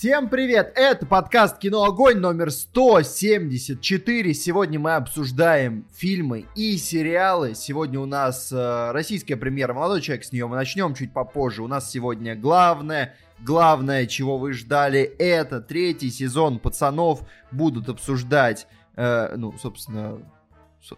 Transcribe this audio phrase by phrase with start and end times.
[0.00, 0.72] Всем привет!
[0.76, 4.32] Это подкаст «Кино Огонь» номер 174.
[4.32, 7.54] Сегодня мы обсуждаем фильмы и сериалы.
[7.54, 11.62] Сегодня у нас э, российская премьера «Молодой человек», с нее мы начнем чуть попозже.
[11.62, 17.20] У нас сегодня главное, главное, чего вы ждали, это третий сезон «Пацанов».
[17.50, 20.18] Будут обсуждать, э, ну, собственно,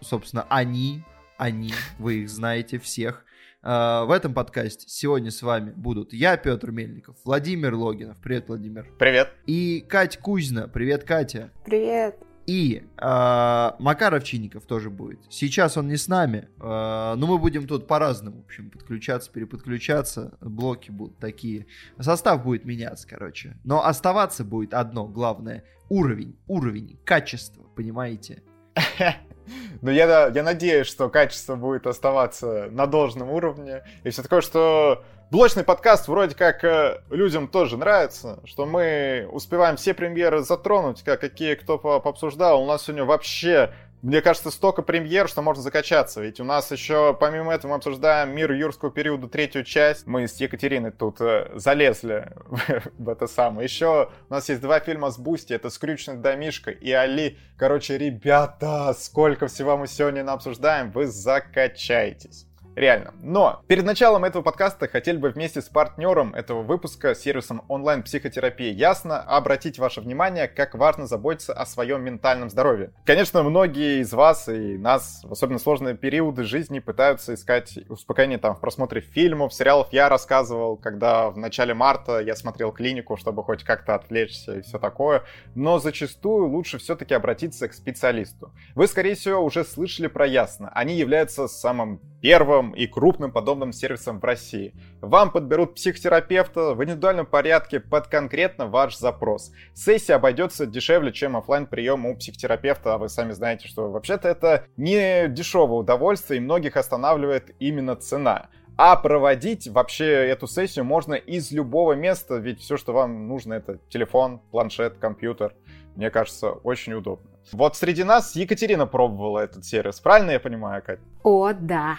[0.00, 1.02] собственно, они,
[1.38, 3.24] они, вы их знаете всех.
[3.64, 8.16] Uh, в этом подкасте сегодня с вами будут я, Петр Мельников, Владимир Логинов.
[8.20, 8.88] Привет, Владимир.
[8.98, 9.32] Привет.
[9.46, 10.66] И Катя Кузина.
[10.66, 11.52] Привет, Катя.
[11.64, 12.16] Привет.
[12.46, 15.20] И э, Макар Овчинников тоже будет.
[15.28, 20.36] Сейчас он не с нами, э, но мы будем тут по-разному, в общем, подключаться, переподключаться.
[20.40, 21.66] Блоки будут такие.
[22.00, 23.56] Состав будет меняться, короче.
[23.62, 25.62] Но оставаться будет одно главное.
[25.88, 28.42] Уровень, уровень, качество, понимаете?
[29.80, 33.82] Но я, я надеюсь, что качество будет оставаться на должном уровне.
[34.04, 39.76] И все такое, что блочный подкаст вроде как э, людям тоже нравится, что мы успеваем
[39.76, 42.62] все премьеры затронуть, как какие кто пообсуждал.
[42.62, 43.72] У нас сегодня вообще
[44.02, 46.20] мне кажется, столько премьер, что можно закачаться.
[46.20, 50.08] Ведь у нас еще, помимо этого, мы обсуждаем мир юрского периода, третью часть.
[50.08, 52.32] Мы с Екатериной тут э, залезли
[52.98, 53.64] в это самое.
[53.64, 55.52] Еще у нас есть два фильма с Бусти.
[55.52, 57.38] Это «Скрюченный домишко» и «Али».
[57.56, 60.90] Короче, ребята, сколько всего мы сегодня обсуждаем.
[60.90, 62.46] Вы закачаетесь.
[62.74, 63.12] Реально.
[63.20, 69.20] Но перед началом этого подкаста хотели бы вместе с партнером этого выпуска, сервисом онлайн-психотерапии Ясно,
[69.20, 72.92] обратить ваше внимание, как важно заботиться о своем ментальном здоровье.
[73.04, 78.54] Конечно, многие из вас и нас в особенно сложные периоды жизни пытаются искать успокоение там
[78.54, 79.88] в просмотре фильмов, сериалов.
[79.92, 84.78] Я рассказывал, когда в начале марта я смотрел клинику, чтобы хоть как-то отвлечься и все
[84.78, 85.24] такое.
[85.54, 88.52] Но зачастую лучше все-таки обратиться к специалисту.
[88.74, 90.70] Вы, скорее всего, уже слышали про Ясно.
[90.74, 94.72] Они являются самым первым и крупным подобным сервисом в России.
[95.00, 99.50] Вам подберут психотерапевта в индивидуальном порядке под конкретно ваш запрос.
[99.74, 104.66] Сессия обойдется дешевле, чем офлайн прием у психотерапевта, а вы сами знаете, что вообще-то это
[104.76, 108.48] не дешевое удовольствие, и многих останавливает именно цена.
[108.76, 113.78] А проводить вообще эту сессию можно из любого места, ведь все, что вам нужно, это
[113.88, 115.54] телефон, планшет, компьютер.
[115.94, 117.30] Мне кажется, очень удобно.
[117.52, 121.00] Вот среди нас Екатерина пробовала этот сервис, правильно я понимаю, Кать?
[121.22, 121.96] О, да.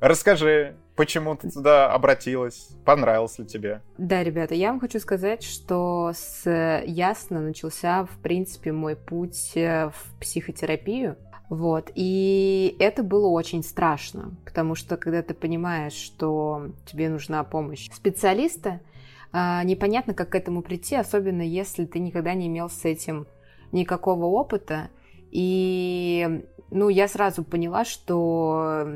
[0.00, 2.70] Расскажи, почему ты туда обратилась?
[2.84, 3.82] Понравилось ли тебе?
[3.98, 9.90] Да, ребята, я вам хочу сказать, что с Ясно начался, в принципе, мой путь э,
[9.90, 11.16] в психотерапию.
[11.48, 17.90] Вот, и это было очень страшно, потому что когда ты понимаешь, что тебе нужна помощь
[17.90, 18.80] специалиста,
[19.32, 23.26] а, непонятно, как к этому прийти, особенно если ты никогда не имел с этим
[23.72, 24.90] никакого опыта.
[25.30, 28.86] И ну, я сразу поняла, что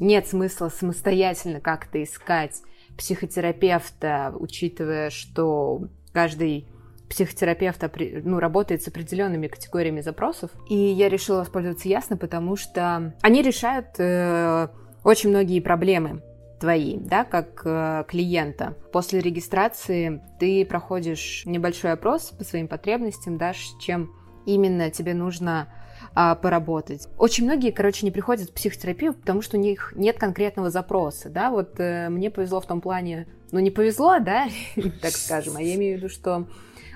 [0.00, 2.62] нет смысла самостоятельно как-то искать
[2.96, 6.66] психотерапевта, учитывая, что каждый
[7.08, 7.82] психотерапевт
[8.24, 10.50] ну, работает с определенными категориями запросов.
[10.68, 14.68] И я решила воспользоваться ясно, потому что они решают э,
[15.02, 16.22] очень многие проблемы
[16.60, 18.76] твои, да, как э, клиента.
[18.92, 24.12] После регистрации ты проходишь небольшой опрос по своим потребностям, да, чем
[24.46, 25.68] именно тебе нужно
[26.14, 27.08] а, поработать.
[27.18, 31.50] Очень многие, короче, не приходят в психотерапию, потому что у них нет конкретного запроса, да,
[31.50, 34.48] вот э, мне повезло в том плане, ну не повезло, да,
[35.00, 36.48] так скажем, а я имею в виду, что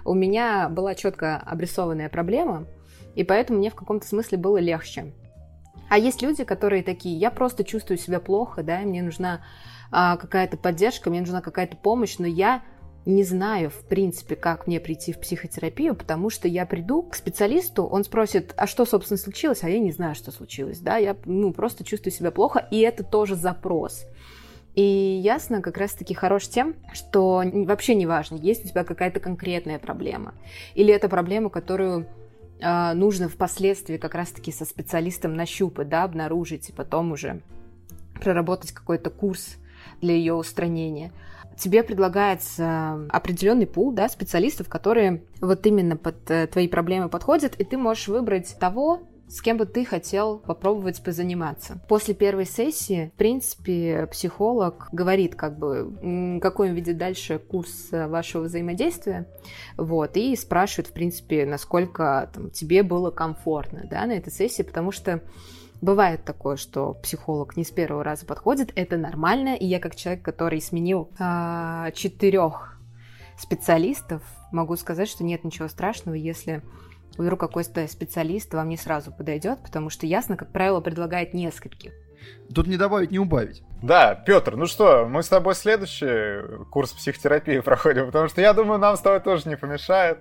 [0.04, 2.66] у меня была четко обрисованная проблема,
[3.14, 5.12] и поэтому мне в каком-то смысле было легче.
[5.88, 9.42] А есть люди, которые такие, я просто чувствую себя плохо, да, мне нужна
[9.92, 12.62] а, какая-то поддержка, мне нужна какая-то помощь, но я
[13.06, 17.84] не знаю, в принципе, как мне прийти в психотерапию, потому что я приду к специалисту,
[17.84, 21.52] он спросит, а что, собственно, случилось, а я не знаю, что случилось, да, я, ну,
[21.52, 24.06] просто чувствую себя плохо, и это тоже запрос.
[24.74, 29.78] И ясно как раз-таки хорош тем, что вообще не важно, есть у тебя какая-то конкретная
[29.78, 30.34] проблема,
[30.74, 32.06] или это проблема, которую
[32.60, 37.42] э, нужно впоследствии как раз-таки со специалистом нащупать, да, обнаружить, и потом уже
[38.14, 39.56] проработать какой-то курс
[40.00, 41.12] для ее устранения
[41.58, 47.64] тебе предлагается определенный пул да, специалистов, которые вот именно под э, твои проблемы подходят, и
[47.64, 51.80] ты можешь выбрать того, с кем бы ты хотел попробовать позаниматься.
[51.88, 58.06] После первой сессии, в принципе, психолог говорит, как бы, какой он видит дальше курс э,
[58.06, 59.26] вашего взаимодействия,
[59.76, 64.92] вот, и спрашивает, в принципе, насколько там, тебе было комфортно, да, на этой сессии, потому
[64.92, 65.22] что
[65.80, 70.22] Бывает такое, что психолог не с первого раза подходит, это нормально, и я как человек,
[70.22, 72.78] который сменил э, четырех
[73.38, 74.22] специалистов,
[74.52, 76.62] могу сказать, что нет ничего страшного, если
[77.18, 81.92] вдруг какой-то специалист вам не сразу подойдет, потому что ясно, как правило, предлагает нескольких.
[82.54, 83.62] Тут не добавить, не убавить.
[83.82, 88.78] Да, Петр, ну что, мы с тобой следующий курс психотерапии проходим, потому что я думаю,
[88.78, 90.18] нам с тобой тоже не помешает.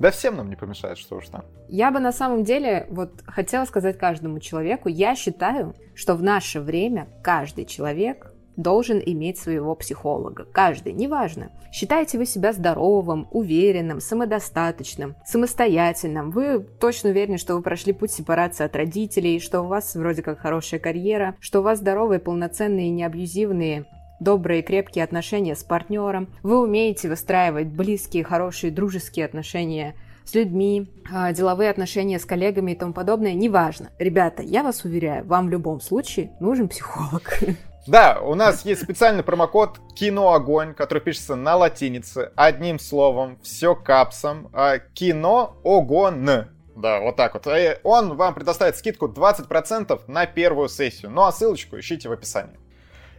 [0.00, 1.44] Да всем нам не помешает, что уж там.
[1.68, 6.60] Я бы на самом деле вот хотела сказать каждому человеку, я считаю, что в наше
[6.60, 10.46] время каждый человек должен иметь своего психолога.
[10.50, 11.50] Каждый, неважно.
[11.70, 16.30] Считаете вы себя здоровым, уверенным, самодостаточным, самостоятельным.
[16.30, 20.40] Вы точно уверены, что вы прошли путь сепарации от родителей, что у вас вроде как
[20.40, 23.86] хорошая карьера, что у вас здоровые, полноценные, неабьюзивные
[24.20, 29.94] добрые, крепкие отношения с партнером, вы умеете выстраивать близкие, хорошие, дружеские отношения
[30.24, 33.90] с людьми, а, деловые отношения с коллегами и тому подобное, неважно.
[33.98, 37.40] Ребята, я вас уверяю, вам в любом случае нужен психолог.
[37.86, 43.74] Да, у нас есть специальный промокод Кино Огонь, который пишется на латинице, одним словом, все
[43.74, 44.50] капсом.
[44.52, 46.28] А, кино Огон.
[46.76, 47.46] Да, вот так вот.
[47.48, 51.10] И он вам предоставит скидку 20% на первую сессию.
[51.10, 52.59] Ну а ссылочку ищите в описании.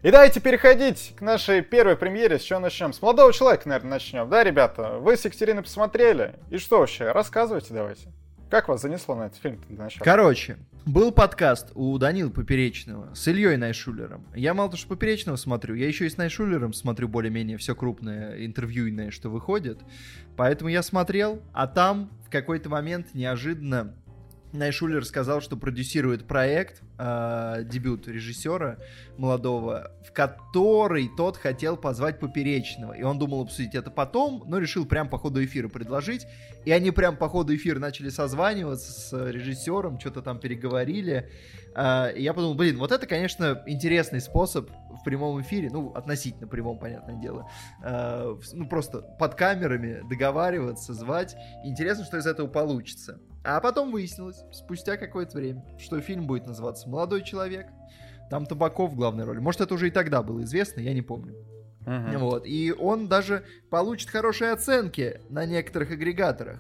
[0.04, 2.40] И давайте переходить к нашей первой премьере.
[2.40, 2.92] С чего начнем?
[2.92, 4.28] С молодого человека, наверное, начнем.
[4.28, 4.98] Да, ребята?
[4.98, 6.40] Вы с Екатериной посмотрели?
[6.50, 7.12] И что вообще?
[7.12, 8.08] Рассказывайте давайте.
[8.50, 9.62] Как вас занесло на этот фильм?
[10.00, 10.58] Короче,
[10.88, 14.26] был подкаст у Данила Поперечного с Ильей Найшулером.
[14.34, 18.44] Я мало того, что Поперечного смотрю, я еще и с Найшулером смотрю более-менее все крупное
[18.44, 19.80] интервьюйное, что выходит.
[20.36, 23.94] Поэтому я смотрел, а там в какой-то момент неожиданно
[24.54, 28.78] Найшулер сказал, что продюсирует проект, э, дебют режиссера
[29.18, 32.94] молодого, в который тот хотел позвать Поперечного.
[32.94, 36.28] И он думал обсудить это потом, но решил прям по ходу эфира предложить.
[36.66, 41.30] И они прям по ходу эфира начали созваниваться с режиссером, что-то там переговорили.
[41.74, 46.48] Э, и я подумал, блин, вот это, конечно, интересный способ в прямом эфире, ну, относительно
[46.48, 47.50] прямом, понятное дело,
[47.84, 51.38] э, ну, просто под камерами договариваться, звать.
[51.64, 53.20] Интересно, что из этого получится.
[53.44, 57.68] А потом выяснилось, спустя какое-то время, что фильм будет называться «Молодой человек».
[58.30, 59.40] Там Табаков в главной роли.
[59.40, 61.36] Может, это уже и тогда было известно, я не помню.
[61.86, 62.18] Uh-huh.
[62.18, 62.46] Вот.
[62.46, 66.60] И он даже получит хорошие оценки на некоторых агрегаторах.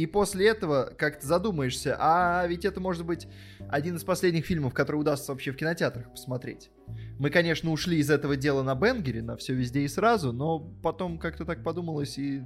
[0.00, 3.28] И после этого как-то задумаешься, а ведь это может быть
[3.68, 6.70] один из последних фильмов, который удастся вообще в кинотеатрах посмотреть.
[7.18, 11.18] Мы, конечно, ушли из этого дела на Бенгере, на все везде и сразу, но потом
[11.18, 12.42] как-то так подумалось и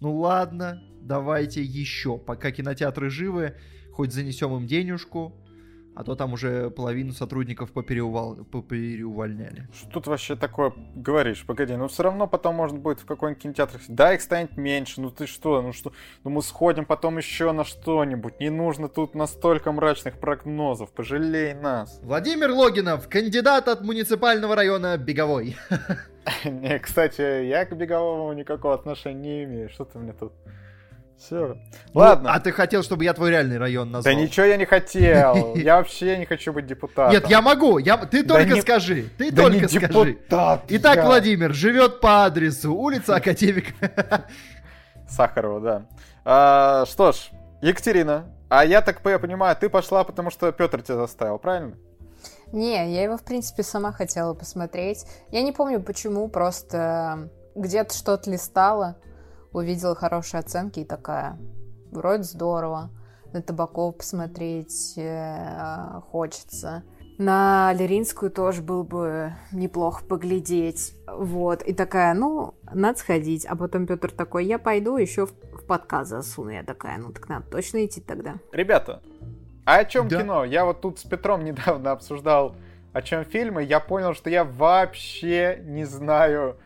[0.00, 3.56] ну ладно, давайте еще, пока кинотеатры живы,
[3.92, 5.42] хоть занесем им денежку,
[5.94, 8.36] а то там уже половину сотрудников попереувал...
[8.44, 9.68] попереувольняли.
[9.74, 11.44] Что ты вообще такое говоришь?
[11.46, 13.80] Погоди, ну все равно потом может быть в какой-нибудь кинотеатр.
[13.88, 15.92] Да, их станет меньше, ну ты что, ну что,
[16.24, 18.40] ну мы сходим потом еще на что-нибудь.
[18.40, 22.00] Не нужно тут настолько мрачных прогнозов, пожалей нас.
[22.02, 25.56] Владимир Логинов, кандидат от муниципального района Беговой.
[26.44, 29.68] Не, кстати, я к Беговому никакого отношения не имею.
[29.68, 30.32] Что ты мне тут...
[31.20, 31.58] Все.
[31.92, 32.32] Ну, Ладно.
[32.32, 34.14] А ты хотел, чтобы я твой реальный район назвал?
[34.14, 35.54] Да ничего я не хотел.
[35.54, 37.12] Я вообще не хочу быть депутатом.
[37.12, 37.76] Нет, я могу.
[37.76, 37.98] Я...
[37.98, 38.60] Ты только да не...
[38.62, 39.10] скажи.
[39.18, 40.14] Ты да только скажи.
[40.14, 41.04] Депутат Итак, я...
[41.04, 44.26] Владимир живет по адресу улица Академика.
[45.08, 45.86] Сахарова, да.
[46.24, 47.30] А, что ж,
[47.60, 51.76] Екатерина, а я так я понимаю, ты пошла, потому что Петр тебя заставил, правильно?
[52.52, 55.04] Не, я его, в принципе, сама хотела посмотреть.
[55.30, 58.96] Я не помню почему, просто где-то что-то листала,
[59.52, 61.38] увидела хорошие оценки и такая,
[61.90, 62.90] вроде здорово.
[63.32, 66.82] На Табаков посмотреть э, хочется.
[67.16, 70.94] На Леринскую тоже было бы неплохо поглядеть.
[71.06, 71.62] Вот.
[71.62, 73.44] И такая, ну, надо сходить.
[73.44, 76.50] А потом Петр такой, я пойду еще в, в подкаст засуну.
[76.50, 78.36] Я такая, ну так надо точно идти тогда.
[78.52, 79.02] Ребята,
[79.64, 80.22] а о чем да.
[80.22, 80.44] кино?
[80.44, 82.56] Я вот тут с Петром недавно обсуждал,
[82.92, 83.62] о чем фильмы.
[83.62, 86.56] Я понял, что я вообще не знаю,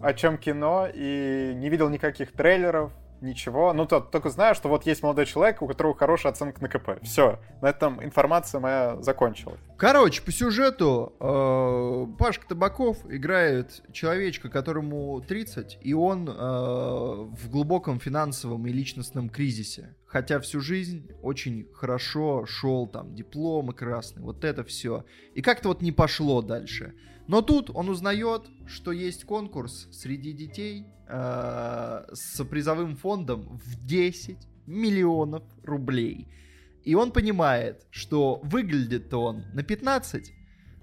[0.00, 2.92] о чем кино, и не видел никаких трейлеров,
[3.24, 3.72] ничего.
[3.72, 7.02] Ну, то, только знаю, что вот есть молодой человек, у которого хорошая оценка на КП.
[7.02, 9.58] Все, на этом информация моя закончилась.
[9.76, 17.98] Короче, по сюжету э, Пашка Табаков играет человечка, которому 30, и он э, в глубоком
[17.98, 19.94] финансовом и личностном кризисе.
[20.06, 25.04] Хотя всю жизнь очень хорошо шел, там, дипломы красные, вот это все.
[25.34, 26.94] И как-то вот не пошло дальше.
[27.26, 34.36] Но тут он узнает, что есть конкурс среди детей э, с призовым фондом в 10
[34.66, 36.28] миллионов рублей.
[36.84, 40.32] И он понимает, что выглядит он на 15,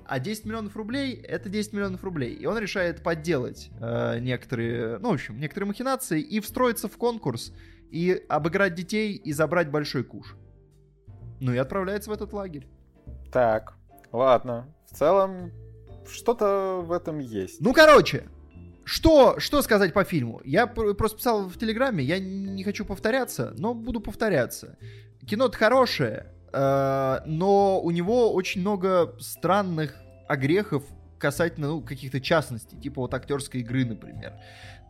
[0.05, 2.33] а 10 миллионов рублей это 10 миллионов рублей.
[2.33, 7.53] И он решает подделать э, некоторые, ну, в общем, некоторые махинации и встроиться в конкурс
[7.91, 10.35] и обыграть детей и забрать большой куш.
[11.39, 12.67] Ну и отправляется в этот лагерь.
[13.31, 13.77] Так,
[14.11, 14.73] ладно.
[14.91, 15.51] В целом,
[16.09, 17.61] что-то в этом есть.
[17.61, 18.23] Ну, короче,
[18.83, 20.41] что, что сказать по фильму?
[20.43, 24.77] Я просто писал в Телеграме, я не хочу повторяться, но буду повторяться.
[25.27, 29.95] Кино-то хорошее, э, но у него очень много странных
[30.27, 30.83] огрехов
[31.19, 34.33] касательно ну, каких-то частностей, типа вот актерской игры, например.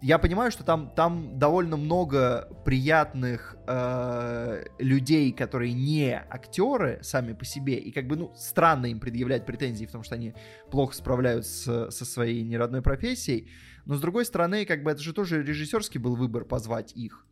[0.01, 7.45] Я понимаю, что там, там довольно много приятных э, людей, которые не актеры сами по
[7.45, 10.33] себе, и как бы, ну, странно им предъявлять претензии, потому что они
[10.71, 13.51] плохо справляются со своей неродной профессией,
[13.85, 17.27] но с другой стороны, как бы это же тоже режиссерский был выбор позвать их.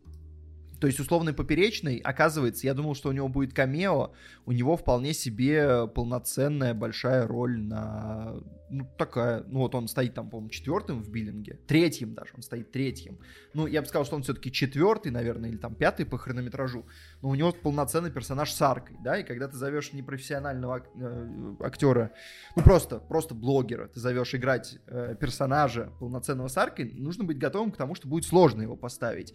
[0.79, 4.13] То есть условный поперечный, оказывается, я думал, что у него будет камео,
[4.45, 8.35] у него вполне себе полноценная большая роль на...
[8.69, 12.71] Ну, такая, ну вот он стоит там, по-моему, четвертым в биллинге, третьим даже, он стоит
[12.71, 13.19] третьим.
[13.53, 16.85] Ну, я бы сказал, что он все-таки четвертый, наверное, или там пятый по хронометражу,
[17.21, 22.11] но у него полноценный персонаж с аркой, да, и когда ты зовешь непрофессионального э, актера,
[22.55, 27.71] ну просто, просто блогера, ты зовешь играть э, персонажа полноценного с аркой, нужно быть готовым
[27.71, 29.33] к тому, что будет сложно его поставить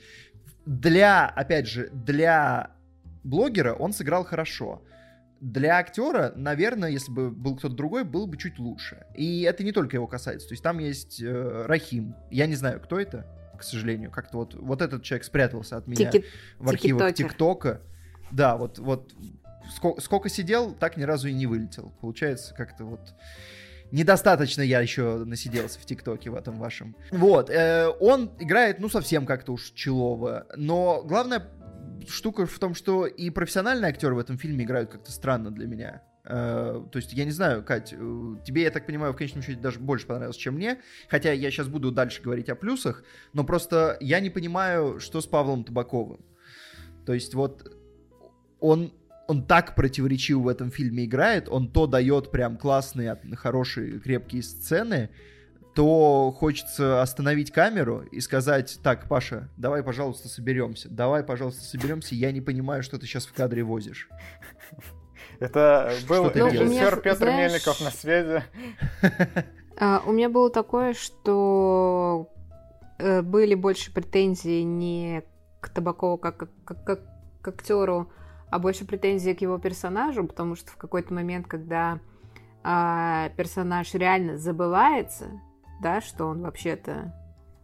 [0.67, 2.71] для, опять же, для
[3.23, 4.83] блогера он сыграл хорошо.
[5.45, 9.05] Для актера, наверное, если бы был кто-то другой, было бы чуть лучше.
[9.15, 10.49] И это не только его касается.
[10.49, 12.17] То есть там есть э, Рахим.
[12.31, 13.27] Я не знаю, кто это,
[13.59, 14.11] к сожалению.
[14.11, 16.25] Как-то вот, вот этот человек спрятался от меня Тики...
[16.59, 17.83] в архивах ТикТока.
[18.31, 19.13] Да, вот, вот
[19.71, 21.93] сколько, сколько сидел, так ни разу и не вылетел.
[22.01, 23.13] Получается, как-то вот
[23.93, 26.97] недостаточно я еще насиделся в ТикТоке в этом вашем.
[27.11, 31.51] Вот, э, он играет, ну, совсем как-то уж челово, но главная
[32.09, 36.03] штука в том, что и профессиональные актеры в этом фильме играют как-то странно для меня.
[36.25, 37.97] Uh, то есть, я не знаю, Кать, э,
[38.47, 40.81] тебе, я так понимаю, в конечном счете даже больше понравилось, чем мне.
[41.11, 45.27] Хотя я сейчас буду дальше говорить о плюсах, но просто я не понимаю, что с
[45.27, 46.25] Павлом Табаковым.
[47.05, 47.77] То есть, вот
[48.59, 48.95] он
[49.27, 55.11] он так противоречиво в этом фильме играет, он то дает прям классные, хорошие, крепкие сцены,
[55.75, 60.89] то хочется остановить камеру и сказать, так, Паша, давай, пожалуйста, соберемся.
[60.89, 62.15] Давай, пожалуйста, соберемся.
[62.15, 64.09] Я не понимаю, что ты сейчас в кадре возишь.
[65.41, 68.45] Это был режиссер Петр Мельников на связи.
[69.77, 72.31] А, у меня было такое, что
[72.99, 75.25] э, были больше претензий не
[75.61, 78.09] к Табакову как к актеру,
[78.51, 81.99] а больше претензии к его персонажу, потому что в какой-то момент, когда
[82.63, 85.41] а, персонаж реально забывается,
[85.85, 87.15] да, что он вообще-то,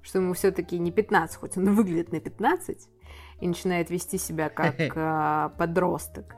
[0.03, 2.89] что ему все-таки не 15, хоть он выглядит на 15,
[3.41, 6.37] и начинает вести себя как а, подросток.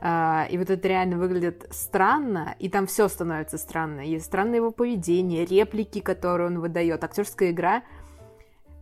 [0.00, 4.00] А, и вот это реально выглядит странно, и там все становится странно.
[4.06, 7.82] И странное его поведение, реплики, которые он выдает, актерская игра—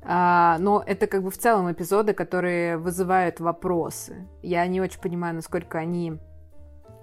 [0.06, 4.28] а, но это как бы в целом эпизоды, которые вызывают вопросы.
[4.42, 6.18] Я не очень понимаю, насколько они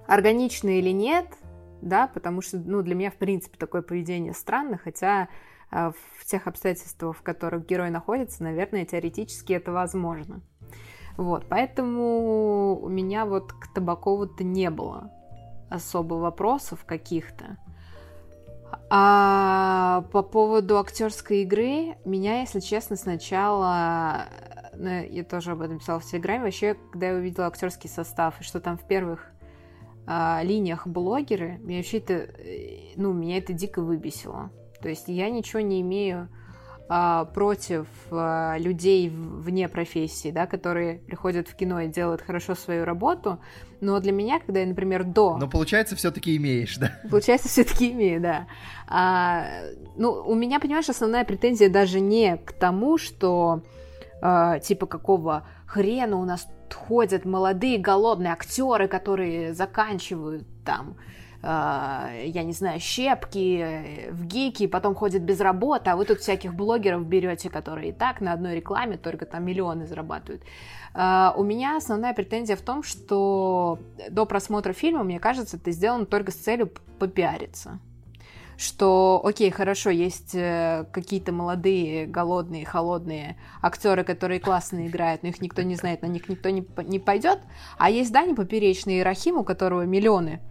[0.07, 1.25] органичны или нет,
[1.81, 5.29] да, потому что, ну, для меня, в принципе, такое поведение странно, хотя
[5.69, 10.41] а, в тех обстоятельствах, в которых герой находится, наверное, теоретически это возможно.
[11.17, 15.11] Вот, поэтому у меня вот к Табакову-то не было
[15.69, 17.57] особо вопросов каких-то.
[18.89, 24.25] А по поводу актерской игры, меня, если честно, сначала,
[24.75, 28.43] ну, я тоже об этом писала в Телеграме, вообще, когда я увидела актерский состав, и
[28.43, 29.31] что там в первых
[30.13, 34.51] а, линиях блогеры, меня вообще это, э, ну, меня это дико выбесило.
[34.81, 36.27] То есть я ничего не имею
[36.89, 42.83] а, против а, людей вне профессии, да, которые приходят в кино и делают хорошо свою
[42.83, 43.39] работу.
[43.79, 45.37] Но для меня, когда я, например, до...
[45.37, 46.91] Но получается, все-таки имеешь, да?
[47.09, 48.47] Получается, все-таки имею, да.
[48.89, 49.45] А,
[49.95, 53.63] ну, у меня, понимаешь, основная претензия даже не к тому, что
[54.21, 60.95] а, типа какого хрена у нас ходят молодые голодные актеры, которые заканчивают там
[61.43, 66.19] а, я не знаю, щепки э, в гики, потом ходит без работы, а вы тут
[66.19, 70.43] всяких блогеров берете, которые и так на одной рекламе только там миллионы зарабатывают.
[70.93, 76.05] А, у меня основная претензия в том, что до просмотра фильма, мне кажется, это сделано
[76.05, 77.79] только с целью попиариться
[78.61, 85.41] что, окей, хорошо, есть э, какие-то молодые, голодные, холодные актеры, которые классно играют, но их
[85.41, 87.39] никто не знает, на них никто не, не пойдет,
[87.77, 90.41] а есть Дани Поперечный и Рахим, у которого миллионы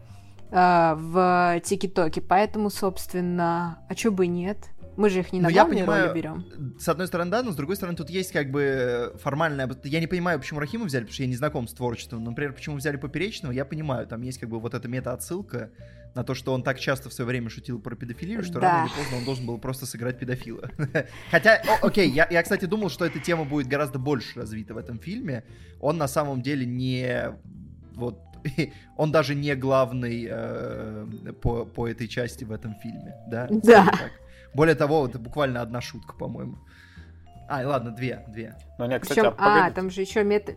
[0.50, 2.20] э, в ТикТоке.
[2.20, 4.70] Поэтому, собственно, а чё бы нет?
[5.00, 6.74] Мы же их не на но главные я понимаю, роли берем.
[6.78, 9.66] С одной стороны, да, но с другой стороны, тут есть как бы формальная...
[9.84, 12.22] Я не понимаю, почему Рахима взяли, потому что я не знаком с творчеством.
[12.22, 14.06] Например, почему взяли Поперечного, я понимаю.
[14.06, 15.70] Там есть как бы вот эта мета-отсылка
[16.14, 18.72] на то, что он так часто в свое время шутил про педофилию, что да.
[18.72, 20.68] рано или поздно он должен был просто сыграть педофила.
[21.30, 24.76] Хотя, о, окей, я, я, кстати, думал, что эта тема будет гораздо больше развита в
[24.76, 25.44] этом фильме.
[25.80, 27.32] Он на самом деле не
[27.94, 28.20] вот
[28.96, 31.06] он даже не главный э,
[31.40, 33.48] по, по этой части в этом фильме, да?
[33.50, 33.92] Да.
[34.54, 36.58] Более того, это буквально одна шутка, по-моему.
[37.48, 38.56] А, ладно, две, две.
[38.78, 40.54] Но нет, кстати, Причем, а, а там же еще мета...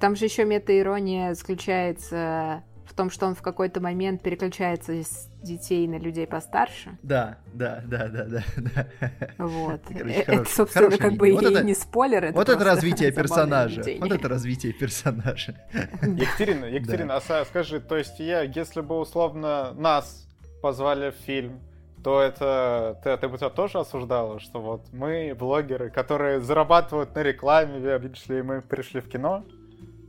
[0.00, 5.86] там же еще мета-ирония заключается в том, что он в какой-то момент переключается с детей
[5.88, 6.96] на людей постарше.
[7.02, 8.86] Да, да, да, да, да, да.
[9.38, 9.82] Вот.
[9.86, 12.24] Короче, это, собственно, как бы вот и это, не спойлер.
[12.24, 13.82] Это вот это развитие персонажа.
[13.98, 15.56] Вот это развитие персонажа.
[16.02, 17.40] Екатерина, Екатерина, да.
[17.40, 20.26] а скажи, то есть я, если бы условно нас
[20.62, 21.60] позвали в фильм,
[22.04, 27.22] то это ты, ты бы тебя тоже осуждала, что вот мы, блогеры, которые зарабатывают на
[27.22, 29.42] рекламе, видишь ли, мы пришли в кино,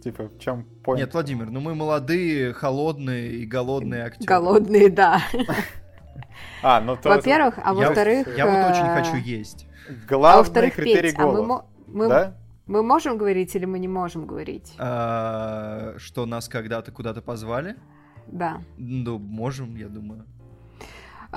[0.04, 0.98] Типа, в чем point?
[0.98, 4.28] Нет, Владимир, ну мы молодые, холодные и голодные актеры.
[4.28, 5.20] Голодные, да.
[6.62, 7.10] А, ну то...
[7.10, 8.28] Во-первых, а во-вторых...
[8.38, 9.68] Я вот очень э, хочу есть.
[10.08, 11.66] Главный а критерий а голода.
[11.88, 12.36] мы, да?
[12.68, 14.76] мы можем говорить или мы не можем говорить?
[14.78, 17.76] А, что нас когда-то куда-то позвали?
[18.28, 18.62] Да.
[18.78, 20.26] Ну, можем, я думаю.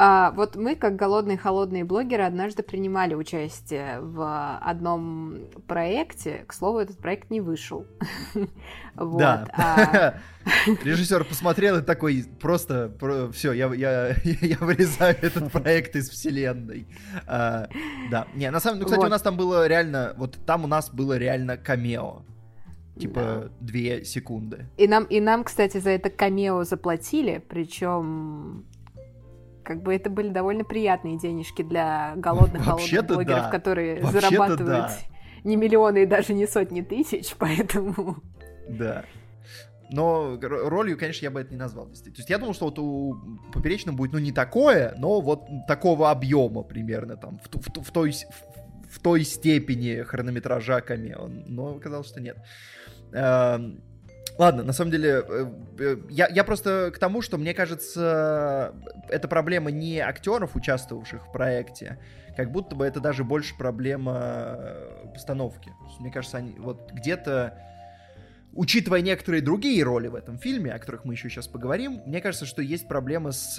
[0.00, 6.44] А, вот мы, как голодные холодные блогеры, однажды принимали участие в одном проекте.
[6.46, 7.84] К слову, этот проект не вышел.
[8.94, 9.44] да.
[9.54, 10.14] А...
[10.84, 12.92] Режиссер посмотрел и такой просто
[13.32, 16.86] все, я, вырезаю этот проект из вселенной.
[17.26, 17.68] А,
[18.08, 18.28] да.
[18.34, 20.90] Не, на самом деле, ну, кстати, у нас там было реально, вот там у нас
[20.90, 22.22] было реально камео
[22.98, 23.48] типа да.
[23.60, 24.66] две секунды.
[24.76, 28.64] И нам, и нам, кстати, за это камео заплатили, причем
[29.68, 33.50] как бы это были довольно приятные денежки для голодных голодных блогеров, да.
[33.50, 34.98] которые зарабатывают да.
[35.44, 38.16] не миллионы и даже не сотни тысяч, поэтому...
[38.66, 39.04] Да.
[39.90, 41.86] Но ролью, конечно, я бы это не назвал.
[41.86, 43.18] То есть я думал, что вот у
[43.52, 48.12] Поперечного будет, ну, не такое, но вот такого объема примерно там, в, в, в, той,
[48.12, 51.28] в, в той степени хронометража камео.
[51.28, 52.38] Но оказалось, что нет.
[54.38, 55.46] Эм, Ладно, на самом деле, э,
[55.78, 58.72] э, я, я просто к тому, что мне кажется,
[59.08, 61.98] это проблема не актеров, участвовавших в проекте,
[62.36, 65.72] как будто бы это даже больше проблема э, постановки.
[65.98, 67.58] Мне кажется, они вот где-то
[68.54, 72.46] учитывая некоторые другие роли в этом фильме, о которых мы еще сейчас поговорим, мне кажется,
[72.46, 73.58] что есть проблема с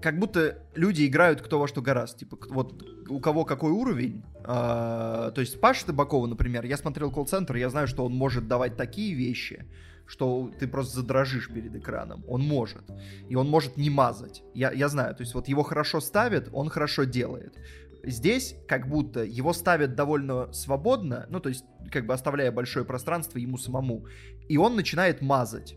[0.00, 2.20] как будто люди играют кто во что гораздо.
[2.20, 4.24] Типа, вот у кого какой уровень.
[4.44, 8.76] А, то есть Паша Табакова, например, я смотрел колл-центр, я знаю, что он может давать
[8.76, 9.66] такие вещи,
[10.06, 12.24] что ты просто задрожишь перед экраном.
[12.26, 12.82] Он может.
[13.28, 14.42] И он может не мазать.
[14.54, 15.14] Я, я знаю.
[15.14, 17.56] То есть вот его хорошо ставят, он хорошо делает.
[18.04, 23.38] Здесь как будто его ставят довольно свободно, ну то есть как бы оставляя большое пространство
[23.38, 24.06] ему самому.
[24.48, 25.76] И он начинает мазать.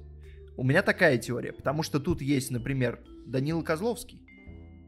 [0.57, 4.21] У меня такая теория, потому что тут есть, например, Данила Козловский,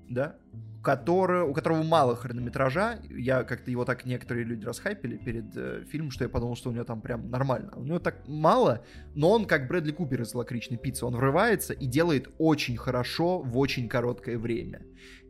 [0.10, 0.38] да,
[0.84, 3.00] который, у которого мало хронометража.
[3.10, 6.72] Я как-то его так некоторые люди расхайпили перед э, фильмом, что я подумал, что у
[6.72, 7.74] него там прям нормально.
[7.76, 11.06] У него так мало, но он как Брэдли Купер из «Лакричной пиццы».
[11.06, 14.86] Он врывается и делает очень хорошо в очень короткое время.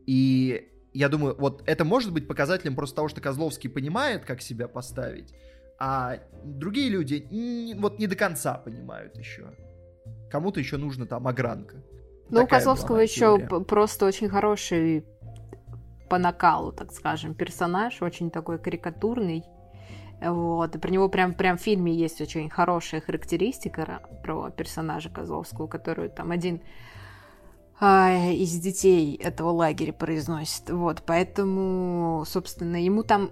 [0.05, 4.67] И я думаю, вот это может быть показателем просто того, что Козловский понимает, как себя
[4.67, 5.33] поставить,
[5.79, 9.53] а другие люди вот не до конца понимают еще.
[10.29, 11.77] Кому-то еще нужно там огранка.
[12.29, 15.05] Ну, у Козловского еще просто очень хороший
[16.09, 19.43] по накалу, так скажем, персонаж, очень такой карикатурный.
[20.21, 25.67] Вот, и про него прям, прям в фильме есть очень хорошая характеристика про персонажа Козловского,
[25.67, 26.61] которую там один
[27.79, 30.69] а, из детей этого лагеря произносит.
[30.71, 33.29] Вот, поэтому, собственно, ему там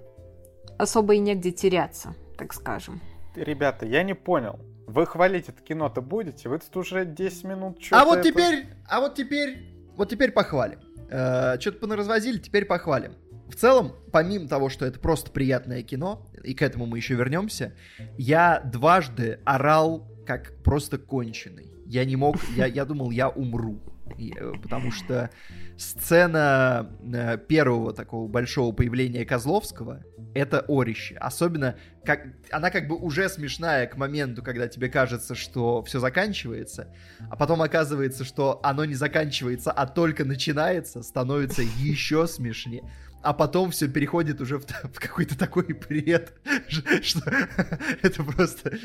[0.77, 3.01] особо и негде теряться, так скажем.
[3.35, 4.59] Ребята, я не понял.
[4.88, 6.50] Вы хвалить это кино-то будете?
[6.50, 8.02] Вы тут уже 10 минут что-то...
[8.02, 8.30] А вот это...
[8.30, 10.80] теперь, а вот теперь, вот теперь похвалим.
[11.10, 13.13] Э, что-то понаразвозили, теперь похвалим.
[13.48, 17.74] В целом, помимо того, что это просто приятное кино, и к этому мы еще вернемся,
[18.17, 21.71] я дважды орал как просто конченый.
[21.86, 23.80] Я не мог, я, я думал, я умру.
[24.17, 25.30] Э, потому что
[25.77, 31.15] сцена э, первого такого большого появления Козловского это орище.
[31.15, 36.93] Особенно, как она как бы уже смешная к моменту, когда тебе кажется, что все заканчивается,
[37.29, 42.83] а потом оказывается, что оно не заканчивается, а только начинается, становится еще смешнее.
[43.23, 46.33] А потом все переходит уже в, в какой-то такой бред,
[47.01, 47.21] что
[48.01, 48.77] это просто...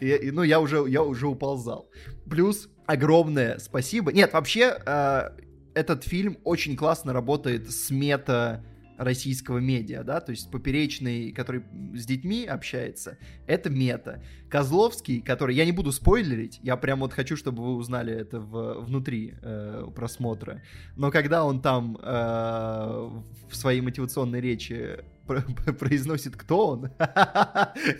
[0.00, 1.88] ну, я уже, я уже уползал.
[2.28, 4.12] Плюс огромное спасибо.
[4.12, 5.30] Нет, вообще, э,
[5.74, 8.64] этот фильм очень классно работает с мета
[8.96, 14.22] российского медиа, да, то есть Поперечный, который с детьми общается, это мета.
[14.48, 18.84] Козловский, который, я не буду спойлерить, я прям вот хочу, чтобы вы узнали это в,
[18.84, 20.62] внутри э, просмотра,
[20.96, 26.90] но когда он там э, в своей мотивационной речи произносит, кто он,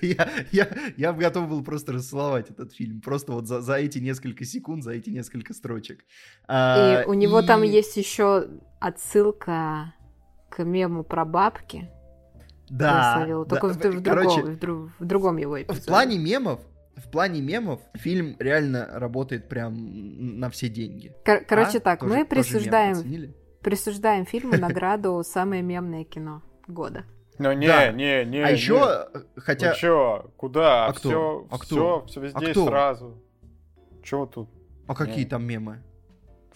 [0.02, 4.44] я, я, я готов был просто расцеловать этот фильм, просто вот за, за эти несколько
[4.44, 6.04] секунд, за эти несколько строчек.
[6.46, 7.46] А, и у него и...
[7.46, 8.48] там есть еще
[8.80, 9.94] отсылка
[10.50, 11.90] к мему про бабки.
[12.68, 13.16] Да.
[13.18, 13.44] словила.
[13.44, 13.74] Только да.
[13.74, 15.80] в, в, Короче, другом, в, друг- в другом его эпизоде.
[15.80, 16.60] В плане мемов,
[16.96, 21.14] в плане мемов фильм реально работает прям на все деньги.
[21.24, 21.80] Кор- Короче А?
[21.80, 27.04] так, Тоже- мы присуждаем, присуждаем фильму награду «Самое мемное кино года».
[27.38, 27.90] Ну не, Да.
[27.90, 28.38] не, не.
[28.40, 28.52] А не.
[28.52, 29.74] еще, Ну хотя...
[29.74, 30.86] чё, куда?
[30.86, 31.08] А кто?
[31.08, 32.66] Все, А все, все везде А кто?
[32.66, 33.22] сразу.
[34.02, 34.48] Чё тут?
[34.86, 35.30] А какие Не.
[35.30, 35.82] там мемы?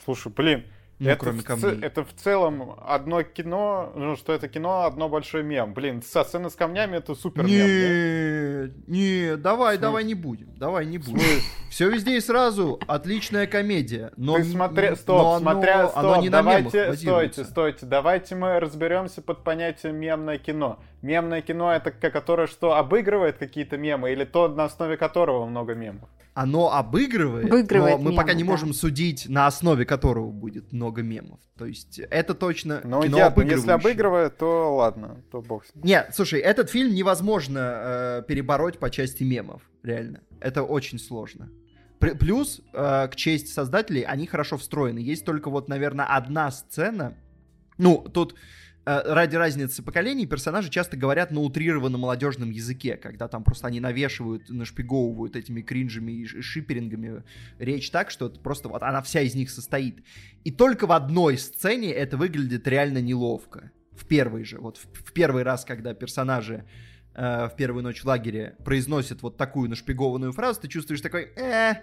[0.05, 0.64] Слушай, блин,
[1.01, 1.79] Ну, это, кроме в камней.
[1.81, 5.73] это в целом одно кино, ну что это кино, одно большой мем.
[5.73, 7.53] Блин, со сцены с камнями это супер мем.
[7.53, 9.79] Не, не, давай, В смысле?
[9.81, 11.21] давай не будем, давай не В будем.
[11.21, 11.43] смысле?
[11.71, 14.11] Все везде и сразу, отличная комедия.
[14.17, 17.45] Но, Ты смотри, но стоп, оно- смотря, оно стоп, не на мемах давайте, базируется.
[17.45, 20.81] стойте, стойте, давайте мы разберемся под понятием мемное кино.
[21.03, 26.09] Мемное кино это которое что, обыгрывает какие-то мемы или то, на основе которого много мемов?
[26.35, 28.51] Оно обыгрывает, Обыгрывает но мы пока мемы, не да.
[28.51, 31.41] можем судить, на основе которого будет много мемов.
[31.57, 35.85] То есть это точно Ну, кино я, если обыгрывает, то ладно, то бог с ним.
[35.85, 40.21] Нет, слушай, этот фильм невозможно э, перебороть по части мемов, реально.
[40.41, 41.51] Это очень сложно.
[41.99, 45.01] Плюс, э, к чести создателей, они хорошо встроены.
[45.01, 47.17] Есть только вот, наверное, одна сцена.
[47.77, 48.37] Ну, тут
[48.88, 54.48] ради разницы поколений персонажи часто говорят на утрированном молодежном языке, когда там просто они навешивают,
[54.48, 57.22] нашпиговывают этими кринжами и шиперингами
[57.59, 60.03] речь так, что это просто вот она вся из них состоит.
[60.44, 63.70] И только в одной сцене это выглядит реально неловко.
[63.92, 66.64] В первый же, вот в, в первый раз, когда персонажи
[67.14, 71.74] э, в первую ночь в лагере произносят вот такую нашпигованную фразу, ты чувствуешь такой, э,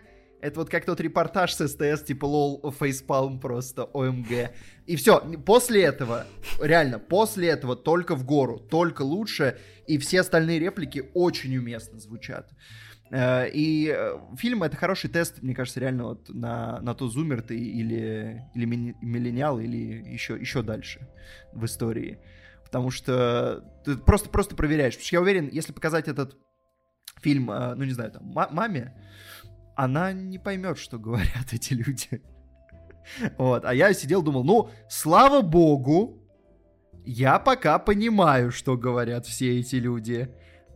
[0.42, 4.52] это вот как тот репортаж с СТС, типа лол, фейспалм просто, ОМГ.
[4.86, 6.26] И все, после этого,
[6.62, 12.52] реально, после этого только в гору, только лучше, и все остальные реплики очень уместно звучат.
[13.12, 17.42] Э, И э, фильм это хороший тест, мне кажется, реально вот на, на то, зумер
[17.42, 19.78] ты или, или миллениал, или
[20.12, 21.08] еще, еще дальше
[21.54, 22.20] в истории.
[22.64, 24.94] Потому что ты просто, просто проверяешь.
[24.94, 26.36] Потому что я уверен, если показать этот
[27.22, 28.94] фильм, э, ну не знаю, там, ма- маме,
[29.76, 32.22] она не поймет, что говорят эти люди.
[33.38, 36.24] Вот, а я сидел, думал, ну, слава богу,
[37.06, 40.30] я пока понимаю, что говорят все эти люди.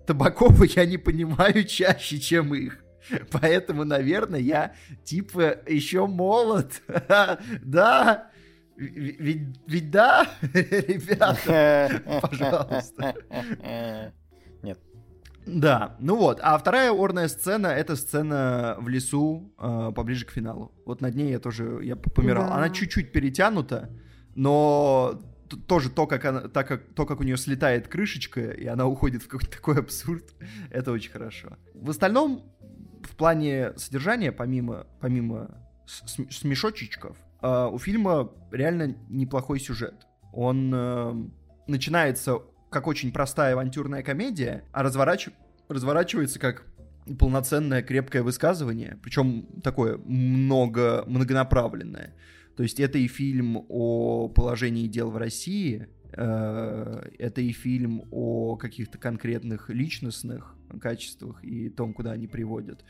[0.06, 2.84] Табакова я не понимаю чаще, чем их.
[3.32, 6.82] Поэтому, наверное, я типа еще молод.
[7.64, 8.30] Да,
[8.80, 12.02] ведь, ведь да, ребята.
[12.22, 13.16] Пожалуйста.
[15.46, 16.40] Да, ну вот.
[16.42, 20.72] А вторая орная сцена— это сцена в лесу э, поближе к финалу.
[20.86, 22.48] Вот над ней я тоже я помирал.
[22.48, 22.56] Да.
[22.56, 23.90] Она чуть-чуть перетянута,
[24.36, 25.20] но
[25.68, 29.24] тоже то как, она, так как, то, как у нее слетает крышечка, и она уходит
[29.24, 30.24] в какой-то такой абсурд,
[30.70, 31.58] это очень хорошо.
[31.74, 32.44] В остальном,
[33.04, 40.06] в плане содержания, помимо, помимо смешочечков, э, у фильма реально неплохой сюжет.
[40.32, 41.14] Он э,
[41.68, 45.34] начинается как очень простая авантюрная комедия, а разворач-
[45.68, 46.66] разворачивается как
[47.18, 52.14] полноценное крепкое высказывание, причем такое много, многонаправленное.
[52.56, 58.58] То есть это и фильм о положении дел в России, э, это и фильм о
[58.58, 62.84] каких-то конкретных личностных качествах и том, куда они приводят.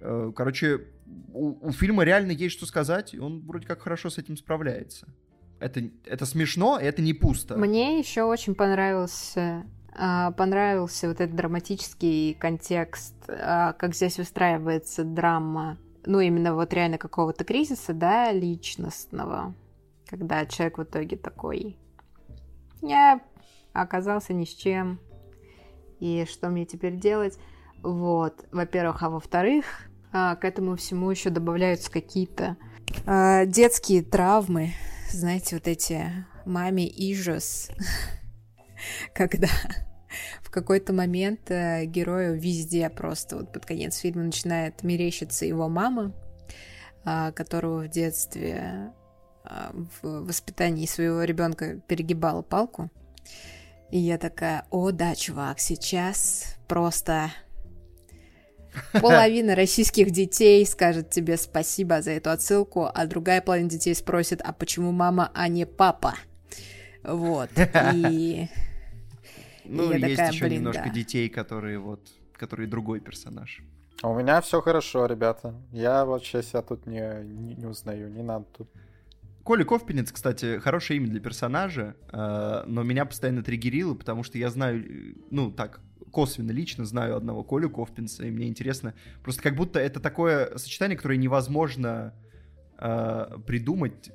[0.00, 0.86] Э, Короче,
[1.32, 5.08] у, у фильма реально есть что сказать, и он вроде как хорошо с этим справляется.
[5.60, 7.56] Это, это смешно, и это не пусто.
[7.56, 9.64] Мне еще очень понравился
[10.00, 16.98] а, понравился вот этот драматический контекст, а, как здесь выстраивается драма, ну именно вот реально
[16.98, 19.54] какого-то кризиса, да, личностного,
[20.06, 21.76] когда человек в итоге такой,
[22.80, 23.20] я
[23.72, 25.00] оказался ни с чем,
[25.98, 27.36] и что мне теперь делать?
[27.82, 29.64] Вот, во-первых, а во-вторых,
[30.12, 32.56] а, к этому всему еще добавляются какие-то
[33.46, 34.70] детские травмы,
[35.10, 37.70] знаете, вот эти маме ижос,
[39.14, 39.48] когда
[40.42, 46.12] в какой-то момент э, герою везде просто вот под конец фильма начинает мерещиться его мама,
[47.04, 48.92] а, которого в детстве
[49.44, 52.90] а, в воспитании своего ребенка перегибала палку.
[53.90, 57.30] И я такая, о да, чувак, сейчас просто
[59.00, 64.52] половина российских детей скажет тебе спасибо за эту отсылку, а другая половина детей спросит, а
[64.52, 66.14] почему мама, а не папа?
[67.02, 67.50] Вот.
[67.94, 68.48] И
[69.68, 70.90] Ну, я есть такая, еще блин, немножко да.
[70.90, 72.00] детей, которые вот,
[72.32, 73.62] которые другой персонаж.
[74.02, 75.54] А У меня все хорошо, ребята.
[75.72, 78.68] Я вообще себя тут не, не, не узнаю, не надо тут.
[79.44, 84.50] Коля Ковпинец, кстати, хорошее имя для персонажа, э, но меня постоянно триггерило, потому что я
[84.50, 89.56] знаю, э, ну, так, косвенно, лично знаю одного Колю Ковпинца, и мне интересно, просто как
[89.56, 92.14] будто это такое сочетание, которое невозможно
[92.78, 94.12] э, придумать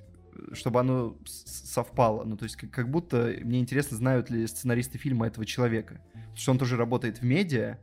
[0.54, 2.24] чтобы оно совпало.
[2.24, 6.02] Ну, то есть, как, как будто мне интересно, знают ли сценаристы фильма этого человека.
[6.14, 7.78] Потому что он тоже работает в медиа,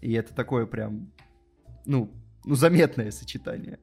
[0.00, 1.10] и это такое прям,
[1.86, 2.12] ну,
[2.44, 3.78] ну заметное сочетание.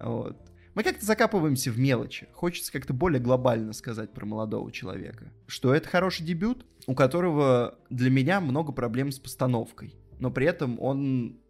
[0.00, 0.36] Вот.
[0.78, 2.28] Мы как-то закапываемся в мелочи.
[2.32, 5.24] Хочется как-то более глобально сказать про молодого человека.
[5.48, 9.96] Что это хороший дебют, у которого для меня много проблем с постановкой.
[10.20, 11.40] Но при этом он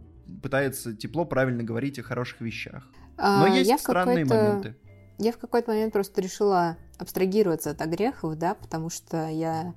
[0.43, 2.89] пытается тепло, правильно говорить о хороших вещах.
[3.19, 4.77] Но а, есть странные моменты.
[5.19, 9.75] Я в какой-то момент просто решила абстрагироваться от огрехов, да, потому что я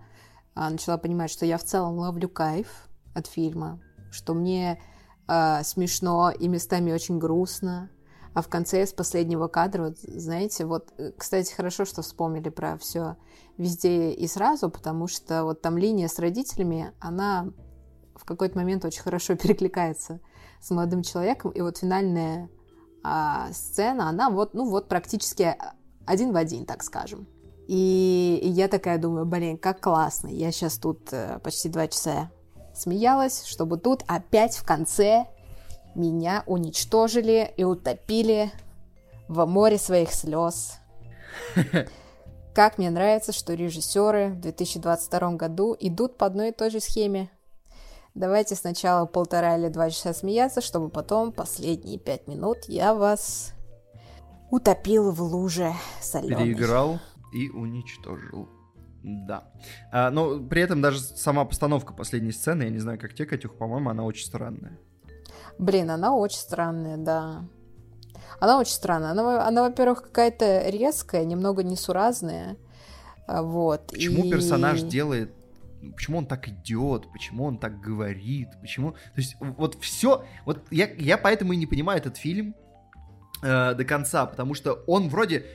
[0.56, 3.82] а, начала понимать, что я в целом ловлю кайф от фильма,
[4.14, 4.82] что мне
[5.28, 7.92] а, смешно и местами очень грустно,
[8.34, 12.78] а в конце с последнего кадра, вот, знаете, вот, э, кстати, хорошо, что вспомнили про
[12.78, 13.18] все
[13.58, 17.50] везде и сразу, потому что вот там линия с родителями, она
[18.16, 20.20] в какой-то момент очень хорошо перекликается
[20.62, 22.50] с молодым человеком, и вот финальная
[23.04, 25.56] а, сцена, она вот, ну вот практически
[26.06, 27.28] один в один, так скажем.
[27.68, 30.28] И, и я такая думаю, блин, как классно.
[30.28, 32.30] Я сейчас тут э, почти два часа
[32.74, 35.28] смеялась, чтобы тут опять в конце
[35.96, 38.52] меня уничтожили и утопили
[39.28, 40.80] в море своих слез.
[42.54, 47.30] Как мне нравится, что режиссеры в 2022 году идут по одной и той же схеме.
[48.14, 53.54] Давайте сначала полтора или два часа смеяться, чтобы потом последние пять минут я вас
[54.50, 56.44] утопил в луже соленой.
[56.44, 57.00] Переиграл
[57.34, 58.50] и уничтожил.
[59.02, 59.50] Да.
[59.92, 63.58] А, но при этом даже сама постановка последней сцены, я не знаю, как тебе, Катюх,
[63.58, 64.78] по-моему, она очень странная.
[65.62, 67.44] Блин, она очень странная, да.
[68.40, 69.12] Она очень странная.
[69.12, 72.58] Она, она во-первых, какая-то резкая, немного несуразная.
[73.28, 73.86] А, вот.
[73.92, 74.32] Почему и...
[74.32, 75.32] персонаж делает
[75.96, 78.92] почему он так идет, почему он так говорит, почему...
[78.92, 80.24] То есть вот все...
[80.46, 82.56] Вот я, я поэтому и не понимаю этот фильм
[83.42, 85.46] э, до конца, потому что он вроде...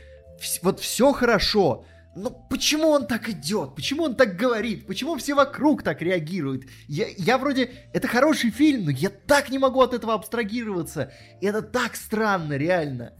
[0.40, 1.84] Вс- вот все хорошо,
[2.16, 3.74] но почему он так идет?
[3.74, 4.86] Почему он так говорит?
[4.86, 6.64] Почему все вокруг так реагируют?
[6.88, 7.70] Я, я вроде...
[7.92, 11.12] Это хороший фильм, но я так не могу от этого абстрагироваться.
[11.42, 13.12] И это так странно, реально.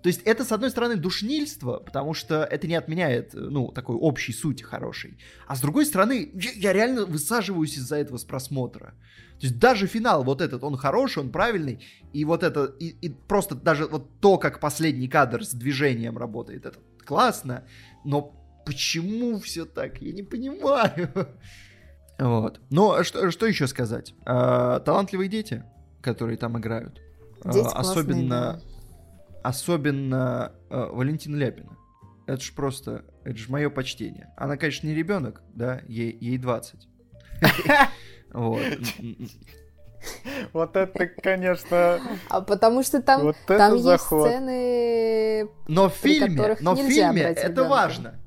[0.00, 4.32] То есть это, с одной стороны, душнильство, потому что это не отменяет, ну, такой общей
[4.32, 5.18] сути хорошей.
[5.48, 8.94] А с другой стороны, я, я реально высаживаюсь из-за этого с просмотра.
[9.40, 13.08] То есть даже финал вот этот, он хороший, он правильный, и вот это, и, и
[13.08, 17.64] просто даже вот то, как последний кадр с движением работает, это классно,
[18.04, 18.35] но
[18.66, 21.10] почему все так, я не понимаю.
[22.18, 22.60] Вот.
[22.70, 24.14] Ну, а что, что еще сказать?
[24.24, 25.64] А, талантливые дети,
[26.00, 27.00] которые там играют.
[27.44, 28.52] Дети а, особенно...
[28.52, 28.76] Классные, да
[29.46, 31.76] особенно э, Валентина Ляпина.
[32.26, 34.32] Это ж просто, это же мое почтение.
[34.36, 36.88] Она, конечно, не ребенок, да, ей, ей 20.
[38.32, 38.60] Вот.
[40.52, 42.00] Вот это, конечно...
[42.28, 44.28] А потому что там, вот там есть заход.
[44.28, 48.20] сцены, Но в фильме, но в фильме это важно.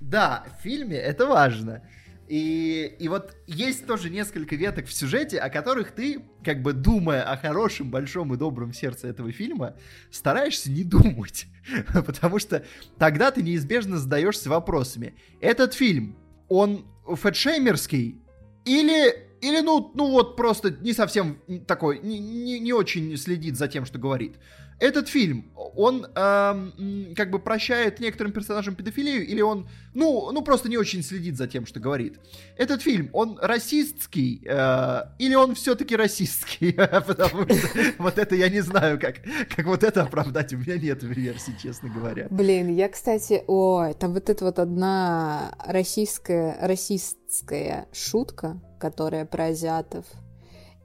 [0.00, 1.82] Да, в фильме это важно.
[2.28, 7.22] И, и вот есть тоже несколько веток в сюжете, о которых ты, как бы думая
[7.22, 9.76] о хорошем, большом и добром сердце этого фильма,
[10.10, 11.46] стараешься не думать.
[12.06, 12.64] Потому что
[12.98, 15.14] тогда ты неизбежно задаешься вопросами.
[15.40, 16.16] Этот фильм,
[16.48, 18.20] он фэтшеймерский
[18.64, 23.68] или или, ну, ну вот просто не совсем такой, не, не, не очень следит за
[23.68, 24.36] тем, что говорит
[24.80, 30.68] этот фильм, он эм, как бы прощает некоторым персонажам педофилию, или он, ну, ну просто
[30.68, 32.18] не очень следит за тем, что говорит.
[32.56, 36.72] Этот фильм, он расистский, э, или он все-таки расистский?
[37.06, 39.16] Потому что вот это я не знаю, как,
[39.54, 42.28] как вот это оправдать, у меня нет версии, честно говоря.
[42.30, 50.06] Блин, я, кстати, ой, там вот это вот одна российская, расистская шутка, которая про азиатов,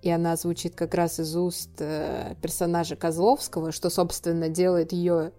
[0.04, 5.32] и она звучит как раз из уст э, персонажа Козловского, что, собственно, делает ее...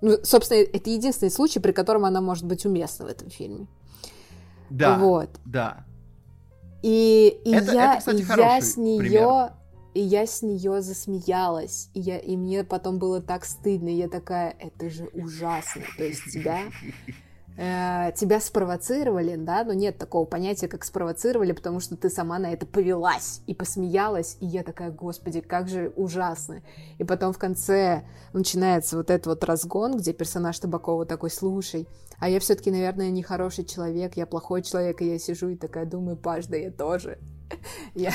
[0.00, 3.66] Ну, собственно, это единственный случай, при котором она может быть уместна в этом фильме.
[4.70, 5.28] Да, вот.
[5.44, 5.84] да.
[6.82, 9.52] И, и это, я, это, кстати, и я с нее...
[9.94, 14.08] И я с нее засмеялась, и, я, и мне потом было так стыдно, и я
[14.08, 16.62] такая, это же ужасно, то есть тебя
[17.56, 22.52] э, тебя спровоцировали, да, но нет такого понятия, как спровоцировали, потому что ты сама на
[22.52, 26.62] это повелась и посмеялась, и я такая, господи, как же ужасно.
[26.98, 31.88] И потом в конце начинается вот этот вот разгон, где персонаж Табакова такой, слушай,
[32.18, 35.86] а я все-таки, наверное, не хороший человек, я плохой человек, и я сижу и такая
[35.86, 37.18] думаю, Паш, да я тоже.
[37.94, 38.12] Я,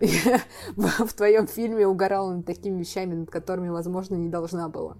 [0.00, 0.40] я
[0.76, 4.96] в твоем фильме угорала над такими вещами, над которыми, возможно, не должна была.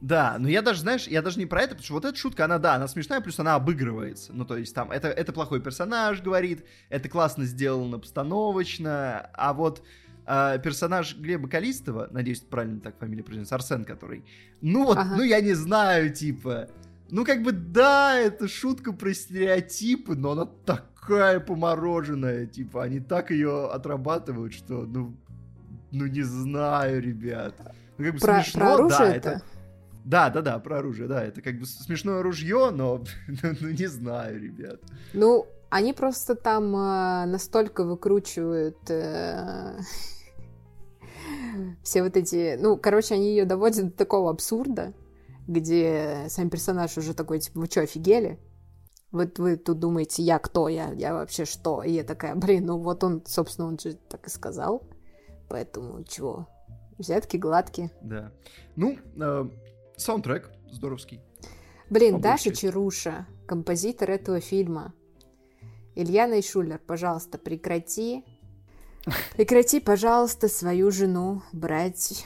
[0.00, 2.46] Да, но я даже, знаешь, я даже не про это, потому что вот эта шутка,
[2.46, 4.32] она, да, она смешная, плюс она обыгрывается.
[4.32, 9.82] Ну, то есть там, это, это плохой персонаж, говорит, это классно сделано постановочно, а вот
[10.24, 14.24] а, персонаж Глеба Калистова, надеюсь, правильно так фамилия произносится, Арсен, который,
[14.62, 15.16] ну вот, Ага.
[15.16, 16.68] ну я не знаю, типа,
[17.10, 23.30] ну как бы да, это шутка про стереотипы, но она такая помороженная, типа, они так
[23.30, 25.14] ее отрабатывают, что, ну,
[25.90, 27.54] ну не знаю, ребят.
[27.98, 29.28] Ну как бы Про, смешно, про оружие да, это?
[29.30, 29.42] это...
[30.10, 33.86] Да, да, да, про оружие, да, это как бы смешное ружье, но, ну, ну, не
[33.86, 34.80] знаю, ребят.
[35.12, 39.78] Ну, они просто там э, настолько выкручивают э,
[41.84, 42.56] все вот эти...
[42.60, 44.94] Ну, короче, они ее доводят до такого абсурда,
[45.46, 48.40] где сам персонаж уже такой, типа, вы что, офигели?
[49.12, 51.84] Вот вы тут думаете, я кто, я, я вообще что?
[51.84, 54.82] И я такая, блин, ну вот он, собственно, он же так и сказал.
[55.48, 56.48] Поэтому чего?
[56.98, 57.92] Взятки гладкие.
[58.02, 58.32] Да.
[58.74, 59.48] Ну, э,
[60.00, 61.20] саундтрек здоровский.
[61.88, 62.54] Блин, По Даша.
[62.54, 64.94] Чаруша, композитор этого фильма.
[65.94, 68.24] Илья Найшулер, пожалуйста, прекрати.
[69.36, 72.24] Прекрати, пожалуйста, свою жену брать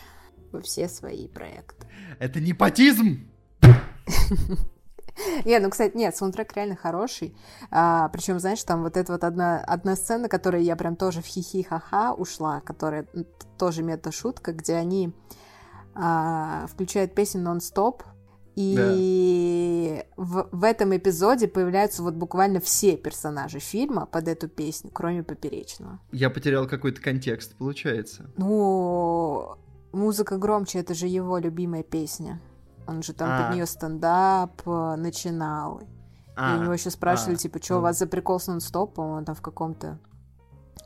[0.53, 1.87] во все свои проекты.
[2.19, 3.31] Это непотизм!
[5.45, 7.37] Не, ну, кстати, нет, саундтрек реально хороший.
[7.71, 11.27] А, причем, знаешь, там вот эта вот одна, одна сцена, которая я прям тоже в
[11.27, 13.07] хихи-ха-ха ушла, которая
[13.57, 15.15] тоже мета-шутка, где они
[15.95, 18.03] а, включают песню нон-стоп,
[18.57, 25.25] и в, в этом эпизоде появляются вот буквально все персонажи фильма под эту песню, кроме
[25.25, 25.99] Поперечного.
[26.13, 28.31] Я потерял какой-то контекст, получается.
[28.37, 29.57] Ну,
[29.93, 32.41] музыка громче, это же его любимая песня.
[32.87, 33.43] Он же там А.
[33.47, 35.81] под нее стендап э, начинал.
[36.37, 37.83] И у него еще спрашивали, а, типа, что у ну.
[37.85, 39.11] вас за прикол с нон-стопом?
[39.11, 40.01] Он там в каком-то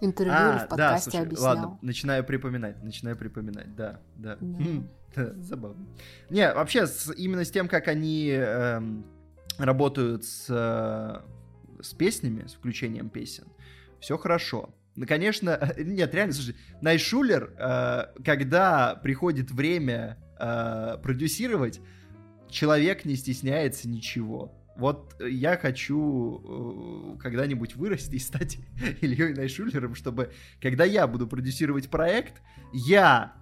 [0.01, 1.49] интервью или А, в да, подкасте слушай, объяснял.
[1.49, 4.37] ладно, начинаю припоминать, начинаю припоминать, да, да.
[4.41, 4.65] Да.
[4.65, 5.87] Хм, да, Забавно.
[6.31, 9.05] Не, вообще, с- именно с тем, как они эм,
[9.59, 13.45] работают с, э, с песнями, с включением песен,
[14.01, 14.75] все хорошо.
[14.97, 21.81] Ну, конечно, нет, реально, слушай, Найшулер, э, когда приходит время э, продюсировать,
[22.51, 24.55] человек не стесняется ничего.
[24.77, 28.59] Вот я хочу э, когда-нибудь вырасти и стать
[29.01, 32.43] Ильей Найшулером, чтобы, когда я буду продюсировать проект,
[32.73, 33.35] я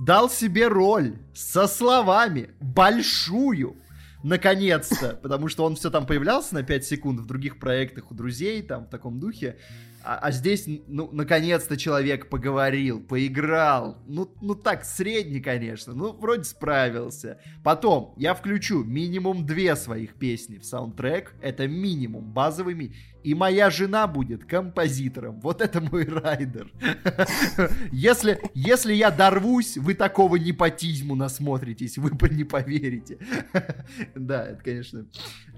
[0.00, 3.76] дал себе роль со словами большую,
[4.22, 8.62] наконец-то, потому что он все там появлялся на 5 секунд в других проектах у друзей,
[8.62, 9.58] там, в таком духе,
[10.02, 16.44] а, а здесь, ну, наконец-то человек поговорил, поиграл, ну, ну так, средний, конечно, ну, вроде
[16.44, 17.38] справился.
[17.62, 23.70] Потом я включу минимум две своих песни в саундтрек, это минимум, базовый ми- и моя
[23.70, 25.40] жена будет композитором.
[25.40, 26.72] Вот это мой райдер.
[27.92, 33.18] Если, если я дорвусь, вы такого непотизму насмотритесь, вы не поверите.
[34.14, 35.06] Да, это, конечно,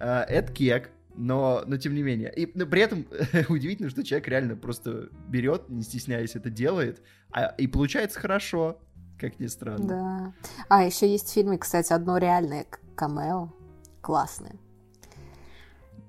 [0.00, 2.32] а, это кек, но, но тем не менее.
[2.34, 3.06] И но при этом
[3.48, 8.80] удивительно, что человек реально просто берет, не стесняясь, это делает, а, и получается хорошо,
[9.18, 9.86] как ни странно.
[9.86, 10.32] Да.
[10.68, 13.52] А, еще есть в фильме, кстати, одно реальное камео.
[14.00, 14.56] Классное.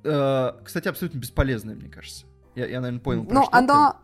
[0.04, 2.26] Э, Кстати, абсолютно бесполезное, мне кажется.
[2.56, 3.98] Я, я наверное, понял, Ну, оно...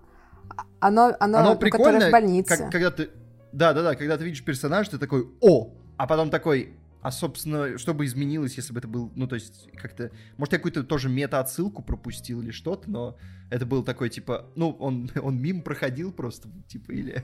[0.80, 2.58] Оно, оно, Оно прикольное, в больнице.
[2.58, 3.10] как- когда ты...
[3.52, 8.06] Да-да-да, когда ты видишь персонажа, ты такой «О!», а потом такой а, собственно, что бы
[8.06, 12.42] изменилось, если бы это был, ну, то есть, как-то, может, я какую-то тоже мета-отсылку пропустил
[12.42, 13.18] или что-то, но
[13.50, 17.24] это был такой, типа, ну, он, он мимо проходил просто, типа, или...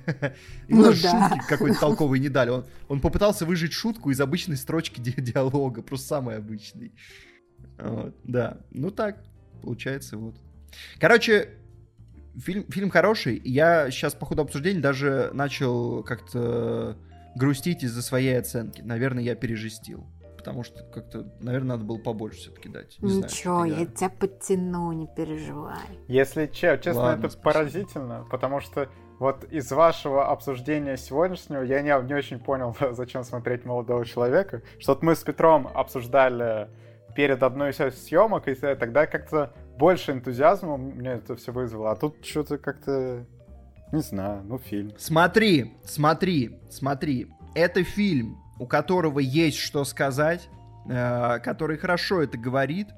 [0.68, 1.30] Ему Ну даже да.
[1.30, 2.52] шутки какой-то толковой не дали.
[2.52, 6.94] Он, он попытался выжить шутку из обычной строчки ди- диалога, просто самый обычный.
[7.78, 9.26] Вот, да, ну так,
[9.62, 10.36] получается, вот.
[11.00, 11.50] Короче,
[12.38, 13.42] фильм, фильм хороший.
[13.44, 16.98] Я сейчас по ходу обсуждения даже начал как-то
[17.36, 18.82] грустить из-за своей оценки.
[18.82, 20.06] Наверное, я пережестил.
[20.38, 22.98] Потому что как-то, наверное, надо было побольше все-таки дать.
[23.02, 25.80] Не знаю, Ничего, я- я тебя подтяну, не переживай.
[26.08, 27.54] Если че- честно, Ладно, это спасибо.
[27.54, 33.66] поразительно, потому что вот из вашего обсуждения сегодняшнего я не, не очень понял, зачем смотреть
[33.66, 34.62] молодого человека.
[34.78, 36.70] Что-то мы с Петром обсуждали
[37.16, 41.92] перед одной из съемок, и тогда как-то больше энтузиазма мне это все вызвало.
[41.92, 43.26] А тут что-то как-то,
[43.92, 44.94] не знаю, ну фильм.
[44.98, 47.28] Смотри, смотри, смотри.
[47.54, 50.50] Это фильм, у которого есть что сказать,
[50.90, 52.90] э, который хорошо это говорит,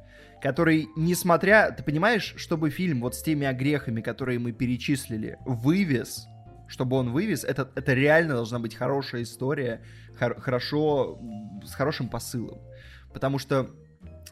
[0.42, 1.72] который, несмотря...
[1.72, 6.28] Ты понимаешь, чтобы фильм вот с теми огрехами, которые мы перечислили, вывез,
[6.68, 9.82] чтобы он вывез, это, это реально должна быть хорошая история,
[10.18, 11.20] хор- хорошо,
[11.64, 12.60] с хорошим посылом.
[13.14, 13.70] Потому что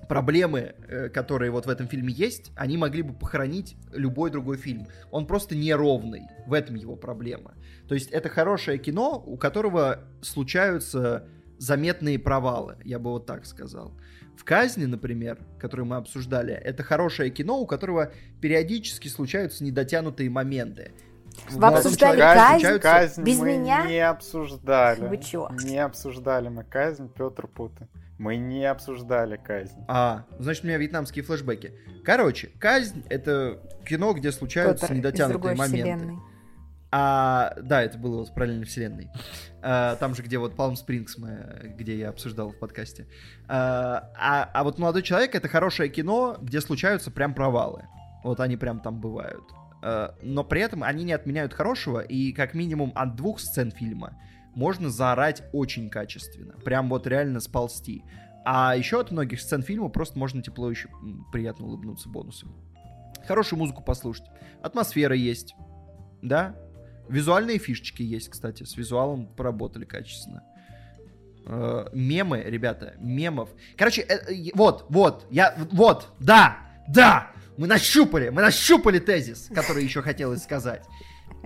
[0.08, 4.88] проблемы, э, которые вот в этом фильме есть, они могли бы похоронить любой другой фильм.
[5.12, 6.24] Он просто неровный.
[6.46, 7.54] В этом его проблема.
[7.88, 11.28] То есть это хорошее кино, у которого случаются
[11.58, 13.94] заметные провалы, я бы вот так сказал.
[14.38, 20.92] В «Казни», например, которую мы обсуждали, это хорошее кино, у которого периодически случаются недотянутые моменты.
[21.50, 22.80] Вы обсуждали казнь?
[22.80, 23.86] Казнь Без мы меня?
[23.86, 25.08] не обсуждали.
[25.08, 25.50] Вы чё?
[25.64, 27.88] Не обсуждали мы казнь Петр Путы.
[28.18, 29.84] Мы не обсуждали казнь.
[29.88, 31.74] А, значит, у меня вьетнамские флешбеки.
[32.04, 35.94] Короче, казнь— это кино, где случаются из недотянутые моменты.
[35.96, 36.20] вселенной.
[36.92, 39.10] А, да, это было вот в параллельной вселенной.
[39.62, 43.08] А, там же, где вот Palm Springs мы, где я обсуждал в подкасте.
[43.50, 47.84] А, а, а вот «Молодой человек»— это хорошее кино, где случаются прям провалы.
[48.24, 49.44] Вот они прям там бывают.
[49.82, 54.18] А, но при этом они не отменяют хорошего, и как минимум от двух сцен фильма
[54.56, 56.54] можно заорать очень качественно.
[56.64, 58.04] Прям вот реально сползти.
[58.46, 60.90] А еще от многих сцен фильма просто можно тепло еще
[61.32, 62.56] приятно улыбнуться бонусом.
[63.28, 64.26] Хорошую музыку послушать.
[64.62, 65.56] Атмосфера есть.
[66.22, 66.56] Да?
[67.10, 68.64] Визуальные фишечки есть, кстати.
[68.64, 70.44] С визуалом поработали качественно.
[71.48, 73.50] Э, Мемы, ребята, мемов.
[73.78, 79.84] Короче, э, э, вот, вот, я, вот, да, да, мы нащупали, мы нащупали тезис, который
[79.84, 80.84] еще хотелось сказать.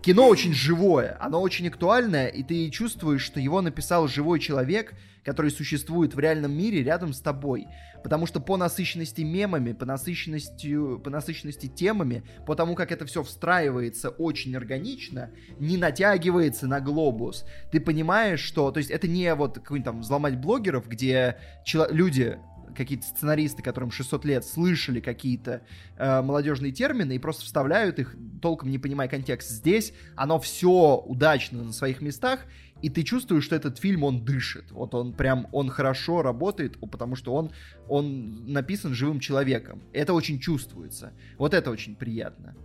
[0.01, 4.93] Кино очень живое, оно очень актуальное, и ты чувствуешь, что его написал живой человек,
[5.25, 7.67] который существует в реальном мире рядом с тобой.
[8.01, 13.23] Потому что по насыщенности мемами, по насыщенности, по насыщенности темами, по тому, как это все
[13.23, 17.45] встраивается очень органично, не натягивается на глобус.
[17.71, 18.71] Ты понимаешь, что...
[18.71, 22.39] То есть это не вот какой-нибудь там взломать блогеров, где чело- люди
[22.79, 25.61] какие-то сценаристы, которым 600 лет, слышали какие-то
[25.97, 29.49] э, молодежные термины и просто вставляют их, толком не понимая контекст.
[29.49, 32.45] Здесь оно все удачно на своих местах,
[32.81, 34.71] и ты чувствуешь, что этот фильм, он дышит.
[34.71, 37.51] Вот он прям, он хорошо работает, потому что он,
[37.89, 39.83] он написан живым человеком.
[39.91, 41.11] Это очень чувствуется.
[41.37, 42.55] Вот это очень приятно.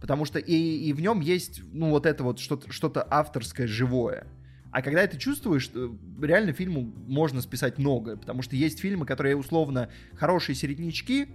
[0.00, 4.26] Потому что и, и в нем есть, ну, вот это вот что-то что авторское, живое.
[4.76, 5.88] А когда это чувствуешь, э,
[6.20, 11.28] реально фильму можно списать многое, потому что есть фильмы, которые условно хорошие середнячки,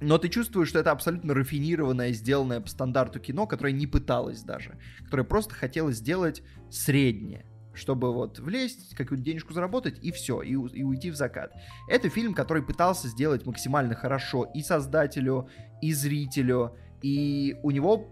[0.00, 4.76] но ты чувствуешь, что это абсолютно рафинированное, сделанное по стандарту кино, которое не пыталось даже,
[5.04, 10.82] которое просто хотело сделать среднее чтобы вот влезть, какую-то денежку заработать, и все, и, и
[10.82, 11.52] уйти в закат.
[11.88, 15.48] Это фильм, который пытался сделать максимально хорошо и создателю,
[15.80, 18.08] и зрителю, и у него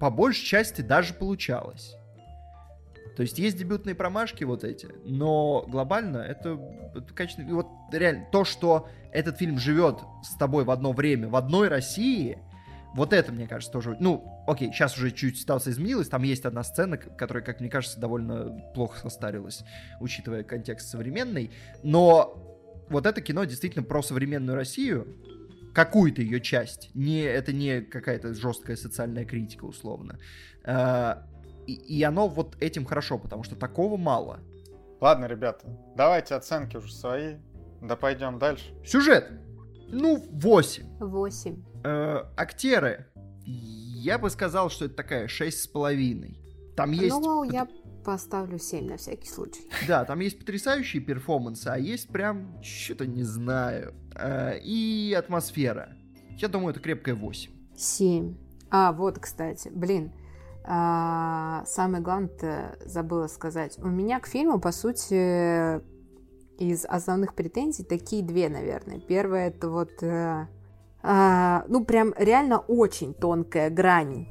[0.00, 1.94] по большей части даже получалось.
[3.18, 6.56] То есть есть дебютные промашки вот эти, но глобально это,
[6.94, 7.48] это качественно.
[7.48, 11.66] И вот реально то, что этот фильм живет с тобой в одно время, в одной
[11.66, 12.38] России,
[12.94, 13.96] вот это, мне кажется, тоже...
[13.98, 17.98] Ну, окей, сейчас уже чуть ситуация изменилась, там есть одна сцена, которая, как мне кажется,
[17.98, 19.64] довольно плохо состарилась,
[19.98, 21.50] учитывая контекст современный,
[21.82, 22.56] но
[22.88, 25.08] вот это кино действительно про современную Россию,
[25.74, 30.20] какую-то ее часть, не, это не какая-то жесткая социальная критика, условно.
[30.64, 31.26] А,
[31.68, 34.40] и, и оно вот этим хорошо, потому что такого мало.
[35.00, 35.66] Ладно, ребята,
[35.96, 37.36] давайте оценки уже свои.
[37.82, 38.74] Да пойдем дальше.
[38.84, 39.30] Сюжет.
[39.88, 40.98] Ну, 8.
[40.98, 41.62] Восемь.
[41.84, 43.06] Э, актеры.
[43.44, 46.74] Я бы сказал, что это такая 6,5.
[46.74, 47.10] Там есть...
[47.10, 47.68] Ну, пот- я
[48.04, 49.60] поставлю семь на всякий случай.
[49.86, 53.94] Да, там есть потрясающие перформансы, а есть прям, что-то не знаю.
[54.14, 55.90] Э, и атмосфера.
[56.38, 57.50] Я думаю, это крепкая 8.
[57.76, 58.36] Семь.
[58.70, 60.12] А, вот, кстати, блин,
[60.68, 63.78] самое главное забыла сказать.
[63.78, 65.80] У меня к фильму, по сути,
[66.58, 69.00] из основных претензий такие две, наверное.
[69.00, 70.46] Первое это вот, э,
[71.02, 74.26] а, ну прям реально очень тонкая грань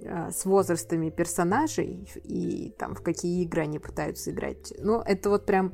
[0.00, 4.72] э, с возрастами персонажей и там в какие игры они пытаются играть.
[4.78, 5.72] Ну это вот прям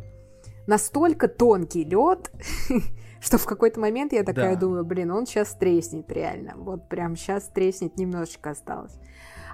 [0.68, 2.30] настолько тонкий лед,
[3.20, 4.60] что в какой-то момент я такая Да.
[4.60, 6.54] думаю, блин, он сейчас треснет реально.
[6.56, 8.96] Вот прям сейчас треснет немножечко осталось.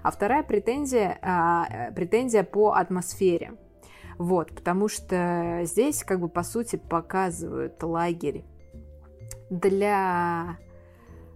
[0.06, 3.54] А вторая претензия, а, э, претензия по атмосфере.
[4.18, 8.44] Вот, потому что здесь, как бы, по сути, показывают лагерь
[9.50, 10.58] для,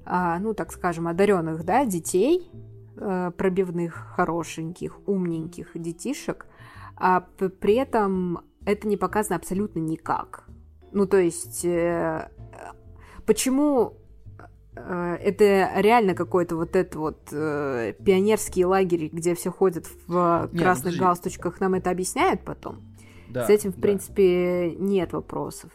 [0.05, 2.49] а, ну, так скажем, одаренных, да, детей,
[2.97, 6.47] э, пробивных, хорошеньких, умненьких детишек,
[6.95, 10.45] а при этом это не показано абсолютно никак.
[10.93, 12.31] Ну, то есть, э,
[13.27, 13.95] почему
[14.89, 20.85] это реально какой-то вот этот вот э, пионерский лагерь, где все ходят в Не, красных
[20.95, 21.01] подожди.
[21.01, 22.81] галстучках, нам это объясняют потом?
[23.29, 23.83] Да, С этим, в да.
[23.83, 25.71] принципе, нет вопросов.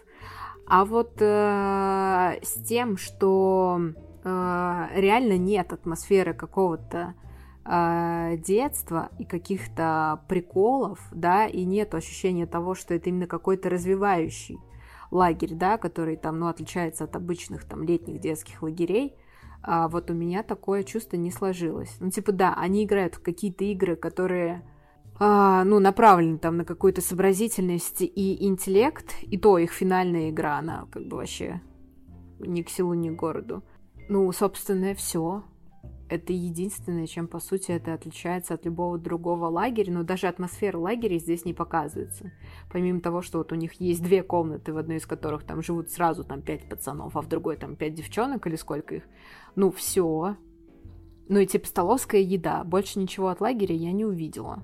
[0.68, 3.80] А вот э, с тем, что
[4.24, 7.14] э, реально нет атмосферы какого-то
[7.66, 14.60] э, детства и каких-то приколов, да, и нет ощущения того, что это именно какой-то развивающий
[15.16, 19.16] лагерь, да, который там, ну, отличается от обычных там летних детских лагерей,
[19.62, 21.96] а вот у меня такое чувство не сложилось.
[22.00, 24.64] Ну, типа, да, они играют в какие-то игры, которые
[25.18, 30.88] а, ну, направлены там на какую-то сообразительность и интеллект, и то их финальная игра, она
[30.92, 31.62] как бы вообще
[32.40, 33.64] ни к селу, ни к городу.
[34.10, 35.44] Ну, собственно, все.
[36.10, 41.18] Это единственное, чем, по сути, это отличается от любого другого лагеря, но даже атмосфера лагеря
[41.18, 42.32] здесь не показывается.
[42.72, 45.90] Помимо того, что вот у них есть две комнаты, в одной из которых там живут
[45.90, 49.04] сразу там пять пацанов, а в другой там пять девчонок или сколько их,
[49.56, 50.38] ну все.
[51.28, 54.62] Ну и типа столовская еда, больше ничего от лагеря я не увидела.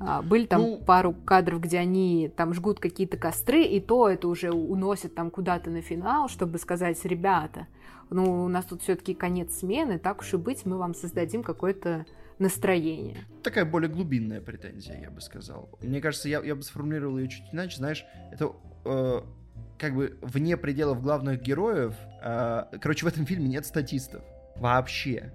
[0.00, 0.78] А, были там ну...
[0.78, 5.68] пару кадров, где они там жгут какие-то костры, и то это уже уносят там куда-то
[5.68, 7.66] на финал, чтобы сказать, ребята,
[8.10, 12.06] ну, у нас тут все-таки конец смены, так уж и быть, мы вам создадим какое-то
[12.38, 13.18] настроение.
[13.42, 15.68] Такая более глубинная претензия, я бы сказал.
[15.80, 18.52] Мне кажется, я, я бы сформулировал ее чуть иначе, знаешь, это
[18.84, 19.20] э,
[19.78, 21.94] как бы вне пределов главных героев.
[22.22, 24.22] Э, короче, в этом фильме нет статистов.
[24.56, 25.32] Вообще.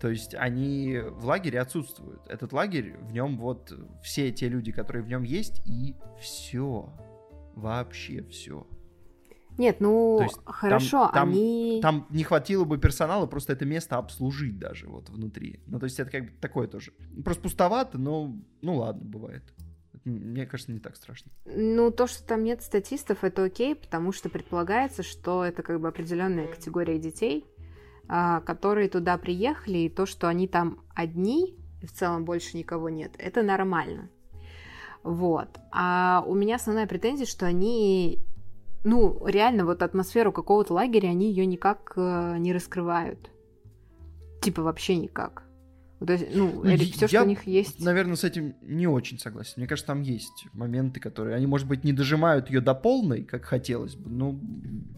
[0.00, 2.22] То есть они в лагере отсутствуют.
[2.28, 6.90] Этот лагерь, в нем вот все те люди, которые в нем есть, и все.
[7.54, 8.66] Вообще все.
[9.60, 11.80] Нет, ну хорошо, там, там, они...
[11.82, 15.60] Там не хватило бы персонала просто это место обслужить даже вот внутри.
[15.66, 16.92] Ну, то есть это как бы такое тоже.
[17.22, 19.42] Просто пустовато, но ну ладно, бывает.
[20.06, 21.30] Мне кажется, не так страшно.
[21.44, 25.88] Ну, то, что там нет статистов, это окей, потому что предполагается, что это как бы
[25.88, 27.44] определенная категория детей,
[28.08, 32.88] а, которые туда приехали, и то, что они там одни, и в целом больше никого
[32.88, 34.08] нет, это нормально.
[35.02, 35.48] Вот.
[35.70, 38.20] А у меня основная претензия, что они,
[38.84, 43.30] ну, реально, вот атмосферу какого-то лагеря, они ее никак э, не раскрывают.
[44.40, 45.44] Типа вообще никак.
[46.04, 47.84] То есть, ну, ну все, что у них есть.
[47.84, 49.54] Наверное, с этим не очень согласен.
[49.58, 51.36] Мне кажется, там есть моменты, которые.
[51.36, 54.40] Они, может быть, не дожимают ее до полной, как хотелось бы, но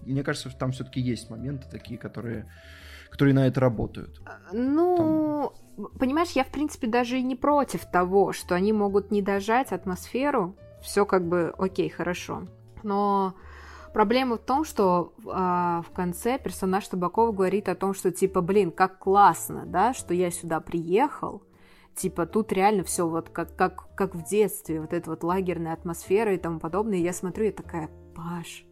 [0.06, 2.48] мне кажется, там все-таки есть моменты такие, которые
[3.10, 4.22] которые на это работают.
[4.52, 5.86] Ну, Там...
[5.98, 10.56] понимаешь, я, в принципе, даже и не против того, что они могут не дожать атмосферу.
[10.80, 12.48] Все как бы окей, хорошо.
[12.82, 13.34] Но
[13.92, 18.70] проблема в том, что э, в конце персонаж Табакова говорит о том, что типа, блин,
[18.70, 21.42] как классно, да, что я сюда приехал.
[21.94, 26.34] Типа, тут реально все вот как, как, как в детстве, вот эта вот лагерная атмосфера
[26.34, 26.98] и тому подобное.
[26.98, 28.64] И я смотрю, я такая, Паш,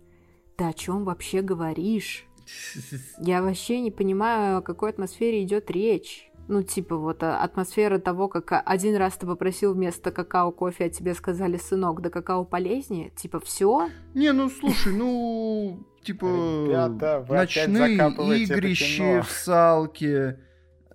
[0.57, 2.27] ты о чем вообще говоришь?
[3.19, 6.30] Я вообще не понимаю, о какой атмосфере идет речь.
[6.51, 10.89] Ну, типа, вот а, атмосфера того, как один раз ты попросил вместо какао кофе, а
[10.89, 13.11] тебе сказали, сынок, да какао полезнее.
[13.11, 13.89] Типа, все?
[14.15, 20.41] Не, ну слушай, ну, типа, Ребята, ночные игрища в салке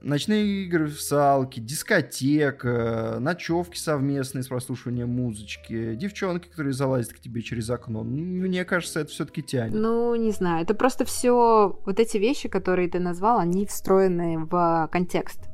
[0.05, 7.41] ночные игры в салке, дискотека, ночевки совместные с прослушиванием музычки, девчонки, которые залазят к тебе
[7.41, 8.03] через окно.
[8.03, 9.73] Мне кажется, это все-таки тянет.
[9.73, 10.63] Ну, не знаю.
[10.63, 15.44] Это просто все вот эти вещи, которые ты назвал, они встроены в контекст.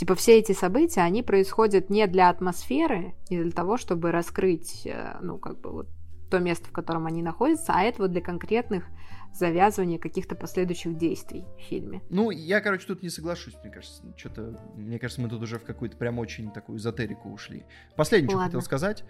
[0.00, 5.18] Типа все эти события, они происходят не для атмосферы, не для того, чтобы раскрыть, э,
[5.20, 5.88] ну, как бы вот
[6.30, 8.86] то место, в котором они находятся, а это вот для конкретных
[9.34, 12.00] завязывания каких-то последующих действий в фильме.
[12.08, 14.02] Ну, я, короче, тут не соглашусь, мне кажется.
[14.16, 17.66] Что-то, мне кажется, мы тут уже в какую-то прям очень такую эзотерику ушли.
[17.94, 19.04] Последнее, что хотел сказать.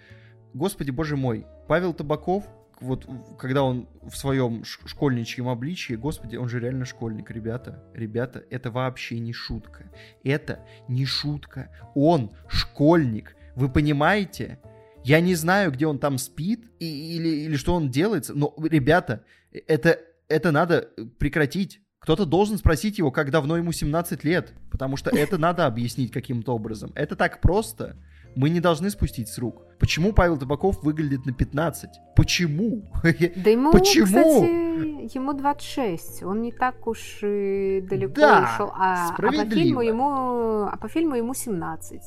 [0.53, 2.43] Господи, боже мой, Павел Табаков,
[2.81, 3.07] вот
[3.37, 9.19] когда он в своем школьничьем обличии, господи, он же реально школьник, ребята, ребята, это вообще
[9.19, 9.91] не шутка.
[10.23, 11.69] Это не шутка.
[11.95, 13.35] Он школьник.
[13.55, 14.59] Вы понимаете?
[15.03, 19.23] Я не знаю, где он там спит и, или, или что он делает, но, ребята,
[19.51, 19.97] это
[20.31, 21.81] это надо э, прекратить.
[21.99, 26.55] Кто-то должен спросить его, как давно ему 17 лет, потому что это надо объяснить каким-то
[26.55, 26.91] образом.
[26.95, 27.95] Это так просто.
[28.35, 29.63] Мы не должны спустить с рук.
[29.79, 31.89] Почему Павел Табаков выглядит на 15?
[32.15, 32.83] Почему?
[33.03, 34.05] Да ему, Почему?
[34.05, 36.23] кстати, ему 26.
[36.23, 38.71] Он не так уж и далеко да, ушел.
[38.73, 42.01] А, а, по фильму ему, а по фильму ему 17.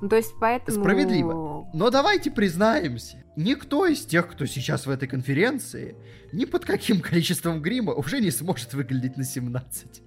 [0.00, 0.80] Ну, то есть поэтому...
[0.80, 1.66] Справедливо.
[1.72, 5.96] Но давайте признаемся, никто из тех, кто сейчас в этой конференции,
[6.32, 10.02] ни под каким количеством грима уже не сможет выглядеть на 17.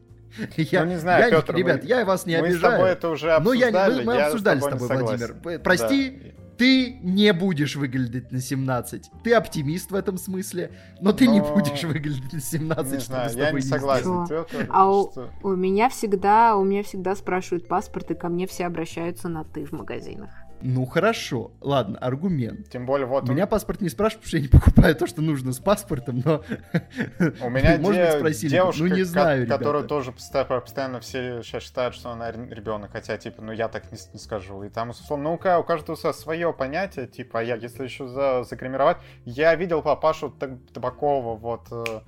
[0.58, 2.62] Я, ну, не знаю, я, Петр, ребят, мы, я вас не мы обижаю.
[2.62, 3.72] Мы с тобой это уже обсуждали.
[3.72, 5.60] Но я, мы, мы я обсуждали с тобой, Владимир.
[5.60, 9.12] Прости, да ты не будешь выглядеть на 17.
[9.24, 11.34] Ты оптимист в этом смысле, но ты но...
[11.34, 14.28] не будешь выглядеть на 17, не знаю, я не согласен.
[14.28, 15.12] Петр, а у,
[15.44, 19.66] у меня всегда, у меня всегда спрашивают паспорт, и ко мне все обращаются на ты
[19.66, 20.32] в магазинах.
[20.62, 22.70] Ну хорошо, ладно, аргумент.
[22.70, 23.30] Тем более вот...
[23.30, 23.50] Меня он...
[23.50, 26.44] паспорт не спрашивает, потому что я не покупаю то, что нужно с паспортом, но...
[27.42, 31.64] У меня Может быть, спросили, девушка, ну не знаю, ко- которую тоже постоянно все сейчас
[31.64, 34.64] считают, что она ребенок, хотя, типа, ну я так не, не скажу.
[34.64, 38.98] И там, условно, ну у каждого свое понятие, типа, а я, если еще за, загримировать...
[39.26, 40.32] Я видел папашу
[40.74, 42.02] Табакова вот э,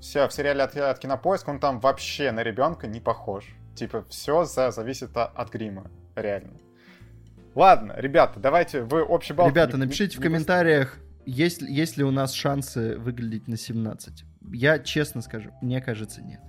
[0.00, 3.44] все, в сериале от, от Кинопоиска, он там вообще на ребенка не похож.
[3.74, 6.52] Типа, все за, зависит от, от грима, реально.
[7.56, 9.48] Ладно, ребята, давайте вы общий балл...
[9.48, 14.24] Ребята, напишите в комментариях, есть, есть ли у нас шансы выглядеть на 17.
[14.52, 16.40] Я честно скажу, мне кажется, нет.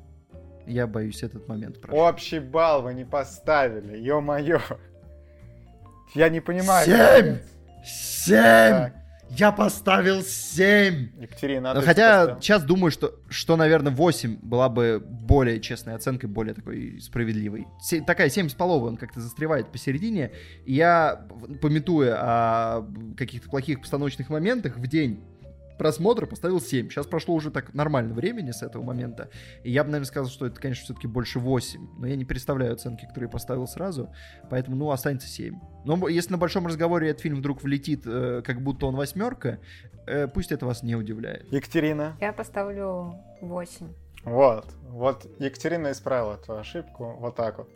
[0.65, 1.97] Я боюсь этот момент прожить.
[1.97, 4.59] Общий балл вы не поставили, ё-моё.
[6.13, 6.85] Я не понимаю.
[6.85, 7.37] Семь!
[7.85, 8.91] Семь!
[9.29, 11.09] Я поставил 7!
[11.21, 16.53] Екатерина, а Хотя сейчас думаю, что, что, наверное, 8 была бы более честной оценкой, более
[16.53, 17.67] такой справедливой.
[17.81, 20.31] Се- такая 7 с половой, он как-то застревает посередине.
[20.65, 21.27] И я,
[21.61, 25.23] пометуя о каких-то плохих постановочных моментах, в день
[25.77, 26.89] просмотра поставил 7.
[26.89, 29.29] Сейчас прошло уже так нормально времени с этого момента.
[29.63, 31.99] И я бы, наверное, сказал, что это, конечно, все-таки больше 8.
[31.99, 34.13] Но я не представляю оценки, которые поставил сразу.
[34.49, 35.59] Поэтому, ну, останется 7.
[35.85, 39.59] Но если на большом разговоре этот фильм вдруг влетит, э, как будто он восьмерка,
[40.05, 41.51] э, пусть это вас не удивляет.
[41.51, 42.17] Екатерина?
[42.19, 43.87] Я поставлю 8.
[44.23, 44.65] Вот.
[44.89, 47.15] Вот Екатерина исправила эту ошибку.
[47.19, 47.69] Вот так вот.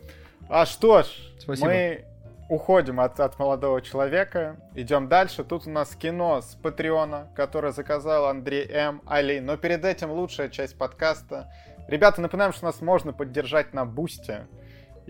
[0.49, 1.08] А что ж,
[1.39, 1.68] Спасибо.
[1.68, 2.06] мы
[2.52, 5.45] уходим от, от молодого человека, идем дальше.
[5.45, 9.02] Тут у нас кино с Патреона, которое заказал Андрей М.
[9.06, 9.39] Али.
[9.39, 11.49] Но перед этим лучшая часть подкаста.
[11.88, 14.47] Ребята, напоминаем, что нас можно поддержать на Бусте.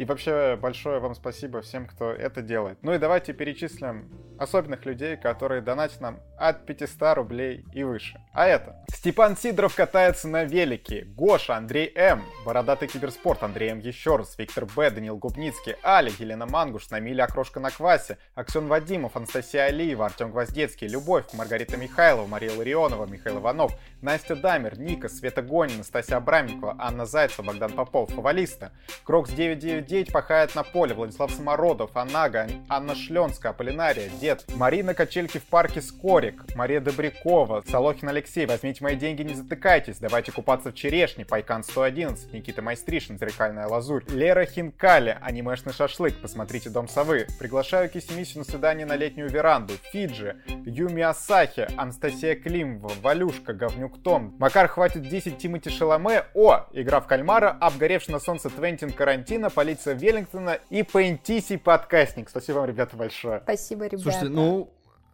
[0.01, 2.79] И вообще большое вам спасибо всем, кто это делает.
[2.81, 8.19] Ну и давайте перечислим особенных людей, которые донатят нам от 500 рублей и выше.
[8.33, 14.15] А это Степан Сидоров катается на велике, Гоша, Андрей М, Бородатый Киберспорт, Андрей М еще
[14.15, 19.65] раз, Виктор Б, Данил Губницкий, Аля, Елена Мангуш, Намиля Окрошка на квасе, Аксен Вадимов, Анастасия
[19.65, 25.77] Алиева, Артем Гвоздецкий, Любовь, Маргарита Михайлова, Мария Ларионова, Михаил Иванов, Настя Дамер, Ника, Света Гонин,
[25.77, 28.71] Настасья Абраменкова, Анна Зайцева, Богдан Попов, Фавалиста,
[29.03, 35.43] Крокс 999 пахает на поле, Владислав Самородов, Анага, Анна Шленская, Аполлинария, Дед, Марина Качельки в
[35.43, 41.25] парке Скорик, Мария Добрякова, Солохин Алексей, возьмите мои деньги, не затыкайтесь, давайте купаться в черешне,
[41.25, 48.39] Пайкан 111, Никита Майстришин, Зеркальная лазурь, Лера Хинкали, анимешный шашлык, посмотрите Дом совы, приглашаю Кисимисю
[48.39, 55.01] на свидание на летнюю веранду, Фиджи, Юми Асахи, Анастасия Климова, Валюшка, Говнюк Том, Макар хватит
[55.01, 60.83] 10 Тимати Шаломе, О, игра в кальмара, обгоревший на солнце Твентин Карантина, полиция Веллингтона и
[60.83, 62.29] Пентиси подкастник.
[62.29, 63.39] Спасибо вам, ребята, большое.
[63.43, 64.03] Спасибо, ребята.
[64.03, 64.73] Слушайте, ну,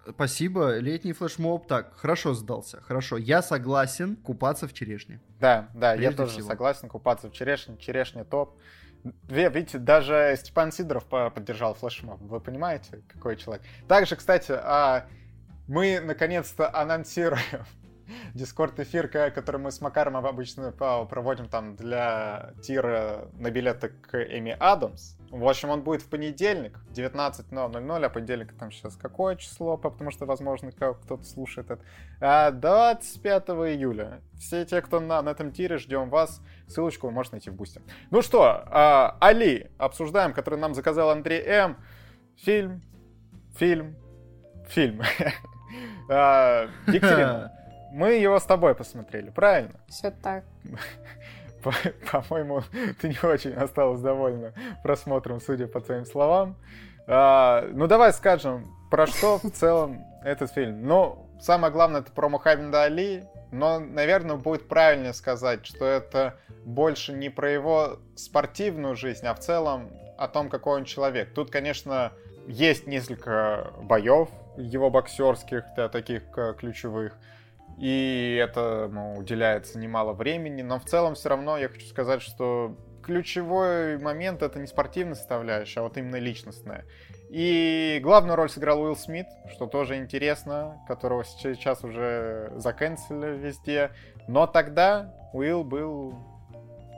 [0.09, 0.77] Спасибо.
[0.77, 1.67] Летний флешмоб.
[1.67, 2.81] Так, хорошо сдался.
[2.81, 3.17] Хорошо.
[3.17, 5.19] Я согласен купаться в черешне.
[5.39, 6.47] Да, да, Прежде я тоже всего.
[6.47, 7.77] согласен купаться в черешне.
[7.77, 8.57] Черешня топ.
[9.27, 12.19] Видите, даже Степан Сидоров поддержал флешмоб.
[12.21, 13.63] Вы понимаете, какой человек?
[13.87, 15.07] Также, кстати, а,
[15.67, 17.65] мы наконец-то анонсируем
[18.33, 24.55] дискорд эфир, который мы с Макаром обычно проводим там для тира на билеты к Эми
[24.59, 25.17] Адамс.
[25.29, 30.25] В общем, он будет в понедельник, 19.00, а понедельник там сейчас какое число, потому что,
[30.25, 32.51] возможно, кто-то слушает это.
[32.51, 34.21] 25 а, июля.
[34.39, 36.41] Все те, кто на, на этом тире, ждем вас.
[36.67, 37.81] Ссылочку вы можете найти в бусте.
[38.09, 41.77] Ну что, а, Али, обсуждаем, который нам заказал Андрей М.
[42.37, 42.81] Фильм,
[43.55, 43.95] фильм,
[44.67, 45.01] фильм.
[46.09, 47.51] А, Екатерина,
[47.91, 49.79] мы его с тобой посмотрели, правильно?
[49.87, 50.43] Все так.
[52.11, 52.61] По-моему,
[53.01, 56.55] ты не очень осталась довольна просмотром, судя по твоим словам.
[57.07, 60.85] А, ну, давай скажем, про что в целом этот фильм.
[60.85, 67.13] Ну, самое главное, это про Мухаммеда Али, но, наверное, будет правильнее сказать, что это больше
[67.13, 71.33] не про его спортивную жизнь, а в целом о том, какой он человек.
[71.33, 72.11] Тут, конечно,
[72.47, 76.23] есть несколько боев его боксерских, да, таких
[76.57, 77.13] ключевых,
[77.77, 83.97] и этому уделяется немало времени, но в целом все равно я хочу сказать, что ключевой
[83.99, 86.85] момент это не спортивная составляющая, а вот именно личностная.
[87.29, 93.91] И главную роль сыграл Уилл Смит, что тоже интересно, которого сейчас уже заканцелили везде.
[94.27, 96.15] Но тогда Уилл был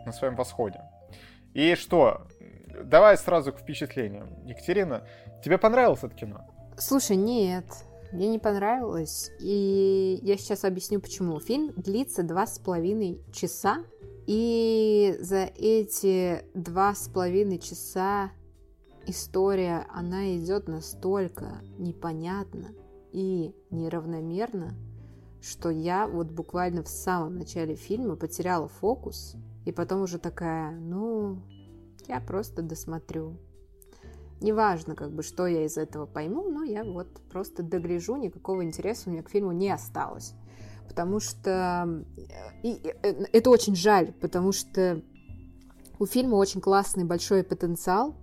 [0.05, 0.81] на своем восходе.
[1.53, 2.27] И что?
[2.83, 4.45] Давай сразу к впечатлениям.
[4.45, 5.05] Екатерина,
[5.43, 6.45] тебе понравилось это кино?
[6.77, 7.65] Слушай, нет.
[8.11, 11.39] Мне не понравилось, и я сейчас объясню почему.
[11.39, 13.83] Фильм длится два с половиной часа,
[14.25, 18.31] и за эти два с половиной часа
[19.05, 22.69] история, она идет настолько непонятно
[23.11, 24.75] и неравномерно,
[25.41, 29.35] что я вот буквально в самом начале фильма потеряла фокус,
[29.65, 31.41] и потом уже такая, ну,
[32.07, 33.37] я просто досмотрю.
[34.41, 39.09] Неважно, как бы, что я из этого пойму, но я вот просто догляжу, никакого интереса
[39.09, 40.33] у меня к фильму не осталось.
[40.87, 42.05] Потому что...
[42.63, 45.01] И, и, э, это очень жаль, потому что
[45.99, 48.15] у фильма очень классный большой потенциал.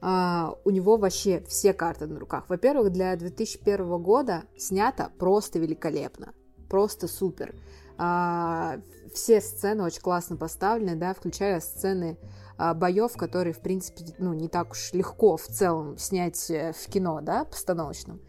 [0.00, 2.44] Uh, у него вообще все карты на руках.
[2.48, 6.34] Во-первых, для 2001 года снято просто великолепно.
[6.68, 7.56] Просто супер.
[7.96, 8.80] Uh,
[9.12, 12.16] все сцены очень классно поставлены, да, включая сцены
[12.58, 17.20] боев, которые, в принципе, ну, не так уж легко в целом снять э, в кино,
[17.22, 18.20] да, постановочном.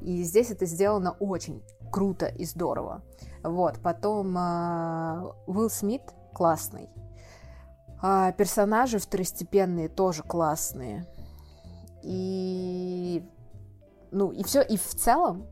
[0.00, 3.02] И здесь это сделано очень круто и здорово.
[3.42, 6.02] Вот, потом э, Уилл Смит
[6.32, 6.88] классный.
[8.02, 11.06] А, персонажи второстепенные тоже классные.
[12.02, 13.24] И
[14.10, 15.46] ну и все, и в целом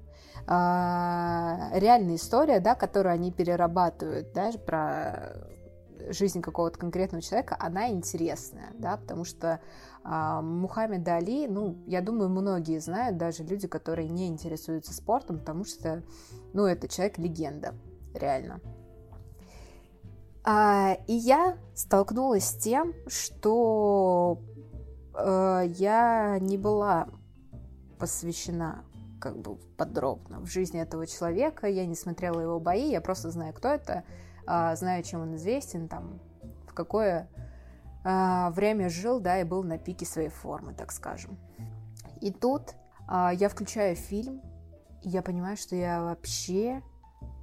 [0.46, 5.34] а, реальная история, да, которую они перерабатывают, да, про
[6.10, 9.60] жизнь какого-то конкретного человека, она интересная, да, потому что
[10.04, 15.64] а, Мухаммед Али, ну, я думаю, многие знают, даже люди, которые не интересуются спортом, потому
[15.64, 16.02] что,
[16.52, 17.74] ну, это человек-легенда,
[18.14, 18.60] реально.
[20.44, 24.40] А, и я столкнулась с тем, что
[25.14, 27.08] э, я не была
[27.98, 28.84] посвящена
[29.20, 31.68] как бы подробно в жизни этого человека.
[31.68, 34.02] Я не смотрела его бои, я просто знаю, кто это, э,
[34.46, 36.20] знаю, чем он известен, там,
[36.66, 37.28] в какое
[38.04, 41.38] э, время жил, да, и был на пике своей формы, так скажем.
[42.20, 42.74] И тут
[43.08, 44.40] э, я включаю фильм,
[45.02, 46.82] и я понимаю, что я вообще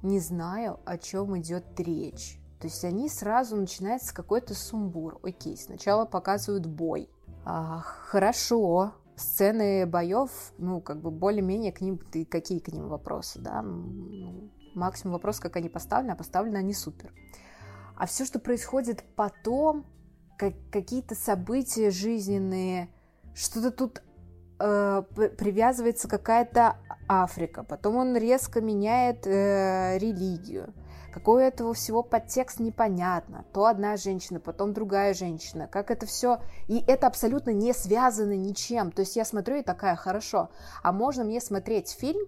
[0.02, 2.40] не знаю, о чем идет речь.
[2.60, 5.18] То есть они сразу начинается какой-то сумбур.
[5.22, 7.08] Окей, сначала показывают бой.
[7.44, 13.40] А, хорошо, сцены боев, ну, как бы более-менее к ним, ты, какие к ним вопросы,
[13.40, 13.62] да?
[13.62, 17.12] Ну, максимум вопрос, как они поставлены, а поставлены они супер.
[17.96, 19.84] А все, что происходит потом,
[20.38, 22.88] как, какие-то события жизненные,
[23.34, 24.02] что-то тут
[24.58, 25.02] э,
[25.38, 26.76] привязывается какая-то
[27.08, 30.72] Африка, потом он резко меняет э, религию,
[31.12, 33.44] какой этого всего подтекст непонятно.
[33.52, 35.66] То одна женщина, потом другая женщина.
[35.66, 36.40] Как это все...
[36.68, 38.92] И это абсолютно не связано ничем.
[38.92, 40.50] То есть я смотрю и такая, хорошо,
[40.82, 42.26] а можно мне смотреть фильм,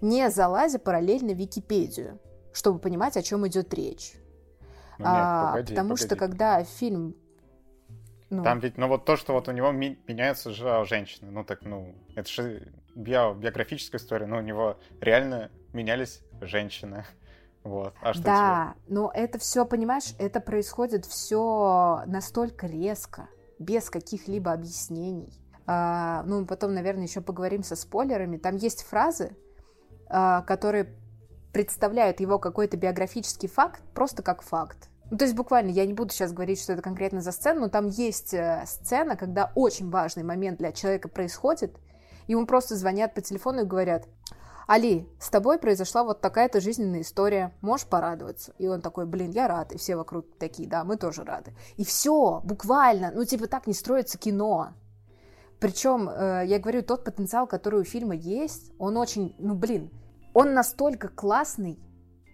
[0.00, 2.20] не залазя параллельно в Википедию,
[2.52, 4.14] чтобы понимать, о чем идет речь.
[4.98, 6.06] Ну, нет, а, погоди, потому погоди.
[6.06, 7.14] что когда фильм
[8.28, 11.44] ну, Там ведь, ну вот то, что вот у него ми- меняются же женщины, ну
[11.44, 17.04] так, ну, это же био- биографическая история, но у него реально менялись женщины.
[17.62, 17.94] Вот.
[18.00, 23.28] А что да, но это все, понимаешь, это происходит все настолько резко,
[23.58, 25.32] без каких-либо объяснений.
[25.66, 28.36] А, ну, потом, наверное, еще поговорим со спойлерами.
[28.36, 29.36] Там есть фразы,
[30.08, 30.94] которые
[31.52, 34.88] представляют его какой-то биографический факт просто как факт.
[35.10, 37.68] Ну, то есть буквально, я не буду сейчас говорить, что это конкретно за сцену, но
[37.68, 41.78] там есть э, сцена, когда очень важный момент для человека происходит,
[42.26, 44.06] ему просто звонят по телефону и говорят,
[44.66, 48.52] Али, с тобой произошла вот такая-то жизненная история, можешь порадоваться?
[48.58, 51.54] И он такой, блин, я рад, и все вокруг такие, да, мы тоже рады.
[51.76, 54.74] И все, буквально, ну типа так не строится кино.
[55.60, 59.90] Причем, э, я говорю, тот потенциал, который у фильма есть, он очень, ну блин,
[60.34, 61.78] он настолько классный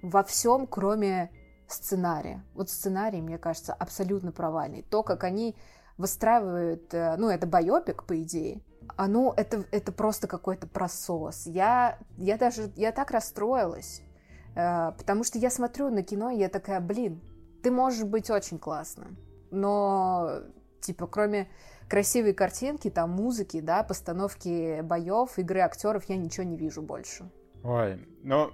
[0.03, 1.31] во всем, кроме
[1.68, 2.45] сценария.
[2.55, 4.83] Вот сценарий, мне кажется, абсолютно провальный.
[4.83, 5.57] То, как они
[5.99, 8.62] выстраивают, э, ну, это байопик, по идее,
[8.97, 11.47] а ну, это, это просто какой-то просос.
[11.47, 14.03] Я, я даже, я так расстроилась,
[14.55, 17.20] э, потому что я смотрю на кино, и я такая, блин,
[17.62, 19.16] ты можешь быть очень классным,
[19.51, 20.41] но,
[20.81, 21.49] типа, кроме
[21.89, 27.30] красивой картинки, там, музыки, да, постановки боев, игры актеров, я ничего не вижу больше.
[27.62, 28.51] Ой, ну,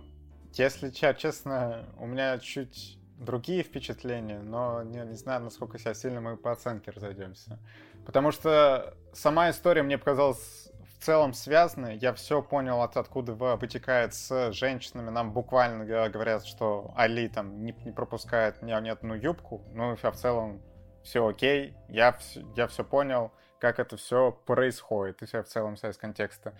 [0.54, 6.36] если честно, у меня чуть другие впечатления, но не, не знаю, насколько сейчас сильно мы
[6.36, 7.58] по оценке разойдемся.
[8.06, 11.96] Потому что сама история мне показалась в целом связанной.
[11.96, 15.10] Я все понял, от, откуда вытекает с женщинами.
[15.10, 19.62] Нам буквально говорят, что Али там не, не пропускает ни, ни одну юбку.
[19.72, 20.60] Ну, а в целом
[21.08, 21.74] все окей.
[21.88, 22.16] Я,
[22.54, 25.22] я все понял, как это все происходит.
[25.22, 26.54] И все в целом вся из контекста.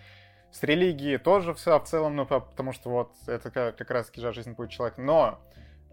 [0.51, 4.21] С религией тоже все в целом, ну, потому что вот это как, как раз таки
[4.21, 4.99] жизнь будет человека.
[4.99, 5.39] Но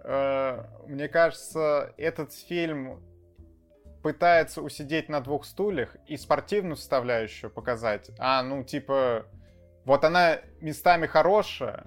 [0.03, 3.03] э, мне кажется, этот фильм
[4.03, 8.11] пытается усидеть на двух стульях и спортивную составляющую показать.
[8.19, 9.27] А, ну, типа,
[9.85, 11.87] вот она местами хорошая,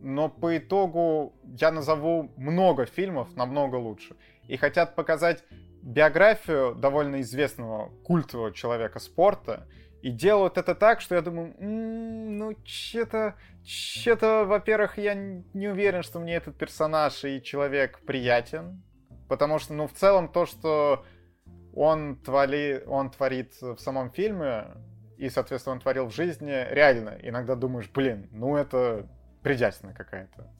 [0.00, 4.16] но по итогу я назову много фильмов намного лучше.
[4.48, 5.44] И хотят показать
[5.86, 9.68] биографию довольно известного культового человека спорта,
[10.02, 16.02] и делают это так, что я думаю, м-м, ну, че-то, че-то, во-первых, я не уверен,
[16.02, 18.82] что мне этот персонаж и человек приятен,
[19.28, 21.04] потому что, ну, в целом, то, что
[21.72, 24.66] он, твали, он творит в самом фильме,
[25.18, 29.08] и, соответственно, он творил в жизни, реально, иногда думаешь, блин, ну это
[29.42, 30.52] предательно какая-то.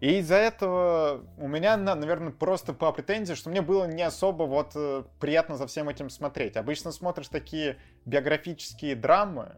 [0.00, 4.72] И из-за этого у меня, наверное, просто по претензии, что мне было не особо вот
[4.76, 6.56] э, приятно за всем этим смотреть.
[6.56, 9.56] Обычно смотришь такие биографические драмы,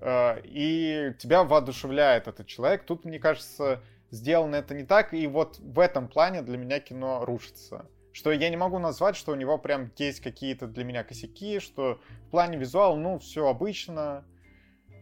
[0.00, 2.84] э, и тебя воодушевляет этот человек.
[2.84, 7.24] Тут, мне кажется, сделано это не так, и вот в этом плане для меня кино
[7.24, 11.58] рушится что я не могу назвать, что у него прям есть какие-то для меня косяки,
[11.58, 14.24] что в плане визуала, ну, все обычно,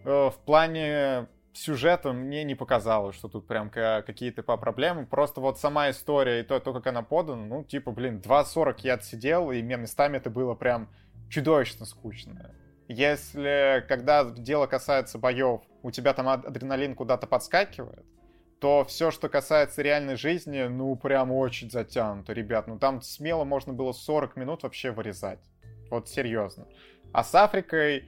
[0.05, 5.07] э, в плане сюжета мне не показалось, что тут прям какие-то по проблемы.
[5.07, 8.95] Просто вот сама история и то, то как она подана, ну, типа, блин, 2.40 я
[8.95, 10.89] отсидел, и местами это было прям
[11.29, 12.55] чудовищно скучно.
[12.89, 18.05] Если, когда дело касается боев, у тебя там адреналин куда-то подскакивает,
[18.61, 22.67] то все, что касается реальной жизни, ну, прям очень затянуто, ребят.
[22.69, 25.41] Ну, там смело можно было 40 минут вообще вырезать.
[25.91, 26.67] Вот серьезно.
[27.13, 28.05] А с Африкой,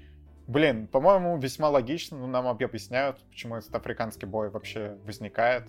[0.46, 2.18] блин, по-моему, весьма логично.
[2.18, 5.68] Ну, нам объясняют, почему этот африканский бой вообще возникает.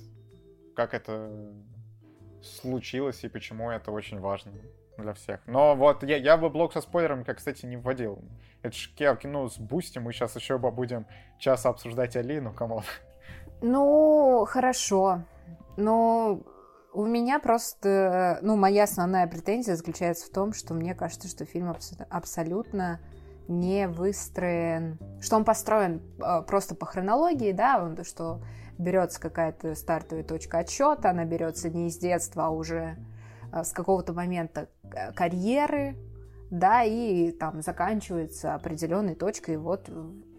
[0.76, 1.32] Как это
[2.42, 4.52] случилось и почему это очень важно
[4.98, 5.42] для всех.
[5.46, 8.20] Но вот я, я бы блок со спойлерами, как, кстати, не вводил.
[8.62, 11.06] Это же кино с Бусти, мы сейчас еще будем
[11.40, 12.84] час обсуждать Алину, кому
[13.62, 15.24] ну, хорошо.
[15.78, 16.42] Но
[16.94, 21.70] у меня просто, ну, моя основная претензия заключается в том, что мне кажется, что фильм
[21.70, 23.00] абс- абсолютно
[23.48, 28.42] не выстроен, что он построен э, просто по хронологии, да, что
[28.78, 32.98] берется какая-то стартовая точка отсчета, она берется не из детства, а уже
[33.54, 34.70] э, с какого-то момента
[35.16, 35.96] карьеры,
[36.52, 39.90] да, и там заканчивается определенной точкой, и вот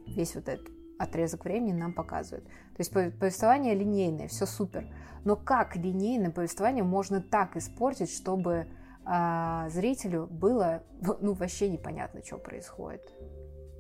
[0.07, 2.45] весь вот этот отрезок времени нам показывает.
[2.45, 4.87] То есть повествование линейное, все супер.
[5.25, 8.67] Но как линейное повествование можно так испортить, чтобы
[9.07, 10.83] а, зрителю было
[11.21, 13.03] ну, вообще непонятно, что происходит?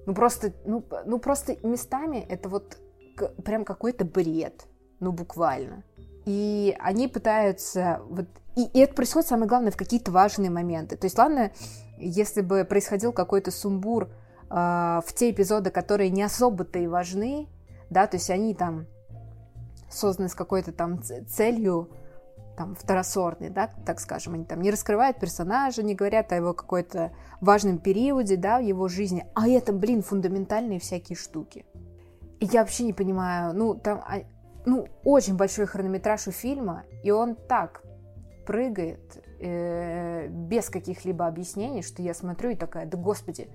[0.06, 2.78] Ну просто, ну, ну просто местами это вот
[3.44, 4.66] прям какой-то бред,
[5.00, 5.82] ну буквально.
[6.24, 10.96] И они пытаются вот и, и это происходит, самое главное, в какие-то важные моменты.
[10.96, 11.52] То есть, ладно,
[11.98, 14.08] если бы происходил какой-то сумбур
[14.48, 17.48] а, в те эпизоды, которые не особо-то и важны,
[17.90, 18.86] да, то есть они там
[19.90, 21.90] созданы с какой-то там целью,
[22.56, 27.12] там, второсортной, да, так скажем, они там не раскрывают персонажа, не говорят о его какой-то
[27.40, 31.66] важном периоде, да, в его жизни, а это, блин, фундаментальные всякие штуки.
[32.40, 34.20] И я вообще не понимаю, ну, там, а,
[34.64, 37.82] ну, очень большой хронометраж у фильма, и он так
[38.46, 43.48] прыгает э, без каких-либо объяснений, что я смотрю и такая, да господи,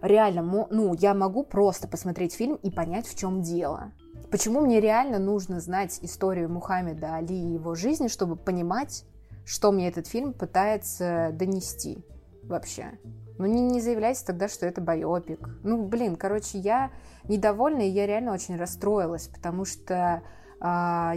[0.00, 3.92] реально, ну, я могу просто посмотреть фильм и понять, в чем дело.
[4.34, 9.04] Почему мне реально нужно знать историю Мухаммеда Али и его жизни, чтобы понимать,
[9.44, 12.04] что мне этот фильм пытается донести
[12.42, 12.98] вообще?
[13.38, 15.48] Ну, не, не заявляйте тогда, что это байопик.
[15.62, 16.90] Ну, блин, короче, я
[17.28, 20.24] недовольна, и я реально очень расстроилась, потому что,
[20.60, 21.14] а,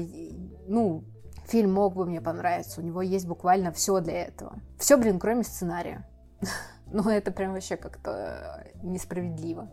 [0.67, 1.03] ну,
[1.47, 4.59] фильм мог бы мне понравиться, у него есть буквально все для этого.
[4.77, 6.07] Все, блин, кроме сценария.
[6.89, 9.69] Ну, это прям вообще как-то несправедливо.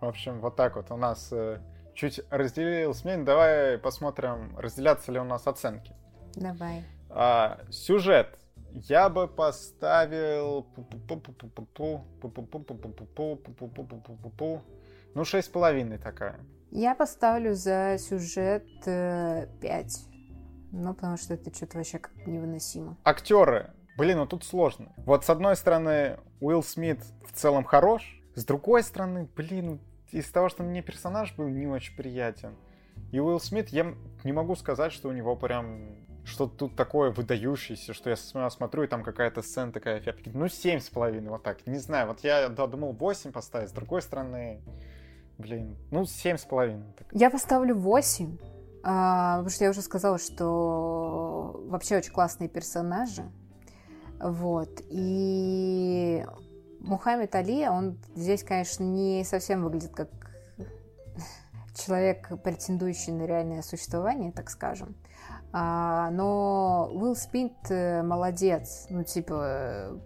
[0.00, 1.58] В общем, вот так вот у нас э,
[1.98, 3.24] чуть разделил СМИ.
[3.24, 5.92] Давай посмотрим, разделятся ли у нас оценки.
[6.36, 6.84] Давай.
[7.10, 8.38] А, сюжет.
[8.72, 10.66] Я бы поставил...
[15.14, 16.38] Ну, шесть с половиной такая.
[16.70, 20.00] Я поставлю за сюжет э, 5.
[20.70, 22.96] Ну, потому что это что-то вообще как невыносимо.
[23.02, 23.72] Актеры.
[23.96, 24.92] Блин, ну тут сложно.
[24.98, 28.22] Вот с одной стороны, Уилл Смит в целом хорош.
[28.36, 29.80] С другой стороны, блин,
[30.12, 32.56] из того, что мне персонаж был не очень приятен.
[33.12, 33.94] И Уилл Смит, я
[34.24, 38.86] не могу сказать, что у него прям что-то тут такое выдающееся, что я смотрю, и
[38.86, 41.66] там какая-то сцена такая, ну, семь с половиной, вот так.
[41.66, 44.60] Не знаю, вот я да, думал 8 поставить, с другой стороны,
[45.38, 46.84] блин, ну, семь с половиной.
[47.12, 48.36] Я поставлю 8,
[48.82, 53.22] а, потому что я уже сказала, что вообще очень классные персонажи.
[54.20, 54.82] Вот.
[54.90, 56.24] И
[56.80, 60.08] Мухаммед Али, он здесь, конечно, не совсем выглядит как
[61.74, 64.96] человек, претендующий на реальное существование, так скажем.
[65.52, 68.86] А, но Уилл Спинт э, молодец.
[68.90, 69.98] Ну, типа, э,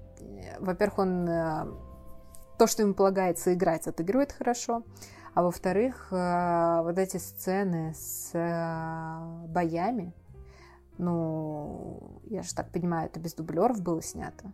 [0.60, 1.66] во-первых, он э,
[2.58, 4.82] то, что ему полагается играть, отыгрывает хорошо.
[5.34, 8.32] А во-вторых, вот эти сцены с
[9.48, 10.12] боями,
[10.98, 14.52] ну, я же так понимаю, это без дублеров было снято.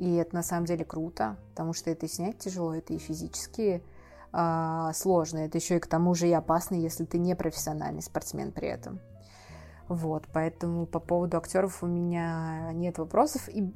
[0.00, 3.82] И это на самом деле круто, потому что это и снять тяжело, это и физически
[4.32, 5.40] э, сложно.
[5.40, 8.98] Это еще и к тому же и опасно, если ты не профессиональный спортсмен при этом.
[9.88, 13.46] Вот, поэтому по поводу актеров у меня нет вопросов.
[13.50, 13.74] И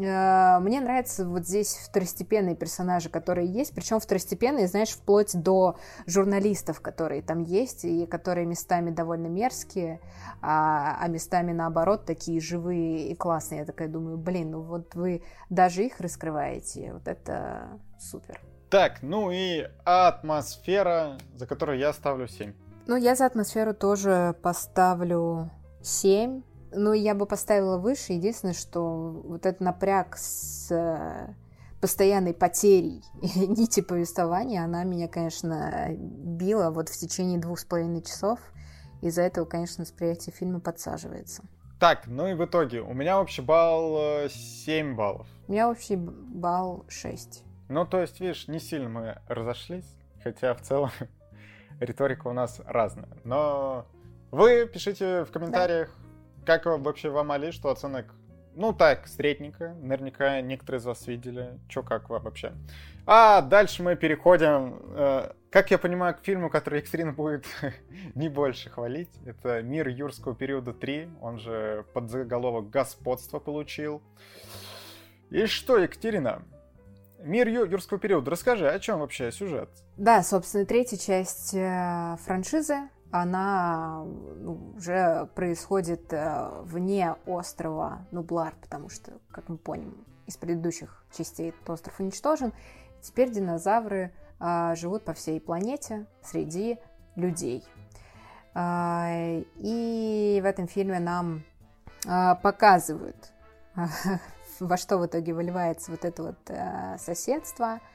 [0.00, 5.76] мне нравятся вот здесь второстепенные персонажи, которые есть, причем второстепенные, знаешь, вплоть до
[6.06, 10.00] журналистов, которые там есть, и которые местами довольно мерзкие,
[10.40, 13.60] а, а местами наоборот такие живые и классные.
[13.60, 18.40] Я такая думаю, блин, ну вот вы даже их раскрываете, вот это супер.
[18.70, 22.54] Так, ну и атмосфера, за которую я ставлю 7.
[22.86, 25.50] Ну, я за атмосферу тоже поставлю
[25.82, 26.42] 7.
[26.72, 28.12] Ну, я бы поставила выше.
[28.12, 30.70] Единственное, что вот этот напряг с
[31.80, 38.38] постоянной потерей нити повествования, она меня, конечно, била вот в течение двух с половиной часов.
[39.00, 41.42] Из-за этого, конечно, восприятие фильма подсаживается.
[41.80, 45.26] Так, ну и в итоге, у меня общий балл 7 э, баллов.
[45.48, 47.44] У меня общий балл 6.
[47.70, 49.86] Ну, то есть, видишь, не сильно мы разошлись,
[50.22, 50.90] хотя в целом
[51.80, 53.08] риторика у нас разная.
[53.24, 53.86] Но
[54.30, 55.99] вы пишите в комментариях, да.
[56.44, 58.14] Как вообще вам Али, что оценок
[58.54, 59.74] ну так, средненько.
[59.80, 61.58] Наверняка некоторые из вас видели.
[61.68, 62.52] Чё, как вообще.
[63.06, 67.46] А дальше мы переходим, э, как я понимаю, к фильму, который Екатерина будет
[68.14, 69.10] не больше хвалить.
[69.24, 71.18] Это «Мир юрского периода 3».
[71.20, 74.02] Он же под заголовок «Господство» получил.
[75.30, 76.42] И что, Екатерина?
[77.20, 78.30] Мир ю- юрского периода.
[78.30, 79.70] Расскажи, о чем вообще сюжет?
[79.96, 88.88] Да, собственно, третья часть э, франшизы она ну, уже происходит э, вне острова Нублар, потому
[88.88, 92.52] что, как мы помним, из предыдущих частей этот остров уничтожен.
[93.02, 96.78] Теперь динозавры а, живут по всей планете среди
[97.16, 97.64] людей.
[98.54, 99.08] А,
[99.56, 101.42] и в этом фильме нам
[102.06, 103.32] а, показывают,
[104.60, 107.80] во что в итоге выливается вот это вот а, соседство–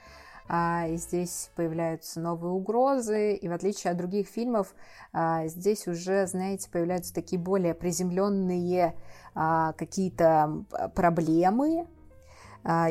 [0.48, 4.76] и здесь появляются новые угрозы, и в отличие от других фильмов,
[5.12, 8.96] а, здесь уже, знаете, появляются такие более приземленные
[9.34, 11.88] а, какие-то проблемы,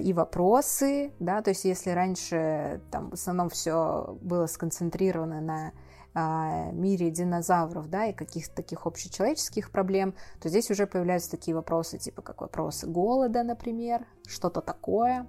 [0.01, 5.73] и вопросы, да, то есть если раньше там в основном все было сконцентрировано на
[6.17, 11.99] а, мире динозавров, да, и каких-то таких общечеловеческих проблем, то здесь уже появляются такие вопросы,
[11.99, 15.27] типа как вопрос голода, например, что-то такое.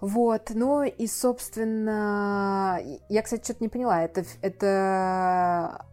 [0.00, 2.78] Вот, ну и, собственно,
[3.08, 5.86] я, кстати, что-то не поняла, это, это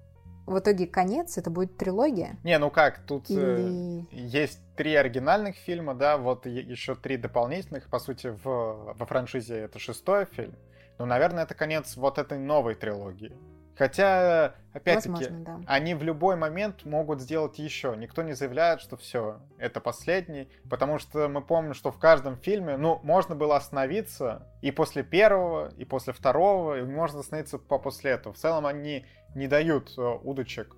[0.45, 2.38] в итоге конец, это будет трилогия?
[2.43, 4.06] Не, ну как, тут э, Или...
[4.12, 9.80] есть три оригинальных фильма, да, вот еще три дополнительных, по сути, в, во франшизе это
[9.80, 10.56] шестой фильм.
[10.99, 13.36] Ну, наверное, это конец вот этой новой трилогии.
[13.76, 15.59] Хотя, опять-таки, да.
[15.65, 17.95] они в любой момент могут сделать еще.
[17.97, 22.78] Никто не заявляет, что все, это последний, потому что мы помним, что в каждом фильме,
[22.78, 28.11] ну, можно было остановиться и после первого, и после второго, и можно остановиться по после
[28.11, 28.36] этого.
[28.36, 30.76] В целом они не дают э, удочек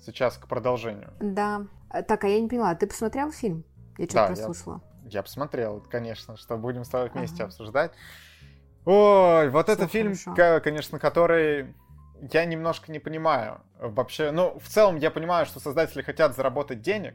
[0.00, 1.12] сейчас к продолжению.
[1.20, 1.66] Да.
[1.90, 3.64] Так, а я не поняла, ты посмотрел фильм?
[3.98, 4.82] Я что-то да, прослушала.
[5.04, 7.46] Я, я посмотрел, конечно, что будем с тобой вместе ага.
[7.46, 7.92] обсуждать.
[8.86, 10.14] Ой, вот Все это фильм,
[10.62, 11.74] конечно, который
[12.32, 14.30] я немножко не понимаю вообще.
[14.30, 17.14] Ну, в целом я понимаю, что создатели хотят заработать денег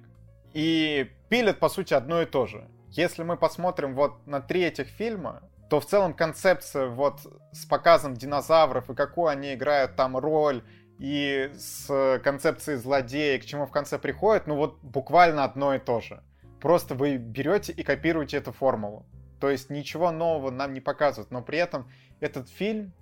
[0.53, 2.67] и пилят, по сути, одно и то же.
[2.89, 7.19] Если мы посмотрим вот на три этих фильма, то в целом концепция вот
[7.51, 10.63] с показом динозавров и какую они играют там роль,
[10.97, 15.99] и с концепцией злодея, к чему в конце приходит, ну вот буквально одно и то
[15.99, 16.23] же.
[16.61, 19.05] Просто вы берете и копируете эту формулу.
[19.41, 21.91] То есть ничего нового нам не показывают, но при этом
[22.21, 22.93] этот фильм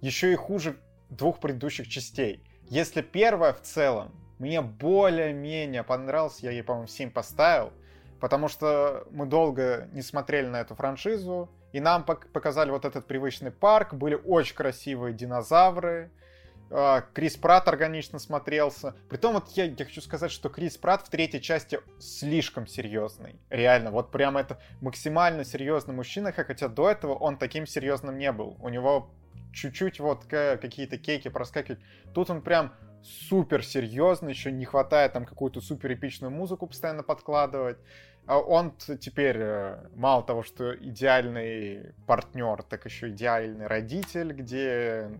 [0.00, 0.76] еще и хуже
[1.10, 2.42] двух предыдущих частей.
[2.68, 7.72] Если первая в целом мне более-менее понравилась, я ей, по-моему, 7 поставил,
[8.20, 13.50] потому что мы долго не смотрели на эту франшизу, и нам показали вот этот привычный
[13.50, 16.10] парк, были очень красивые динозавры,
[16.70, 18.94] а, Крис Пратт органично смотрелся.
[19.08, 23.36] Притом вот я, я хочу сказать, что Крис Пратт в третьей части слишком серьезный.
[23.48, 28.56] Реально, вот прям это максимально серьезный мужчина, хотя до этого он таким серьезным не был.
[28.60, 29.10] У него
[29.52, 31.80] чуть-чуть вот какие-то кейки проскакивают.
[32.14, 32.72] Тут он прям
[33.02, 37.78] супер серьезный, еще не хватает там какую-то супер эпичную музыку постоянно подкладывать.
[38.26, 45.10] А он теперь э, мало того, что идеальный партнер, так еще идеальный родитель, где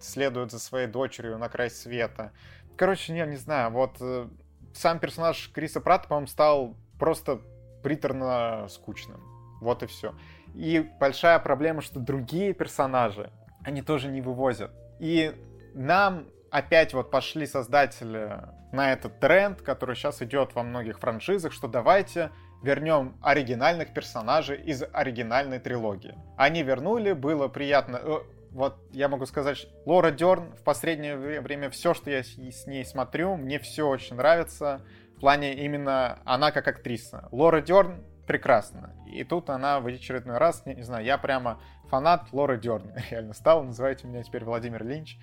[0.00, 2.32] следует за своей дочерью на край света.
[2.76, 4.28] Короче, не, не знаю, вот э,
[4.72, 7.40] сам персонаж Криса Пратта, по-моему, стал просто
[7.82, 9.20] приторно скучным.
[9.60, 10.14] Вот и все.
[10.54, 13.32] И большая проблема, что другие персонажи,
[13.64, 14.70] они тоже не вывозят.
[14.98, 15.34] И
[15.74, 18.40] нам опять вот пошли создатели
[18.72, 22.30] на этот тренд, который сейчас идет во многих франшизах, что давайте
[22.62, 26.14] вернем оригинальных персонажей из оригинальной трилогии.
[26.36, 28.00] Они вернули, было приятно.
[28.02, 28.18] Э,
[28.50, 33.36] вот я могу сказать, Лора Дерн в последнее время все, что я с ней смотрю,
[33.36, 34.82] мне все очень нравится.
[35.16, 37.28] В плане именно она как актриса.
[37.30, 38.94] Лора Дерн прекрасно.
[39.06, 41.58] И тут она в очередной раз, не, не знаю, я прямо
[41.88, 42.92] фанат Лоры Дерн.
[43.10, 45.18] Реально стал, называйте меня теперь Владимир Линч.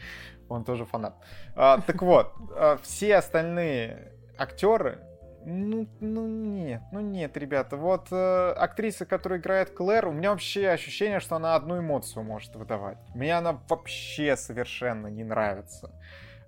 [0.50, 1.16] Он тоже фанат.
[1.56, 5.00] А, так вот, а, все остальные актеры,
[5.46, 7.78] ну, ну нет, ну нет, ребята.
[7.78, 12.56] Вот э, актриса, которая играет Клэр, у меня вообще ощущение, что она одну эмоцию может
[12.56, 12.98] выдавать.
[13.14, 15.92] Мне она вообще совершенно не нравится.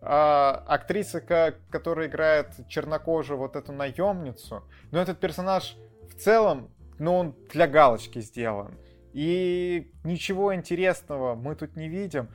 [0.01, 1.21] А, актриса,
[1.69, 5.77] которая играет чернокожую вот эту наемницу, но этот персонаж
[6.17, 8.77] в целом ну, он для галочки сделан.
[9.13, 12.29] И ничего интересного мы тут не видим.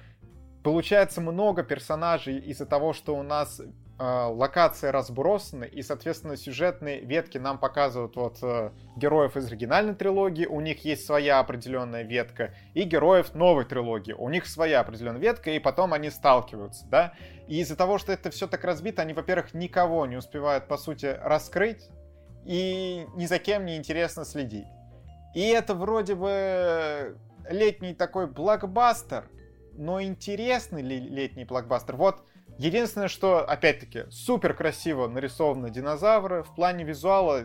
[0.62, 3.64] Получается много персонажей из-за того, что у нас э,
[3.98, 10.60] локации разбросаны, и, соответственно, сюжетные ветки нам показывают вот э, героев из оригинальной трилогии, у
[10.60, 15.58] них есть своя определенная ветка, и героев новой трилогии, у них своя определенная ветка, и
[15.58, 17.14] потом они сталкиваются, да.
[17.48, 21.18] И из-за того, что это все так разбито, они, во-первых, никого не успевают, по сути,
[21.20, 21.88] раскрыть,
[22.44, 24.66] и ни за кем не интересно следить.
[25.34, 27.16] И это вроде бы
[27.48, 29.28] летний такой блокбастер,
[29.74, 31.96] но интересный ли летний блокбастер?
[31.96, 32.22] Вот
[32.58, 36.42] единственное, что, опять-таки, супер красиво нарисованы динозавры.
[36.42, 37.44] В плане визуала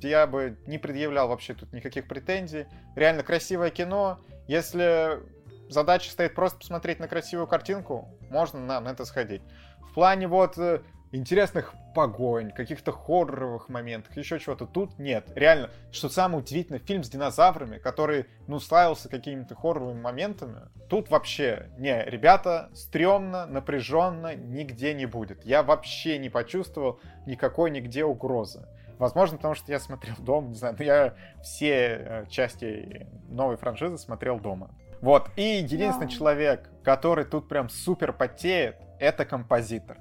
[0.00, 2.66] я бы не предъявлял вообще тут никаких претензий.
[2.94, 4.20] Реально красивое кино.
[4.46, 5.20] Если
[5.68, 9.42] задача стоит просто посмотреть на красивую картинку, можно на, это сходить.
[9.90, 10.82] В плане вот э,
[11.12, 14.66] интересных погонь, каких-то хорроровых моментах, еще чего-то.
[14.66, 15.30] Тут нет.
[15.34, 21.68] Реально, что самое удивительное, фильм с динозаврами, который, ну, славился какими-то хорроровыми моментами, тут вообще,
[21.78, 25.44] не, ребята, стрёмно, напряженно, нигде не будет.
[25.44, 28.66] Я вообще не почувствовал никакой нигде угрозы.
[28.98, 33.98] Возможно, потому что я смотрел дома, не знаю, но я все э, части новой франшизы
[33.98, 34.70] смотрел дома.
[35.00, 36.12] Вот, и единственный да.
[36.12, 39.98] человек, который тут прям супер потеет, это композитор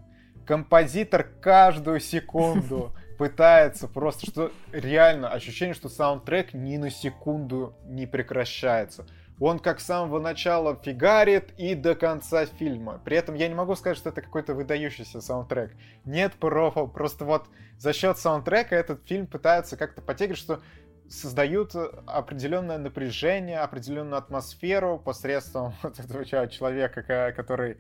[0.52, 9.06] композитор каждую секунду пытается просто, что реально ощущение, что саундтрек ни на секунду не прекращается.
[9.40, 13.00] Он как с самого начала фигарит и до конца фильма.
[13.06, 15.72] При этом я не могу сказать, что это какой-то выдающийся саундтрек.
[16.04, 17.46] Нет профа, просто вот
[17.78, 20.60] за счет саундтрека этот фильм пытается как-то потягивать, что
[21.08, 21.74] создают
[22.06, 27.78] определенное напряжение, определенную атмосферу посредством вот этого человека, который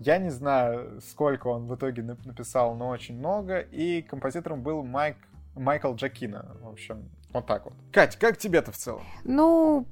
[0.00, 3.60] я не знаю, сколько он в итоге написал, но очень много.
[3.60, 5.16] И композитором был Майк,
[5.54, 6.56] Майкл Джакина.
[6.60, 7.74] В общем, вот так вот.
[7.92, 9.02] Кать, как тебе-то в целом?
[9.24, 9.86] Ну,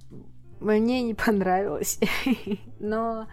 [0.61, 2.00] мне не понравилось.
[2.78, 3.28] но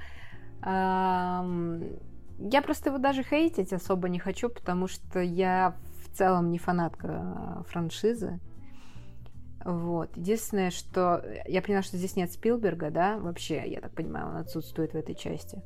[0.64, 7.64] я просто его даже хейтить особо не хочу, потому что я в целом не фанатка
[7.70, 8.40] франшизы.
[9.64, 10.16] Вот.
[10.18, 14.94] Единственное, что я поняла, что здесь нет Спилберга, да, вообще, я так понимаю, он отсутствует
[14.94, 15.62] в этой части.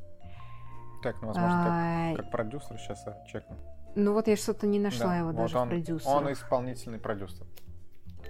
[1.05, 3.55] Так, ну, возможно, как, как продюсер сейчас я чекну.
[3.93, 6.15] Ну вот я что-то не нашла да, его вот даже он, в продюсерах.
[6.15, 7.45] Он исполнительный продюсер.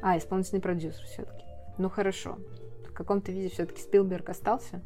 [0.01, 1.45] А, исполнительный продюсер все-таки.
[1.77, 2.37] Ну хорошо.
[2.89, 4.81] В каком-то виде все-таки Спилберг остался.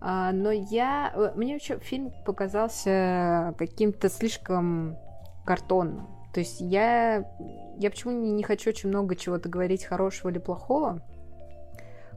[0.00, 1.12] А, но я...
[1.14, 4.96] Э, мне вообще фильм показался каким-то слишком
[5.44, 6.08] картонным.
[6.32, 7.30] То есть я...
[7.76, 11.02] Я почему не, не хочу очень много чего-то говорить хорошего или плохого.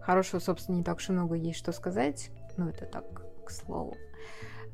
[0.01, 2.31] Хорошего, собственно, не так уж и много есть что сказать.
[2.55, 3.03] Ну, это так,
[3.43, 3.97] к слову.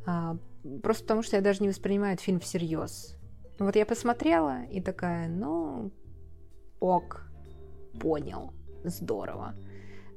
[0.08, 0.38] А,
[0.82, 3.18] просто потому, что я даже не воспринимаю этот фильм всерьез.
[3.60, 5.92] Вот я посмотрела и такая, ну,
[6.80, 7.28] ок,
[8.00, 8.54] понял,
[8.84, 9.54] здорово.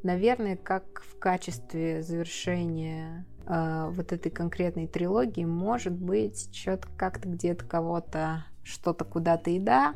[0.03, 7.65] Наверное, как в качестве завершения э, вот этой конкретной трилогии, может быть, что-то как-то где-то
[7.65, 9.95] кого-то что-то куда-то и да,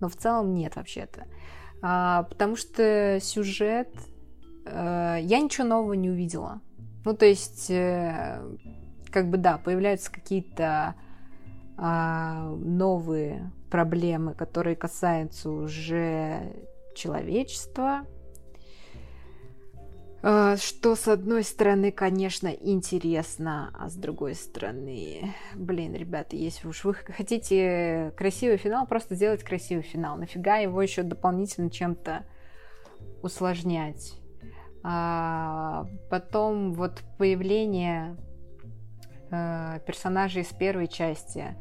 [0.00, 1.26] но в целом нет вообще-то.
[1.80, 3.88] А, потому что сюжет...
[4.64, 6.60] Э, я ничего нового не увидела.
[7.04, 7.70] Ну, то есть...
[7.70, 8.42] Э,
[9.12, 10.94] как бы да, появляются какие-то
[11.76, 16.54] а, новые проблемы, которые касаются уже
[16.94, 18.06] человечества.
[20.24, 26.84] А, что, с одной стороны, конечно, интересно, а с другой стороны, блин, ребята, если уж
[26.84, 30.16] вы хотите красивый финал, просто сделать красивый финал.
[30.16, 32.24] Нафига его еще дополнительно чем-то
[33.22, 34.14] усложнять?
[34.84, 38.16] А, потом вот появление
[39.32, 41.56] э, персонажей из первой части.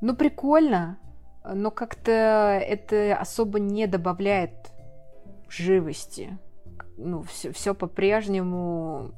[0.00, 0.98] Ну, прикольно,
[1.44, 4.72] но как-то это особо не добавляет
[5.48, 6.38] живости.
[6.96, 9.12] Ну, все, все по-прежнему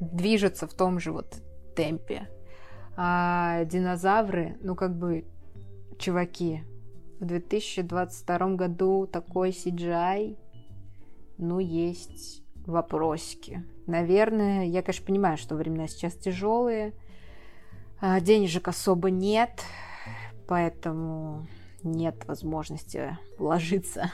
[0.00, 1.42] движется в том же вот
[1.74, 2.28] темпе.
[2.96, 5.24] А динозавры, ну, как бы,
[5.98, 6.62] чуваки,
[7.20, 10.36] в 2022 году такой CGI,
[11.38, 13.64] ну, есть вопросики.
[13.86, 16.94] Наверное, я, конечно, понимаю, что времена сейчас тяжелые,
[18.00, 19.62] а денежек особо нет,
[20.46, 21.46] поэтому
[21.82, 24.12] нет возможности вложиться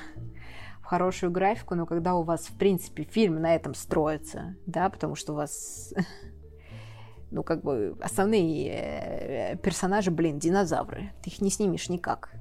[0.81, 5.15] в хорошую графику, но когда у вас, в принципе, фильм на этом строится, да, потому
[5.15, 5.93] что у вас,
[7.31, 12.32] ну, как бы, основные э, персонажи, блин, динозавры, ты их не снимешь никак.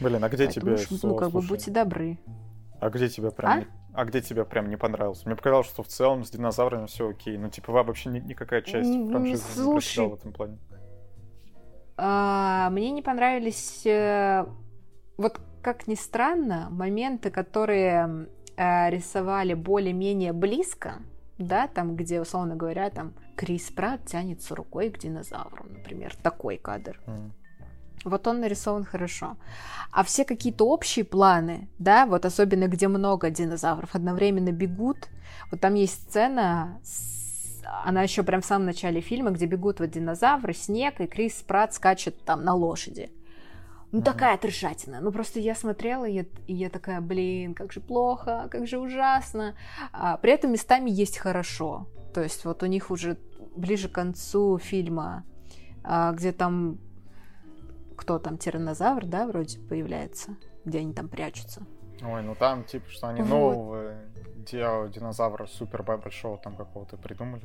[0.00, 2.18] Блин, а где Поэтому, тебе, Ну, как бы, будьте добры.
[2.80, 3.64] А где тебе прям а?
[3.94, 5.24] А где тебе прям не понравилось?
[5.26, 7.36] Мне показалось, что в целом с динозаврами все окей.
[7.36, 10.58] Ну, типа, вообще ни, никакая часть франшизы Слушай, не в этом плане.
[11.96, 13.84] А, мне не понравились...
[13.86, 14.46] Э,
[15.18, 21.02] вот как ни странно, моменты, которые э, рисовали более-менее близко,
[21.38, 27.00] да, там, где, условно говоря, там Крис Пратт тянется рукой к динозавру, например, такой кадр.
[27.06, 27.30] Mm.
[28.04, 29.36] Вот он нарисован хорошо.
[29.90, 35.08] А все какие-то общие планы, да, вот особенно где много динозавров одновременно бегут,
[35.50, 36.80] вот там есть сцена,
[37.84, 41.74] она еще прям в самом начале фильма, где бегут вот динозавры, снег, и Крис Пратт
[41.74, 43.10] скачет там на лошади.
[43.92, 44.04] Ну, mm-hmm.
[44.04, 45.00] такая трешатина.
[45.00, 48.78] Ну, просто я смотрела, и я, и я такая, блин, как же плохо, как же
[48.78, 49.54] ужасно.
[49.92, 51.86] А, при этом местами есть хорошо.
[52.14, 53.18] То есть вот у них уже
[53.54, 55.24] ближе к концу фильма,
[55.84, 56.78] а, где там
[58.02, 61.62] кто там, тиранозавр, да, вроде появляется, где они там прячутся.
[62.04, 63.28] Ой, ну там, типа, что они вот.
[63.28, 63.94] нового
[64.44, 67.44] динозавра супер большого там какого-то придумали.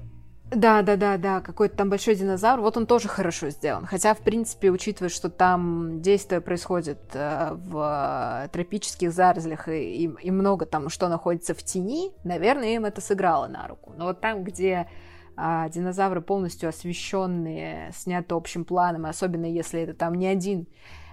[0.49, 3.85] Да, да, да, да, какой-то там большой динозавр, вот он тоже хорошо сделан.
[3.85, 10.31] Хотя, в принципе, учитывая, что там действие происходит э, в тропических зарослях и, и, и
[10.31, 13.93] много там что находится в тени, наверное, им это сыграло на руку.
[13.97, 14.87] Но вот там, где
[15.37, 20.67] э, динозавры полностью освещенные, сняты общим планом, особенно если это там не один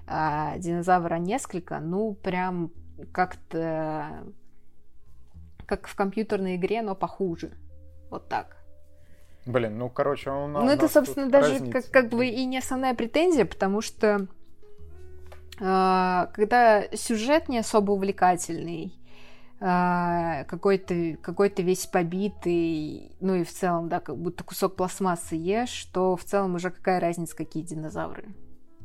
[0.06, 2.70] э, динозавр, а несколько, ну, прям
[3.12, 4.24] как-то
[5.66, 7.52] как в компьютерной игре, но похуже.
[8.10, 8.56] Вот так.
[9.46, 13.44] Блин, ну, короче, он Ну, это, собственно, даже как, как бы и не основная претензия,
[13.44, 14.26] потому что
[15.60, 18.94] э, когда сюжет не особо увлекательный,
[19.64, 26.16] какой-то какой весь побитый, ну и в целом, да, как будто кусок пластмассы ешь, то
[26.16, 28.34] в целом уже какая разница, какие динозавры.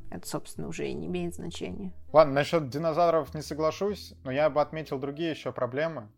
[0.09, 1.93] Это, собственно, уже и не имеет значения.
[2.13, 6.09] Ладно, насчет динозавров не соглашусь, но я бы отметил другие еще проблемы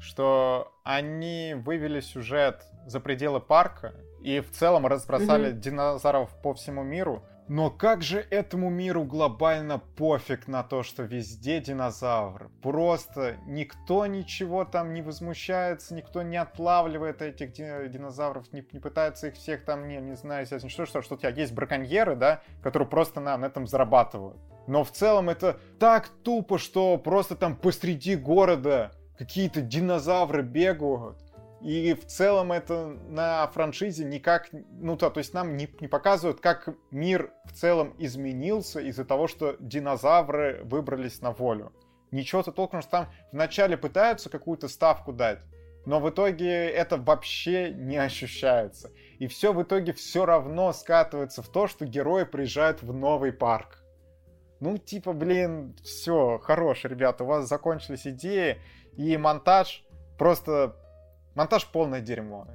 [0.00, 5.60] что они вывели сюжет за пределы парка и в целом разбросали mm-hmm.
[5.60, 7.22] динозавров по всему миру.
[7.52, 12.48] Но как же этому миру глобально пофиг на то, что везде динозавры?
[12.62, 19.34] Просто никто ничего там не возмущается, никто не отлавливает этих динозавров, не, не пытается их
[19.34, 23.18] всех там, не, не знаю, что, что, что у тебя есть браконьеры, да, которые просто
[23.18, 24.38] на, на этом зарабатывают.
[24.68, 31.18] Но в целом это так тупо, что просто там посреди города какие-то динозавры бегают.
[31.60, 36.40] И в целом это на франшизе никак, ну то, то есть нам не, не показывают,
[36.40, 41.72] как мир в целом изменился из-за того, что динозавры выбрались на волю.
[42.10, 45.40] Ничего-то толком, что там вначале пытаются какую-то ставку дать,
[45.84, 48.90] но в итоге это вообще не ощущается.
[49.18, 53.82] И все в итоге все равно скатывается в то, что герои приезжают в новый парк.
[54.60, 58.60] Ну, типа, блин, все, хорош, ребята, у вас закончились идеи,
[58.96, 59.84] и монтаж
[60.18, 60.76] просто...
[61.40, 62.46] Монтаж полное дерьмо.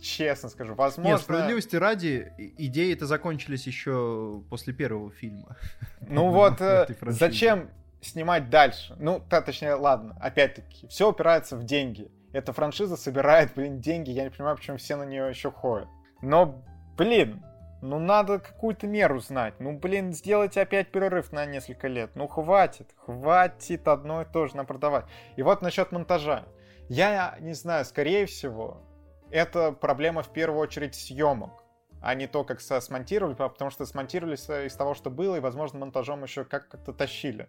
[0.00, 1.14] Честно скажу, возможно...
[1.14, 5.56] Нет, справедливости ради, идеи это закончились еще после первого фильма.
[6.00, 7.70] Ну вот, э, зачем
[8.00, 8.94] снимать дальше?
[9.00, 12.08] Ну, точнее, ладно, опять-таки, все упирается в деньги.
[12.32, 15.88] Эта франшиза собирает, блин, деньги, я не понимаю, почему все на нее еще ходят.
[16.22, 16.64] Но,
[16.96, 17.42] блин,
[17.82, 19.54] ну надо какую-то меру знать.
[19.58, 22.12] Ну, блин, сделайте опять перерыв на несколько лет.
[22.14, 25.06] Ну, хватит, хватит одно и то же нам продавать.
[25.34, 26.44] И вот насчет монтажа.
[26.90, 28.82] Я не знаю, скорее всего,
[29.30, 31.64] это проблема в первую очередь съемок,
[32.02, 36.24] а не то, как смонтировали, потому что смонтировали из того, что было, и, возможно, монтажом
[36.24, 37.48] еще как-то тащили.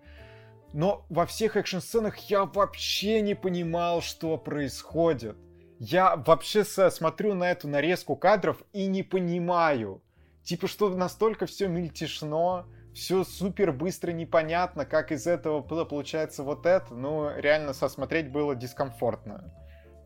[0.73, 5.35] Но во всех экшн-сценах я вообще не понимал, что происходит.
[5.80, 10.03] Я вообще смотрю на эту нарезку кадров и не понимаю,
[10.43, 16.65] Типа, что настолько все мельтешно, все супер быстро непонятно, как из этого было получается вот
[16.65, 19.53] это, ну, реально сосмотреть было дискомфортно.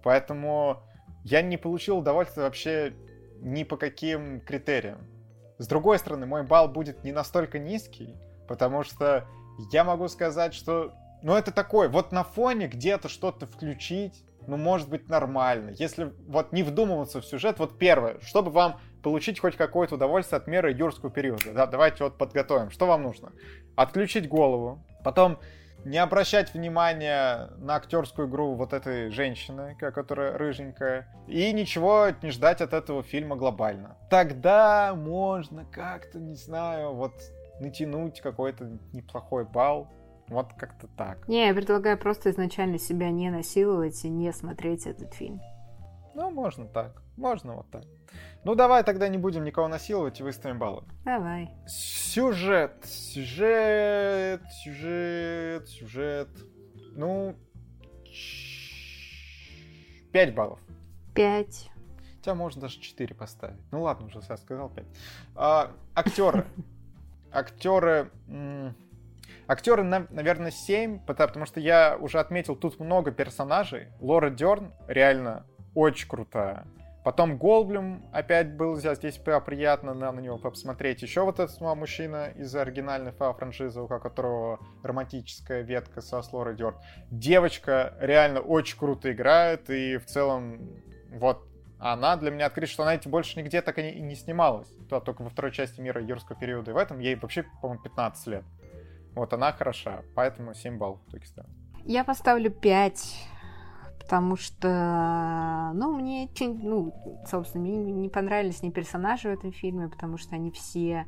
[0.04, 0.84] Поэтому
[1.24, 2.94] я не получил удовольствия вообще
[3.40, 5.08] ни по каким критериям.
[5.58, 8.16] С другой стороны, мой балл будет не настолько низкий,
[8.48, 9.26] потому что
[9.72, 10.94] я могу сказать, что
[11.24, 15.72] ну это такое, вот на фоне где-то что-то включить, ну может быть нормально.
[15.78, 20.48] Если вот не вдумываться в сюжет, вот первое, чтобы вам получить хоть какое-то удовольствие от
[20.48, 21.54] меры юрского периода.
[21.54, 22.72] Да, давайте вот подготовим.
[22.72, 23.32] Что вам нужно?
[23.76, 25.38] Отключить голову, потом
[25.86, 32.62] не обращать внимания на актерскую игру вот этой женщины, которая рыженькая, и ничего не ждать
[32.62, 33.96] от этого фильма глобально.
[34.10, 37.14] Тогда можно как-то, не знаю, вот
[37.60, 39.88] натянуть какой-то неплохой балл.
[40.28, 41.28] Вот как-то так.
[41.28, 45.40] Не, я предлагаю просто изначально себя не насиловать и не смотреть этот фильм.
[46.16, 47.02] Ну, можно так.
[47.18, 47.84] Можно вот так.
[48.44, 50.84] Ну, давай тогда не будем никого насиловать и выставим баллы.
[51.04, 51.50] Давай.
[51.68, 56.30] Сюжет, сюжет, сюжет, сюжет.
[56.96, 57.36] Ну,
[60.12, 60.60] 5 баллов.
[61.14, 61.70] 5.
[62.18, 63.60] Хотя можно даже 4 поставить.
[63.72, 64.86] Ну ладно, уже я сказал 5.
[65.36, 66.46] А, актеры.
[67.32, 68.10] Актеры...
[69.48, 73.90] Актеры, наверное, 7, потому что я уже отметил, тут много персонажей.
[74.00, 75.46] Лора Дерн реально
[75.76, 76.66] очень крутая.
[77.04, 81.04] Потом Голблюм опять был здесь, приятно на, на него посмотреть.
[81.04, 86.78] Еще вот этот мужчина из оригинальной франшизы, у которого романтическая ветка со Слорой Дёрт.
[87.12, 90.68] Девочка реально очень круто играет, и в целом
[91.12, 91.46] вот
[91.78, 94.68] она для меня открыта, что она эти больше нигде так и не, и не снималась.
[94.90, 96.72] То, только во второй части мира юрского периода.
[96.72, 98.44] И в этом ей вообще, по-моему, 15 лет.
[99.16, 101.54] Вот она хороша, поэтому 7 баллов ставлю.
[101.86, 103.32] Я поставлю 5
[104.06, 106.94] потому что, ну, мне, ну,
[107.26, 111.08] собственно, мне не понравились ни персонажи в этом фильме, потому что они все,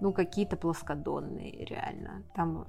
[0.00, 2.24] ну, какие-то плоскодонные, реально.
[2.34, 2.66] Там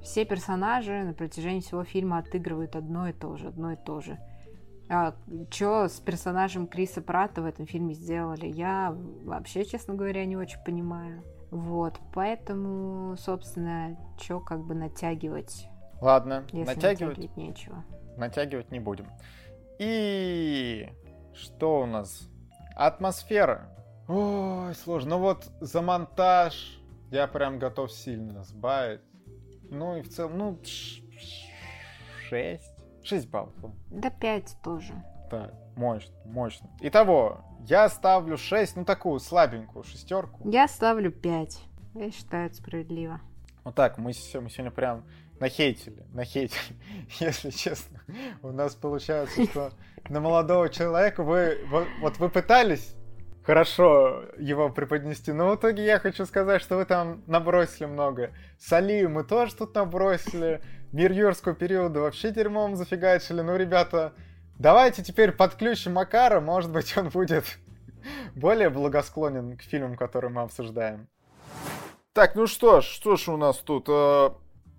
[0.00, 4.16] все персонажи на протяжении всего фильма отыгрывают одно и то же, одно и то же.
[4.88, 5.16] А
[5.50, 10.62] что с персонажем Криса Пратта в этом фильме сделали, я вообще, честно говоря, не очень
[10.64, 11.24] понимаю.
[11.50, 15.68] Вот, поэтому, собственно, что как бы натягивать.
[16.00, 17.18] Ладно, если натягивать.
[17.18, 17.84] натягивать нечего
[18.20, 19.08] натягивать не будем.
[19.78, 20.88] И
[21.34, 22.28] что у нас?
[22.76, 23.68] Атмосфера.
[24.06, 25.10] Ой, сложно.
[25.10, 29.00] Ну вот за монтаж я прям готов сильно сбавить.
[29.70, 30.58] Ну и в целом, ну,
[32.28, 32.64] 6.
[33.02, 33.54] 6 баллов.
[33.88, 34.92] Да 5 тоже.
[35.30, 36.68] Так, мощно, мощно.
[36.80, 40.40] Итого, я ставлю 6, ну такую слабенькую шестерку.
[40.50, 41.58] Я ставлю 5.
[41.94, 43.20] Я считаю это справедливо.
[43.64, 44.12] Вот так, мы, мы
[44.50, 45.04] сегодня прям
[45.38, 46.76] нахейтили, нахейтили,
[47.20, 48.00] если честно.
[48.42, 49.70] У нас получается, что
[50.08, 51.58] на молодого человека вы,
[52.00, 52.96] вот, вы пытались
[53.44, 58.32] хорошо его преподнести, но в итоге я хочу сказать, что вы там набросили много.
[58.58, 60.60] С Алию мы тоже тут набросили,
[60.92, 63.40] мир юрского периода вообще дерьмом зафигачили.
[63.40, 64.12] Ну, ребята,
[64.60, 67.44] давайте теперь подключим Макара, может быть, он будет
[68.34, 71.08] более благосклонен к фильмам, которые мы обсуждаем.
[72.12, 73.86] Так, ну что ж, что ж у нас тут?
[73.88, 74.30] Э,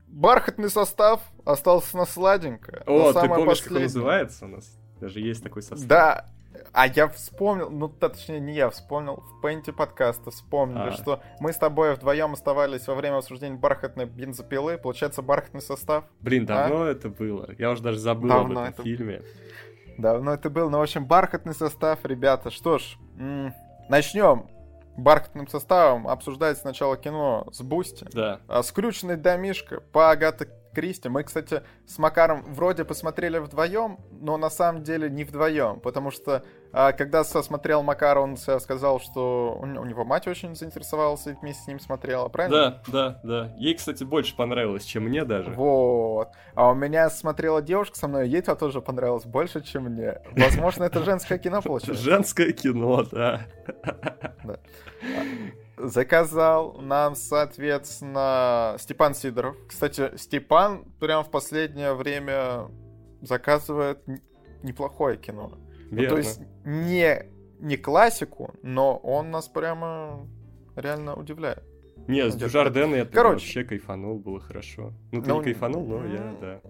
[0.07, 2.83] бархатный состав остался на сладенькое.
[2.85, 3.63] О, ты помнишь, последнее.
[3.63, 4.77] как он называется у нас?
[4.99, 5.87] Даже есть такой состав.
[5.87, 6.25] Да,
[6.73, 10.91] а я вспомнил, ну точнее не я вспомнил, в пенте подкаста вспомнили, а.
[10.91, 16.05] что мы с тобой вдвоем оставались во время обсуждения бархатной бензопилы, получается бархатный состав.
[16.19, 16.47] Блин, а?
[16.47, 16.87] давно а?
[16.89, 18.83] это было, я уже даже забыл давно об этом это...
[18.83, 19.23] фильме.
[19.97, 23.53] Давно это было, но в общем бархатный состав, ребята, что ж, м-
[23.89, 24.47] начнем
[24.97, 28.05] бархатным составом обсуждать сначала кино с Бусти.
[28.13, 28.39] Да.
[28.47, 31.09] А, скрюченный домишко по Агата Кристи.
[31.09, 36.43] Мы, кстати, с Макаром вроде посмотрели вдвоем, но на самом деле не вдвоем, потому что
[36.73, 41.67] а, когда смотрел Макар, он сказал, что у, него мать очень заинтересовалась и вместе с
[41.67, 42.81] ним смотрела, правильно?
[42.87, 43.55] Да, да, да.
[43.57, 45.51] Ей, кстати, больше понравилось, чем мне даже.
[45.51, 46.29] Вот.
[46.55, 50.21] А у меня смотрела девушка со мной, ей это тоже понравилось больше, чем мне.
[50.31, 51.99] Возможно, это женское кино получилось.
[51.99, 53.45] Женское кино, да.
[55.83, 59.55] Заказал нам, соответственно, Степан Сидоров.
[59.67, 62.67] Кстати, Степан прям в последнее время
[63.21, 63.99] заказывает
[64.63, 65.57] неплохое кино.
[65.89, 67.25] Ну, то есть не,
[67.59, 70.27] не классику, но он нас прямо
[70.75, 71.63] реально удивляет.
[72.07, 73.33] Не, с Дюжардена я Короче.
[73.33, 74.93] вообще кайфанул, было хорошо.
[75.11, 76.61] Ну, ты ну, не кайфанул, но я, да.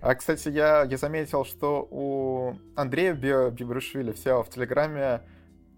[0.00, 5.22] А, кстати, я, я заметил, что у Андрея Бибрушвили все в Телеграме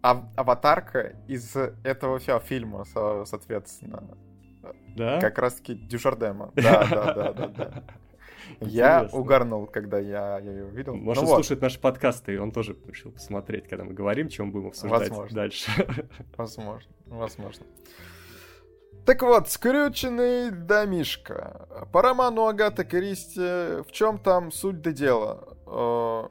[0.02, 4.16] ав- аватарка из этого фильма, со- соответственно.
[4.96, 5.20] Да?
[5.20, 6.52] Как раз-таки Дюшардема.
[6.54, 7.84] Да, да, да, да, да.
[8.60, 10.94] Я угарнул, когда я, я ее увидел.
[10.96, 11.66] Может, ну, слушает вот.
[11.66, 15.34] наши подкасты, и он тоже решил посмотреть, когда мы говорим, чем будем обсуждать возможно.
[15.36, 15.70] дальше.
[16.36, 17.64] Возможно, возможно.
[19.06, 21.86] Так вот, скрюченный домишка.
[21.92, 25.56] По роману Агаты Кристи, в чем там суть до дела?
[25.66, 26.28] Э,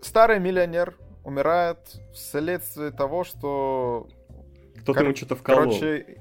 [0.00, 1.78] старый миллионер умирает
[2.12, 4.08] вследствие того, что...
[4.76, 5.02] Кто-то кор...
[5.04, 5.64] ему что-то вколол.
[5.64, 6.20] Короче,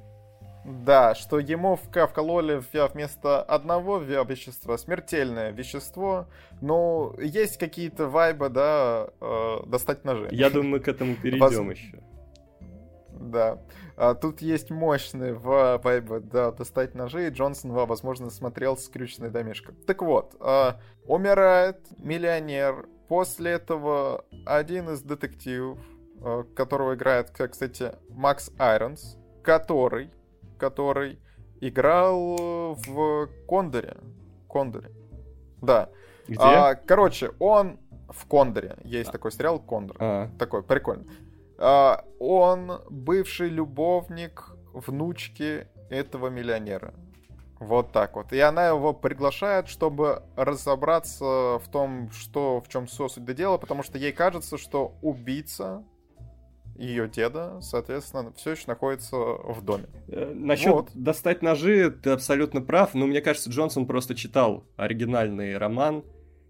[0.66, 6.28] да, что ему вкололи вместо одного вещества смертельное вещество.
[6.62, 10.28] Но есть какие-то вайбы, да, э, достать ножи.
[10.32, 11.78] Я думаю, мы к этому перейдем Воз...
[11.78, 12.00] еще.
[13.12, 13.60] Да.
[13.98, 19.74] А, тут есть мощные вайбы, да, достать ножи, и Джонсон, возможно, смотрел скрюченный домишко.
[19.88, 20.74] Так вот, э,
[21.06, 25.80] умирает миллионер, После этого один из детективов,
[26.22, 30.12] э, которого играет, кстати, Макс Айронс, который,
[30.60, 31.20] который
[31.60, 33.98] играл в Кондоре.
[34.48, 34.92] Кондоре.
[35.60, 35.90] Да.
[36.28, 36.40] Где?
[36.40, 37.80] А, короче, он
[38.10, 38.78] в Кондоре.
[38.84, 39.14] Есть а.
[39.14, 39.98] такой сериал Кондор.
[40.00, 40.30] А.
[40.38, 41.08] Такой прикольный.
[41.58, 46.94] А, он бывший любовник внучки этого миллионера.
[47.60, 48.32] Вот так вот.
[48.32, 53.84] И она его приглашает, чтобы разобраться в том, что, в чем суть до дела, потому
[53.84, 55.84] что ей кажется, что убийца
[56.78, 59.88] ее деда, соответственно, все еще находится в доме.
[60.08, 60.90] Э, Насчет вот.
[60.94, 66.06] достать ножи, ты абсолютно прав, но мне кажется, Джонсон просто читал оригинальный роман,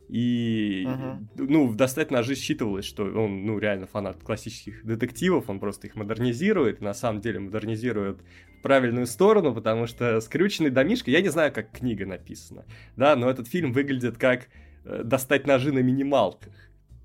[0.10, 1.28] и, uh-huh.
[1.38, 5.96] ну, в «Достать ножи» считывалось, что он, ну, реально фанат классических детективов, он просто их
[5.96, 8.20] модернизирует, на самом деле модернизирует
[8.58, 12.66] в правильную сторону, потому что «Скрюченный домишко», я не знаю, как книга написана,
[12.96, 14.48] да, но этот фильм выглядит как
[14.84, 16.54] э, «Достать ножи на минималках».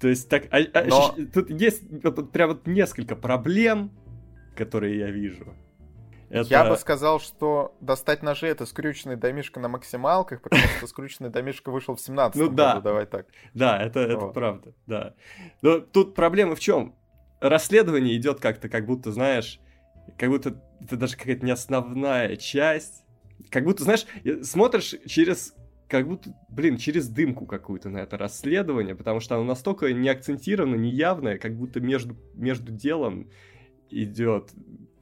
[0.01, 1.15] То есть так, а, а, Но...
[1.33, 3.91] тут есть вот, прям вот несколько проблем,
[4.57, 5.55] которые я вижу.
[6.35, 6.49] Это...
[6.49, 11.71] Я бы сказал, что достать ножи это скрюченный домишка на максималках, потому что скрюченный домишка
[11.71, 12.73] вышел в 17 ну, да.
[12.73, 13.27] году, давай так.
[13.55, 14.35] Да, это, это вот.
[14.35, 15.15] правда, да.
[15.63, 16.97] Но тут проблема в чем?
[17.41, 19.61] Расследование идет как-то, как будто, знаешь,
[20.19, 23.05] как будто это даже какая-то не основная часть.
[23.51, 24.07] Как будто, знаешь,
[24.43, 25.55] смотришь через
[25.87, 30.75] как будто, блин, через дымку какую-то на это расследование, потому что оно настолько не акцентировано,
[30.75, 33.31] не явное, как будто между, между делом
[33.91, 34.51] идет,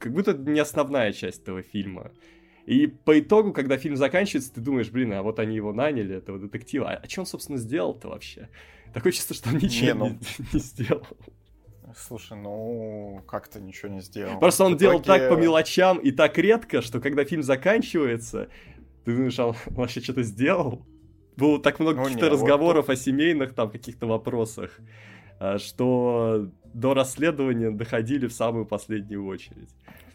[0.03, 2.11] как будто не основная часть этого фильма.
[2.65, 6.39] И по итогу, когда фильм заканчивается, ты думаешь, блин, а вот они его наняли, этого
[6.39, 6.91] детектива.
[6.91, 8.49] А, а что он, собственно, сделал-то вообще?
[8.93, 10.09] Такое чувство, что он ничего не, ну...
[10.09, 10.17] не,
[10.53, 11.07] не сделал.
[11.95, 14.39] Слушай, ну как-то ничего не сделал.
[14.39, 18.49] Просто он делал так по мелочам и так редко, что когда фильм заканчивается,
[19.05, 20.85] ты думаешь, а он вообще что-то сделал?
[21.37, 22.93] Было так много ну, каких-то разговоров вот...
[22.93, 24.79] о семейных там каких-то вопросах,
[25.57, 29.69] что до расследования доходили в самую последнюю очередь.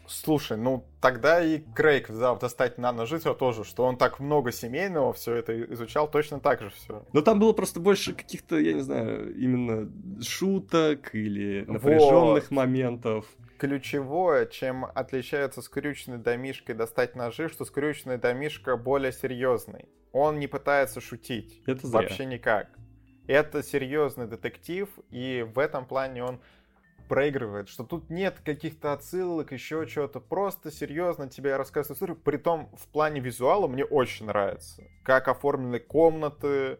[0.07, 5.13] Слушай, ну тогда и Крейг взял достать на ножицу тоже, что он так много семейного
[5.13, 7.05] все это изучал, точно так же все.
[7.13, 9.87] Но там было просто больше каких-то, я не знаю, именно
[10.23, 12.51] шуток или напряженных вот.
[12.51, 13.27] моментов
[13.59, 19.85] ключевое, чем отличается скрюченный домишка и достать ножи, что скрюченный домишка более серьезный.
[20.11, 21.61] Он не пытается шутить.
[21.67, 21.99] Это зря.
[21.99, 22.69] Вообще никак.
[23.29, 26.41] Это серьезный детектив, и в этом плане он
[27.07, 30.19] проигрывает, что тут нет каких-то отсылок, еще чего-то.
[30.19, 32.17] Просто серьезно тебе рассказывают историю.
[32.17, 34.83] Притом в плане визуала мне очень нравится.
[35.03, 36.79] Как оформлены комнаты,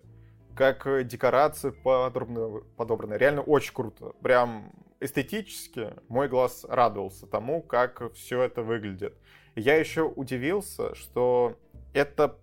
[0.56, 3.14] как декорации подробно подобраны.
[3.14, 4.14] Реально очень круто.
[4.24, 9.16] Прям эстетически мой глаз радовался тому, как все это выглядит.
[9.56, 11.60] я еще удивился, что
[11.94, 12.40] это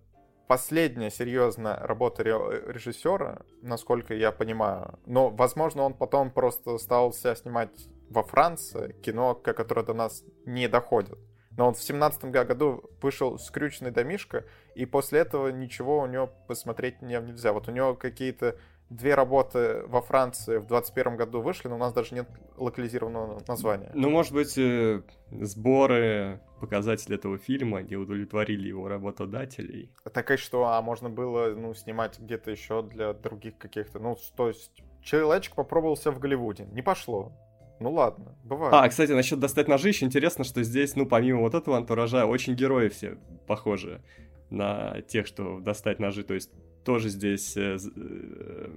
[0.46, 4.98] последняя серьезная работа режиссера, насколько я понимаю.
[5.06, 7.70] Но, возможно, он потом просто стал себя снимать
[8.10, 11.18] во Франции, кино, которое до нас не доходит.
[11.56, 14.44] Но он в семнадцатом году вышел «Скрюченный домишко»,
[14.74, 17.52] и после этого ничего у него посмотреть нельзя.
[17.52, 18.58] Вот у него какие-то
[18.90, 23.90] две работы во Франции в 21 году вышли, но у нас даже нет локализированного названия.
[23.94, 29.90] Ну, может быть, э, сборы, показатели этого фильма не удовлетворили его работодателей.
[30.12, 34.48] Так и что, а можно было, ну, снимать где-то еще для других каких-то, ну, то
[34.48, 37.32] есть человечек попробовался в Голливуде, не пошло.
[37.78, 38.72] Ну ладно, бывает.
[38.72, 42.54] А, кстати, насчет достать ножи, еще интересно, что здесь, ну, помимо вот этого антуража, очень
[42.54, 44.02] герои все похожи
[44.48, 46.22] на тех, что достать ножи.
[46.24, 46.50] То есть
[46.86, 48.68] тоже здесь э, э,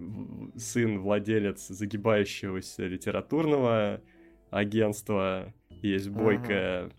[0.58, 4.02] сын владелец загибающегося литературного
[4.50, 5.54] агентства,
[5.84, 6.90] есть бойкая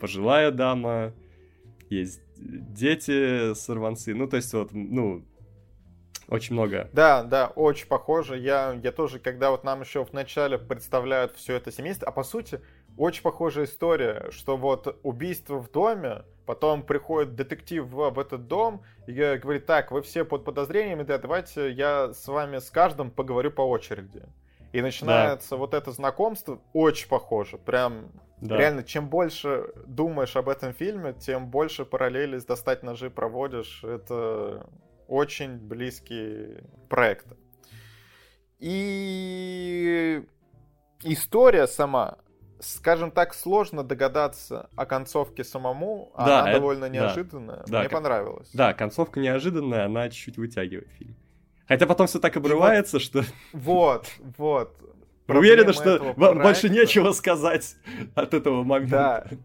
[0.00, 1.14] пожилая дама,
[1.90, 5.24] есть дети сорванцы, ну то есть вот, ну,
[6.28, 6.90] очень много.
[6.92, 8.36] Да, да, очень похоже.
[8.36, 12.60] Я, я тоже, когда вот нам еще вначале представляют все это семейство, а по сути,
[12.96, 19.12] очень похожая история, что вот убийство в доме, потом приходит детектив в, этот дом и
[19.12, 23.62] говорит, так, вы все под подозрениями, да, давайте я с вами с каждым поговорю по
[23.62, 24.22] очереди.
[24.72, 25.56] И начинается да.
[25.56, 28.10] вот это знакомство, очень похоже, прям
[28.40, 28.56] да.
[28.56, 34.66] реально, чем больше думаешь об этом фильме, тем больше параллели с «Достать ножи» проводишь, это
[35.08, 37.36] очень близкие проекты.
[38.58, 40.22] И
[41.02, 42.18] история сама,
[42.60, 47.64] скажем так, сложно догадаться о концовке самому, а да, она это, довольно неожиданная.
[47.66, 48.48] Да, Мне да, понравилось.
[48.52, 51.16] Да, концовка неожиданная, она чуть-чуть вытягивает фильм.
[51.68, 53.24] Хотя потом все так обрывается, вот, что...
[53.52, 54.06] Вот,
[54.36, 54.76] вот.
[55.28, 56.34] Уверена, что проекта...
[56.34, 57.76] больше нечего сказать
[58.14, 59.26] от этого момента.
[59.30, 59.36] Да.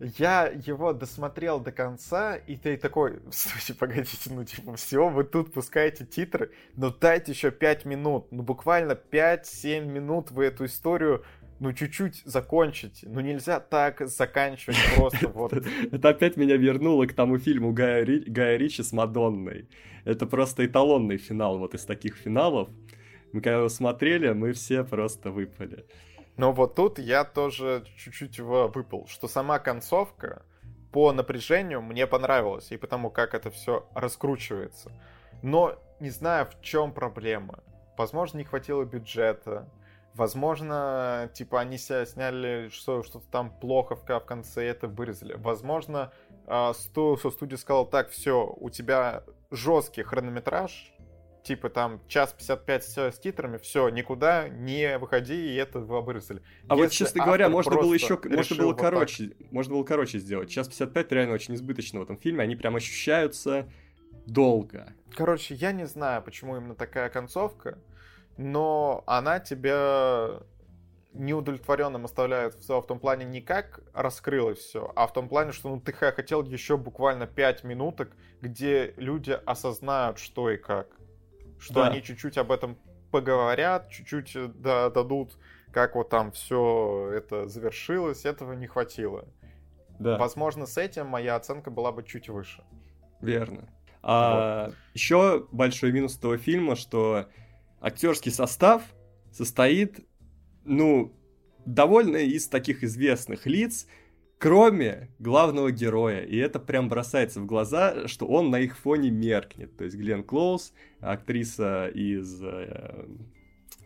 [0.00, 5.52] Я его досмотрел до конца, и ты такой, стойте, погодите, ну типа, все, вы тут
[5.52, 11.22] пускаете титры, но дайте еще 5 минут, ну буквально 5-7 минут вы эту историю
[11.60, 13.04] ну, чуть-чуть закончить.
[13.06, 15.52] Ну, нельзя так заканчивать просто вот.
[15.52, 18.20] Это опять меня вернуло к тому фильму Гая, Ри...
[18.20, 19.68] Гая Ричи с Мадонной.
[20.04, 22.68] Это просто эталонный финал вот из таких финалов.
[23.32, 25.84] Мы когда его смотрели, мы все просто выпали.
[26.38, 30.42] Но вот тут я тоже чуть-чуть выпал, что сама концовка
[30.90, 34.90] по напряжению мне понравилась, и потому как это все раскручивается.
[35.42, 37.62] Но не знаю, в чем проблема.
[37.98, 39.68] Возможно, не хватило бюджета,
[40.14, 45.34] Возможно, типа они себя сняли, что что-то там плохо в, в конце это вырезали.
[45.34, 46.12] Возможно,
[46.46, 50.92] э, сто, студия сказала, так, все, у тебя жесткий хронометраж,
[51.42, 56.42] типа там час 55 с, с титрами, все, никуда не выходи, и это вырезали.
[56.68, 59.52] А Если вот, честно говоря, можно было еще, можно было вот короче, так...
[59.52, 60.50] можно было короче сделать.
[60.50, 63.68] Час 55 реально очень избыточно в этом фильме, они прям ощущаются
[64.26, 64.92] долго.
[65.14, 67.78] Короче, я не знаю, почему именно такая концовка,
[68.36, 70.40] но она тебя
[71.12, 75.68] неудовлетворенным оставляет в, в том плане не как раскрылось все, а в том плане, что
[75.68, 80.88] ну, ты хотел еще буквально 5 минуток, где люди осознают, что и как.
[81.58, 81.88] Что да.
[81.88, 82.78] они чуть-чуть об этом
[83.10, 85.36] поговорят, чуть-чуть э, да, дадут,
[85.72, 89.26] как вот там все это завершилось, этого не хватило.
[89.98, 90.16] Да.
[90.16, 92.64] Возможно, с этим моя оценка была бы чуть выше.
[93.20, 93.68] Верно.
[94.02, 94.74] А, вот.
[94.94, 97.26] Еще большой минус этого фильма, что
[97.80, 98.82] актерский состав
[99.32, 100.00] состоит,
[100.64, 101.14] ну,
[101.66, 103.86] довольно из таких известных лиц,
[104.38, 106.22] кроме главного героя.
[106.22, 109.76] И это прям бросается в глаза, что он на их фоне меркнет.
[109.76, 113.06] То есть Глен Клоуз, актриса из, э,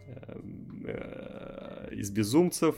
[0.07, 0.41] э,
[0.87, 2.77] э, из «Безумцев»,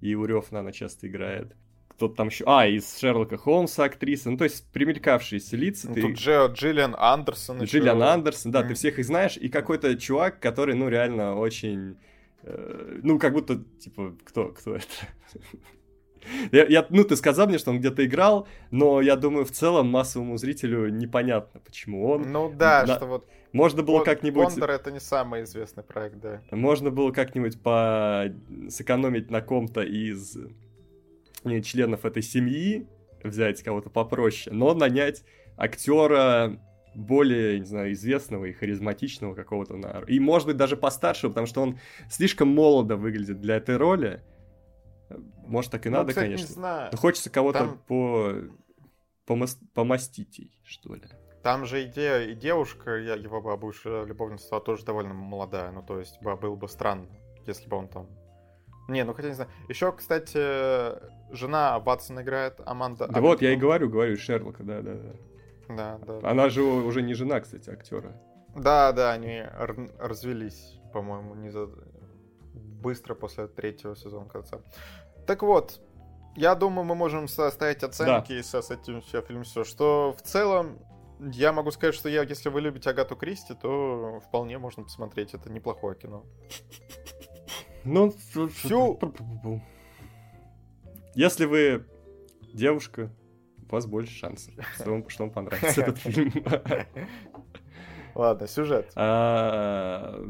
[0.00, 1.56] и Урёвна она часто играет
[1.96, 2.44] кто-то там еще...
[2.46, 4.30] А, из Шерлока Холмса актриса.
[4.30, 5.88] Ну, то есть примелькавшиеся лица.
[5.88, 6.02] Ну, ты...
[6.02, 6.52] Тут Дж...
[6.52, 7.62] Джиллиан Андерсон.
[7.62, 8.06] Джиллиан еще...
[8.06, 8.68] Андерсон, да, mm.
[8.68, 9.36] ты всех их знаешь.
[9.38, 11.96] И какой-то чувак, который, ну, реально очень...
[12.42, 14.86] Э, ну, как будто, типа, кто, кто это?
[16.50, 19.88] Я, я, ну, ты сказал мне, что он где-то играл, но я думаю, в целом
[19.88, 22.32] массовому зрителю непонятно, почему он.
[22.32, 22.96] Ну да, на...
[22.96, 23.28] что вот.
[23.52, 24.48] Можно было как-нибудь.
[24.48, 26.42] Кондор это не самый известный проект, да.
[26.50, 28.24] Можно было как-нибудь по
[28.68, 30.36] сэкономить на ком-то из
[31.62, 32.86] членов этой семьи,
[33.22, 35.24] взять кого-то попроще, но нанять
[35.56, 36.60] актера
[36.94, 41.78] более, не знаю, известного и харизматичного какого-то, и, может быть, даже постарше, потому что он
[42.10, 44.22] слишком молодо выглядит для этой роли.
[45.46, 46.46] Может, так и ну, надо, кстати, конечно.
[46.46, 46.88] Не знаю.
[46.90, 47.78] Но хочется кого-то Там...
[47.86, 48.34] по...
[49.26, 49.58] Помос...
[49.74, 51.02] помастить, что ли.
[51.42, 55.70] Там же идея, и девушка, я, его бывшая любовница, тоже довольно молодая.
[55.70, 57.08] Ну, то есть, было бы странно,
[57.46, 58.08] если бы он там
[58.88, 59.50] не, ну хотя не знаю.
[59.68, 63.08] Еще, кстати, жена Ватсона играет, Аманда.
[63.08, 65.12] Да вот, я и говорю, говорю, Шерлока, да, да, да.
[65.68, 66.30] Да, да.
[66.30, 68.12] Она же уже не жена, кстати, актера.
[68.54, 69.42] Да, да, они
[69.98, 71.68] развелись, по-моему, не за...
[72.54, 74.60] быстро после третьего сезона конца.
[75.26, 75.80] Так вот,
[76.36, 78.42] я думаю, мы можем составить оценки да.
[78.42, 80.78] со, с этим все фильм все, что в целом
[81.18, 85.34] я могу сказать, что я, если вы любите Агату Кристи, то вполне можно посмотреть.
[85.34, 86.24] Это неплохое кино.
[87.86, 88.98] Ну, всю...
[91.14, 91.86] Если вы
[92.52, 93.10] девушка,
[93.68, 96.32] у вас больше шансов, что вам, что вам понравится этот фильм.
[98.14, 98.90] Ладно, сюжет.
[98.96, 100.20] А,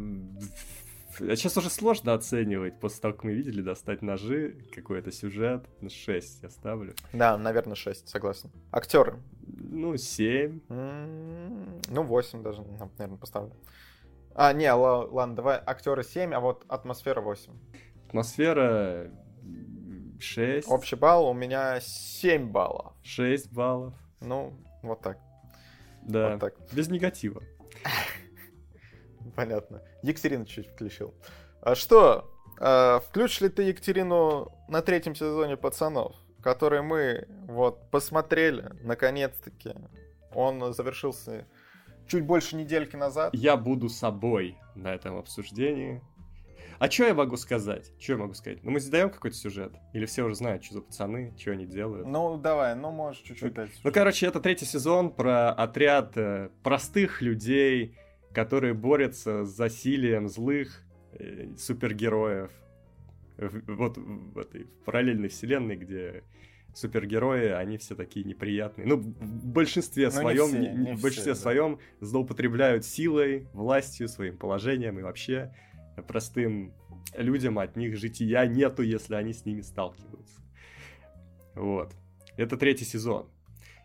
[1.19, 5.65] сейчас уже сложно оценивать, после того, как мы видели, достать ножи, какой-то сюжет.
[5.89, 6.95] 6 я ставлю.
[7.15, 8.51] Да, наверное, 6, согласен.
[8.71, 9.19] Актеры?
[9.47, 10.61] Ну, 7.
[10.69, 13.55] Ну, 8 даже, наверное, поставлю.
[14.39, 17.53] А, не, ладно, давай актеры 7, а вот атмосфера 8.
[18.09, 19.11] Атмосфера
[20.21, 20.69] 6.
[20.69, 22.93] Общий балл у меня 7 баллов.
[23.03, 23.95] 6 баллов.
[24.21, 24.53] Ну,
[24.83, 25.19] вот так.
[26.03, 26.55] Да, вот так.
[26.71, 27.43] без негатива.
[29.37, 29.83] Понятно.
[30.03, 31.15] Екатерина чуть включил.
[31.63, 32.31] А что,
[32.61, 39.73] а, включишь ли ты Екатерину на третьем сезоне «Пацанов», который мы вот посмотрели, наконец-таки?
[40.35, 41.47] Он завершился
[42.07, 43.35] чуть больше недельки назад.
[43.35, 46.03] Я буду собой на этом обсуждении.
[46.79, 47.93] А что я могу сказать?
[47.99, 48.63] Что я могу сказать?
[48.63, 49.73] Ну, мы задаем какой-то сюжет?
[49.95, 52.07] Или все уже знают, что за пацаны, что они делают?
[52.07, 53.71] Ну, давай, ну, можешь чуть-чуть дать.
[53.83, 57.97] Ну, короче, это третий сезон про отряд э, простых людей,
[58.33, 62.51] которые борются с засилием злых э, супергероев.
[63.39, 66.25] Вот в этой в параллельной вселенной, где
[66.77, 68.87] супергерои, они все такие неприятные.
[68.87, 72.07] Ну, в большинстве Но своем, не все, не в большинстве все, своем да.
[72.07, 75.55] злоупотребляют силой, властью, своим положением и вообще
[76.07, 76.75] простым
[77.17, 80.43] людям от них жития нету, если они с ними сталкиваются.
[81.55, 81.95] Вот.
[82.37, 83.31] Это третий сезон.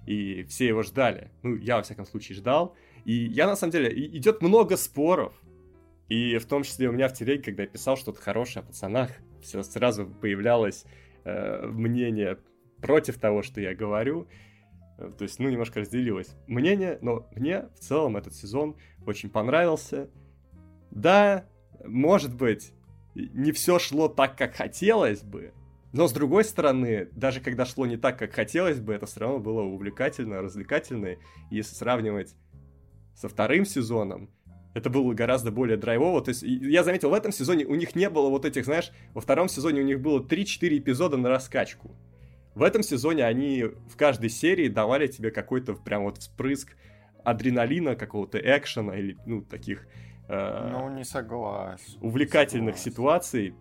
[0.06, 1.32] И все его ждали.
[1.44, 2.76] Ну, я, во всяком случае, ждал.
[3.06, 5.34] И я, на самом деле, идет много споров.
[6.10, 9.12] И в том числе у меня в телеге, когда я писал что-то хорошее о пацанах,
[9.42, 10.84] все сразу появлялось
[11.24, 12.38] э, мнение
[12.82, 14.28] против того, что я говорю.
[14.98, 18.76] Э, то есть, ну, немножко разделилось мнение, но мне в целом этот сезон
[19.06, 20.10] очень понравился.
[20.92, 21.46] Да,
[21.86, 22.74] может быть,
[23.16, 25.54] не все шло так, как хотелось бы,
[25.94, 29.40] но с другой стороны, даже когда шло не так, как хотелось бы, это все равно
[29.40, 31.08] было увлекательно, развлекательно.
[31.08, 31.18] И
[31.50, 32.36] если сравнивать
[33.14, 34.30] со вторым сезоном,
[34.74, 36.22] Это было гораздо более драйвово.
[36.22, 39.20] То есть я заметил, в этом сезоне у них не было вот этих, знаешь, во
[39.20, 41.92] втором сезоне у них было 3-4 эпизода на раскачку.
[42.56, 46.76] В этом сезоне они в каждой серии давали тебе какой-то прям вот вспрыск
[47.24, 49.88] адреналина, какого-то экшена или, ну, таких...
[50.28, 51.98] Э, ну, не согласен.
[52.02, 52.92] Увлекательных согласен.
[52.92, 53.56] ситуаций,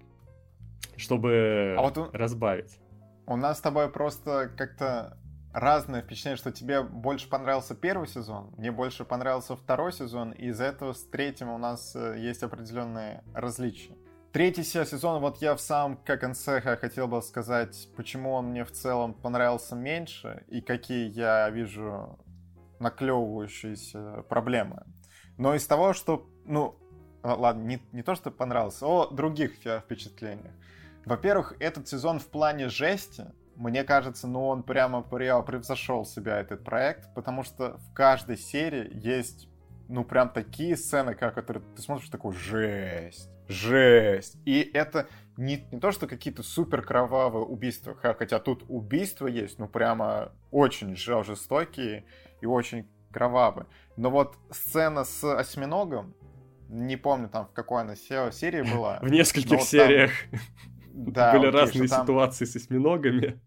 [0.97, 2.11] чтобы а вот у...
[2.12, 2.79] разбавить.
[3.27, 5.17] У нас с тобой просто как-то
[5.53, 10.65] разное впечатление, что тебе больше понравился первый сезон, мне больше понравился второй сезон, и из-за
[10.65, 13.95] этого с третьим у нас э, есть определенные различия.
[14.32, 19.12] Третий сезон, вот я в самом конце хотел бы сказать, почему он мне в целом
[19.12, 22.16] понравился меньше, и какие я вижу
[22.78, 24.85] наклевывающиеся проблемы.
[25.36, 26.78] Но из того, что, ну,
[27.24, 30.55] ладно, не, не то, что понравился, о других впечатлениях.
[31.05, 33.27] Во-первых, этот сезон в плане жести,
[33.57, 39.48] мне кажется, ну он прямо превзошел себя, этот проект, потому что в каждой серии есть,
[39.89, 44.39] ну прям такие сцены, как которые ты смотришь, такой, жесть, жесть.
[44.45, 49.69] И это не, не то, что какие-то супер кровавые убийства, хотя тут убийства есть, ну
[49.69, 52.05] прямо очень жестокие
[52.41, 53.67] и очень кровавые.
[53.97, 56.15] Но вот сцена с осьминогом,
[56.69, 58.99] не помню там в какой она серии была.
[59.03, 60.13] В нескольких сериях.
[60.93, 62.03] Да, Были окей, разные там...
[62.03, 63.41] ситуации с осьминогами.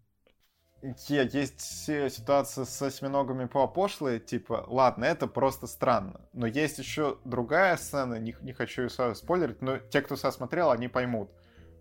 [1.08, 6.20] Есть ситуация с осьминогами по пошлые, типа, ладно, это просто странно.
[6.32, 10.88] Но есть еще другая сцена, не, не хочу ее спойлерить, но те, кто смотрел, они
[10.88, 11.30] поймут.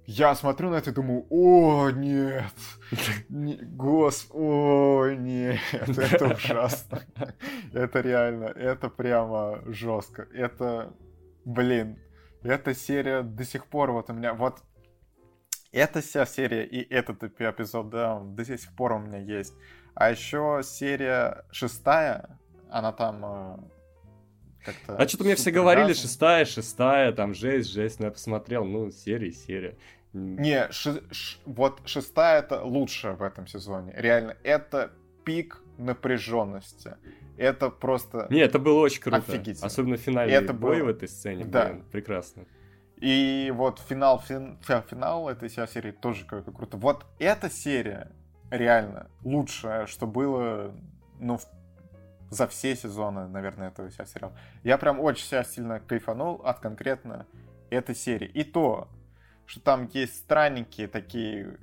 [0.05, 2.53] Я смотрю на это и думаю, о, нет,
[3.29, 7.01] не, гос, о, нет, это ужасно.
[7.73, 10.27] Это реально, это прямо жестко.
[10.33, 10.93] Это,
[11.45, 11.99] блин,
[12.41, 14.61] эта серия до сих пор вот у меня, вот
[15.73, 19.53] эта вся серия и этот эпизод, да, до сих пор у меня есть.
[19.95, 22.39] А еще серия шестая,
[22.69, 23.57] она там э,
[24.63, 24.95] как-то...
[24.95, 29.31] А что-то мне все говорили, шестая, шестая, там жесть, жесть, но я посмотрел, ну, серия,
[29.31, 29.77] серия.
[30.13, 33.93] Не, ш, ш, вот шестая это лучшая в этом сезоне.
[33.95, 34.91] Реально, это
[35.25, 36.95] пик напряженности.
[37.37, 38.27] Это просто...
[38.29, 39.17] Не, это было очень круто.
[39.17, 39.65] Офигительно.
[39.65, 40.85] Особенно финальный это бой было...
[40.85, 41.45] в этой сцене.
[41.45, 41.69] Да.
[41.69, 42.45] Блин, прекрасно.
[42.97, 46.77] И вот финал, фин, финал этой серии тоже как-то круто.
[46.77, 48.11] Вот эта серия
[48.49, 50.73] реально лучшая, что было,
[51.19, 51.39] ну,
[52.29, 54.33] за все сезоны, наверное, этого вся сериала.
[54.63, 57.27] Я прям очень себя сильно кайфанул от конкретно
[57.69, 58.27] этой серии.
[58.27, 58.87] И то,
[59.45, 61.57] что там есть странненькие такие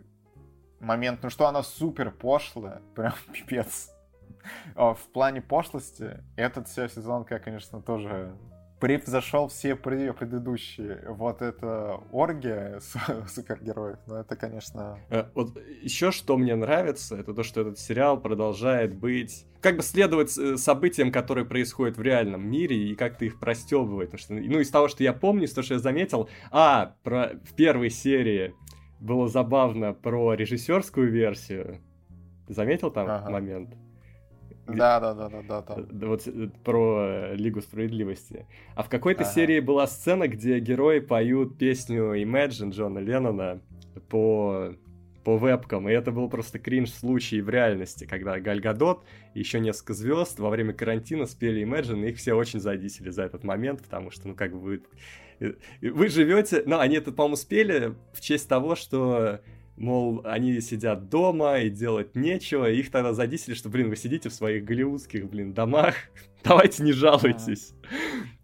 [0.81, 3.91] моменты, ну что она супер пошлая, прям пипец.
[4.75, 8.37] А в плане пошлости этот все сезон, я, конечно, тоже
[8.81, 11.05] превзошел все предыдущие.
[11.09, 12.81] Вот это оргия
[13.29, 14.99] супергероев, но это, конечно...
[15.11, 19.47] Э, вот еще что мне нравится, это то, что этот сериал продолжает быть...
[19.61, 24.11] Как бы следовать э, событиям, которые происходят в реальном мире, и как-то их простебывать.
[24.11, 26.29] Потому что, ну, из того, что я помню, из того, что я заметил...
[26.51, 27.35] А, про...
[27.45, 28.55] в первой серии
[28.99, 31.81] было забавно про режиссерскую версию.
[32.47, 33.31] Ты заметил там ага.
[33.31, 33.75] момент?
[34.77, 36.07] Да, да, да, да, да, да.
[36.07, 38.47] Вот э, про э, Лигу справедливости.
[38.75, 39.33] А в какой-то ага.
[39.33, 43.61] серии была сцена, где герои поют песню Imagine Джона Леннона
[44.09, 44.75] по
[45.25, 49.93] по вебкам, и это был просто кринж случай в реальности, когда Гальгадот и еще несколько
[49.93, 54.11] звезд во время карантина спели Imagine, и их все очень задисили за этот момент, потому
[54.11, 54.83] что, ну, как бы вы...
[55.41, 55.53] Э,
[55.83, 56.63] вы живете...
[56.65, 59.41] Ну, они это, по-моему, спели в честь того, что
[59.81, 64.29] мол, они сидят дома и делать нечего, и их тогда задисили, что, блин, вы сидите
[64.29, 65.95] в своих голливудских, блин, домах,
[66.45, 67.75] давайте не жалуйтесь.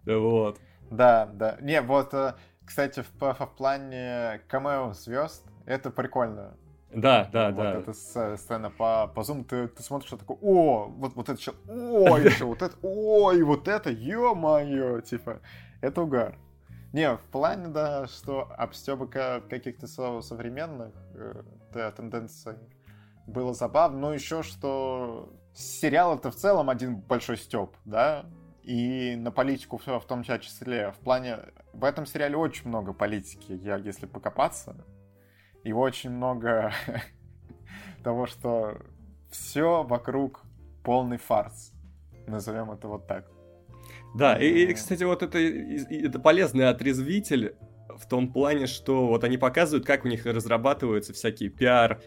[0.06, 0.58] Вот.
[0.90, 1.58] Да, да.
[1.60, 2.34] Не, вот, э,
[2.64, 6.56] кстати, в, в плане камео звезд, это прикольно.
[6.94, 7.74] Да, да, вот да.
[7.74, 11.38] Вот эта сцена по, по Zoom, ты, ты смотришь, что такое, о, вот, вот это
[11.38, 15.40] еще, ой, еще вот это, ой, вот это, ё-моё, типа,
[15.82, 16.38] это угар.
[16.92, 19.86] Не, в плане, да, что обстебка каких-то
[20.22, 22.56] современных э, тенденций
[23.26, 28.26] было забавно, но еще что сериал это в целом один большой степ, да,
[28.62, 30.92] и на политику все в том числе.
[30.92, 31.38] В плане,
[31.72, 34.76] в этом сериале очень много политики, я, если покопаться,
[35.64, 36.72] и очень много
[38.04, 38.78] того, что
[39.30, 40.42] все вокруг
[40.82, 41.72] полный фарс.
[42.26, 43.35] Назовем это вот так.
[44.14, 47.54] Да, и, и, кстати, вот это, это полезный отрезвитель
[47.98, 52.00] в том плане, что вот они показывают, как у них разрабатываются всякие пиар,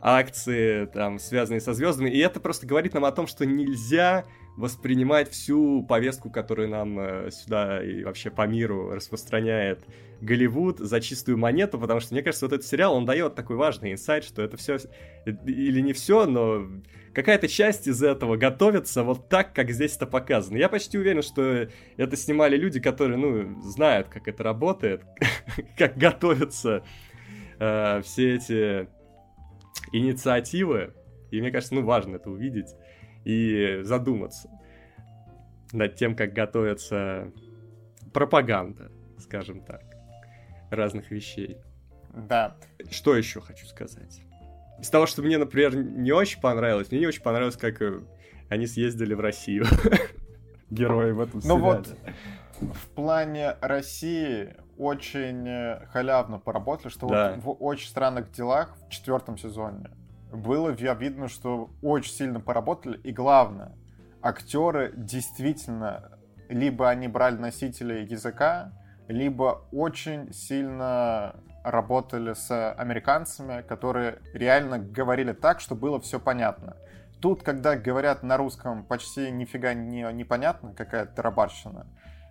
[0.00, 4.24] акции, там, связанные со звездами, и это просто говорит нам о том, что нельзя
[4.56, 9.84] воспринимать всю повестку, которую нам э, сюда и вообще по миру распространяет
[10.20, 13.92] Голливуд за чистую монету, потому что, мне кажется, вот этот сериал, он дает такой важный
[13.92, 14.78] инсайт, что это все,
[15.26, 16.68] или не все, но
[17.12, 20.56] какая-то часть из этого готовится вот так, как здесь это показано.
[20.56, 25.02] Я почти уверен, что это снимали люди, которые, ну, знают, как это работает,
[25.76, 26.84] как готовятся
[27.58, 28.88] э, все эти
[29.92, 30.94] инициативы.
[31.32, 32.68] И мне кажется, ну, важно это увидеть
[33.24, 34.50] и задуматься
[35.72, 37.32] над тем, как готовится
[38.12, 39.82] пропаганда, скажем так,
[40.70, 41.58] разных вещей.
[42.14, 42.56] Да.
[42.90, 44.20] Что еще хочу сказать?
[44.80, 48.00] Из того, что мне, например, не очень понравилось, мне не очень понравилось, как э,
[48.48, 49.64] они съездили в Россию.
[50.70, 51.96] Герои в этом Ну вот,
[52.60, 57.34] в плане России очень э, халявно поработали, что да.
[57.36, 59.90] вот в очень странных делах в четвертом сезоне
[60.34, 63.72] было видно, что очень сильно поработали, и главное,
[64.22, 68.72] актеры действительно либо они брали носители языка,
[69.08, 76.76] либо очень сильно работали с американцами, которые реально говорили так, что было все понятно.
[77.20, 81.86] Тут, когда говорят на русском почти нифига не непонятно, какая-то тарабарщина,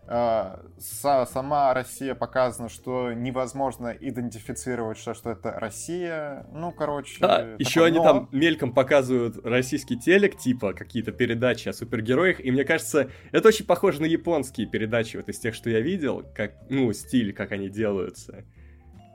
[0.05, 6.45] сама Россия показана, что невозможно идентифицировать, что, что это Россия.
[6.51, 7.19] Ну, короче...
[7.19, 12.65] Да, еще они там мельком показывают российский телек, типа какие-то передачи о супергероях, и мне
[12.65, 16.91] кажется, это очень похоже на японские передачи, вот из тех, что я видел, как, ну,
[16.93, 18.43] стиль, как они делаются.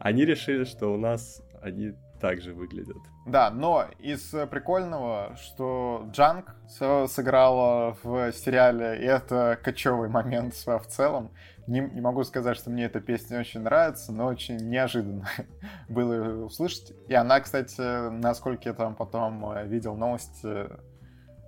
[0.00, 2.98] Они решили, что у нас они также выглядят.
[3.26, 11.30] Да, но из прикольного, что Джанг сыграла в сериале, и это кочевый момент в целом.
[11.66, 15.28] Не, не могу сказать, что мне эта песня очень нравится, но очень неожиданно
[15.88, 16.94] было услышать.
[17.08, 20.66] И она, кстати, насколько я там потом э, видел новости,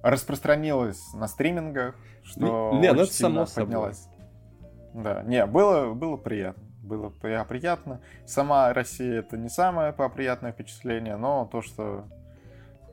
[0.02, 4.02] распространилась на стримингах, что не, не ну это само поднялась.
[4.02, 5.04] Собой.
[5.04, 8.00] Да, не, было, было приятно было приятно.
[8.26, 12.04] Сама Россия это не самое приятное впечатление, но то, что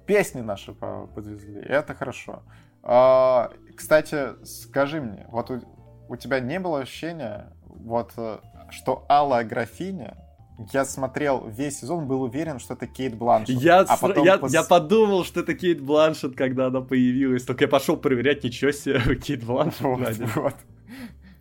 [0.05, 2.43] песни наши подвезли, это хорошо.
[2.83, 5.61] А, кстати, скажи мне, вот у,
[6.07, 8.37] у тебя не было ощущения, вот, э,
[8.69, 10.15] что Алла Графиня
[10.73, 13.61] я смотрел весь сезон, был уверен, что это Кейт Бланшет.
[13.61, 14.53] Я, а потом я, пос...
[14.53, 17.43] я подумал, что это Кейт Бланшет, когда она появилась.
[17.43, 19.81] Только я пошел проверять, ничего себе, Кейт Бланшет.
[19.81, 20.55] Вот, вот.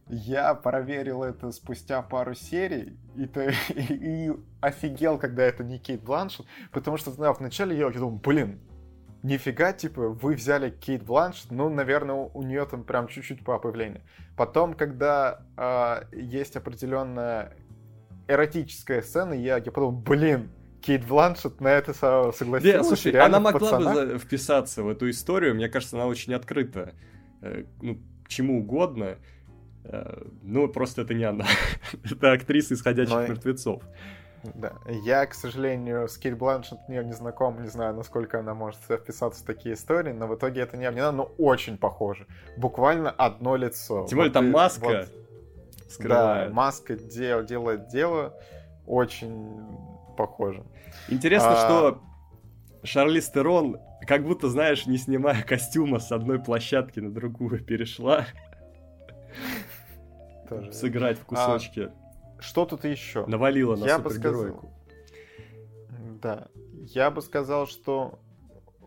[0.08, 3.52] Я проверил это спустя пару серий и, то, и,
[4.28, 8.60] и офигел, когда это не Кейт Бланшет, потому что, знаю, вначале я, я думал, блин,
[9.24, 14.02] нифига, типа, вы взяли Кейт Бланшет, ну, наверное, у нее там прям чуть-чуть по появлению.
[14.36, 17.56] Потом, когда э, есть определенная
[18.28, 20.50] эротическая сцена, я, я подумал, блин,
[20.82, 22.62] Кейт Бланшет на это согласилась.
[22.62, 26.94] Да, слушай, она могла бы вписаться в эту историю, мне кажется, она очень открыта
[27.42, 29.18] э, ну, чему угодно.
[29.88, 31.46] Э, ну, просто это не она.
[32.04, 33.26] это актриса исходящих Но...
[33.26, 33.82] мертвецов.
[34.54, 34.74] Да.
[34.88, 39.42] Я, к сожалению, с Кейт Бланшет не, не знаком, не знаю, насколько она может вписаться
[39.42, 42.26] в такие истории, но в итоге это не она, но очень похоже.
[42.56, 44.06] Буквально одно лицо.
[44.08, 45.08] Тем более вот там маска вот,
[45.90, 46.48] скрывает.
[46.48, 48.34] Да, маска дел, делает дело
[48.86, 49.62] очень
[50.16, 50.62] похоже.
[51.08, 51.66] Интересно, а...
[51.66, 52.02] что
[52.84, 58.26] Шарли Стерон, как будто, знаешь, не снимая костюма с одной площадки на другую перешла
[60.46, 60.72] тоже.
[60.72, 61.90] Сыграть в кусочки.
[61.90, 63.26] А, что тут еще?
[63.26, 64.58] Навалила на Я супергеройку.
[64.58, 64.76] Сказал,
[66.22, 66.48] да.
[66.86, 68.18] Я бы сказал, что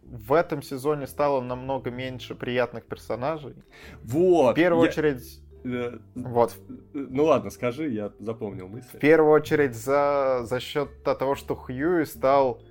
[0.04, 3.56] в этом сезоне стало намного меньше приятных персонажей.
[4.04, 4.54] Вот.
[4.54, 4.90] В первую я...
[4.90, 5.42] очередь...
[5.64, 6.56] Э, вот.
[6.94, 8.98] Ну ладно, скажи, я запомнил мысль.
[8.98, 12.62] В первую очередь за, за счет того, что Хьюи стал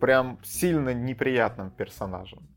[0.00, 2.48] прям сильно неприятным персонажем.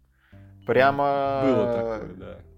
[0.65, 1.41] Прямо...
[1.43, 2.50] Было такое, да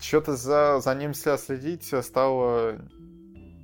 [0.00, 2.78] что-то за, за ним следить стало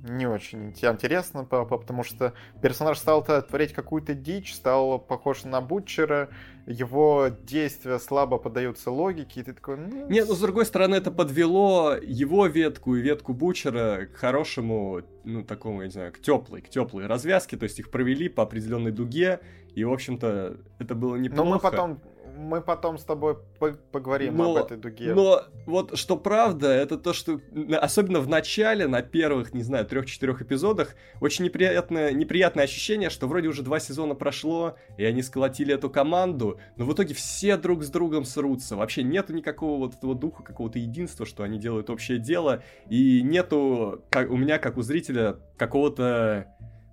[0.07, 6.29] не очень интересно, потому что персонаж стал творить какую-то дичь, стал похож на Бутчера,
[6.65, 9.77] его действия слабо поддаются логике, и ты такой...
[9.77, 10.07] Ну...
[10.07, 15.43] Нет, но с другой стороны, это подвело его ветку и ветку Бутчера к хорошему, ну,
[15.43, 18.91] такому, я не знаю, к теплой, к теплой развязке, то есть их провели по определенной
[18.91, 19.39] дуге,
[19.73, 21.43] и, в общем-то, это было неплохо.
[21.43, 21.99] Но мы потом
[22.35, 23.37] мы потом с тобой
[23.91, 25.13] поговорим но, об этой дуге.
[25.13, 27.39] Но вот что правда, это то, что
[27.79, 33.47] особенно в начале, на первых, не знаю, трех-четырех эпизодах, очень неприятное, неприятное ощущение, что вроде
[33.47, 37.89] уже два сезона прошло, и они сколотили эту команду, но в итоге все друг с
[37.89, 38.75] другом срутся.
[38.75, 44.03] Вообще нету никакого вот этого духа, какого-то единства, что они делают общее дело, и нету
[44.09, 46.47] как, у меня, как у зрителя, какого-то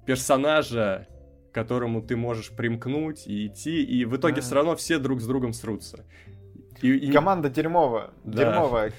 [0.06, 1.06] персонажа,
[1.53, 4.41] к которому ты можешь примкнуть и идти, и в итоге mm.
[4.41, 6.05] все равно все друг с другом срутся.
[6.81, 7.12] И, и...
[7.12, 8.11] Команда дерьмовая.
[8.24, 8.39] Да.
[8.39, 8.93] Дерьмовая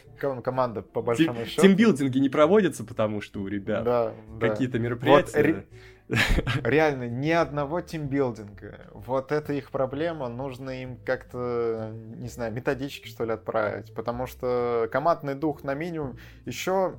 [0.43, 1.61] команда, по большому Тим, счету.
[1.63, 4.83] Тимбилдинги не проводятся, потому что у ребят да, какие-то да.
[4.83, 5.65] мероприятия.
[6.07, 6.15] Вот,
[6.63, 8.87] реально, ни одного тимбилдинга.
[8.93, 10.29] Вот это их проблема.
[10.29, 13.93] Нужно им как-то, не знаю, методички, что ли, отправить.
[13.93, 16.17] Потому что командный дух на минимум.
[16.45, 16.95] Еще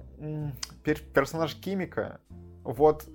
[0.82, 2.20] персонаж Кимика,
[2.64, 3.06] вот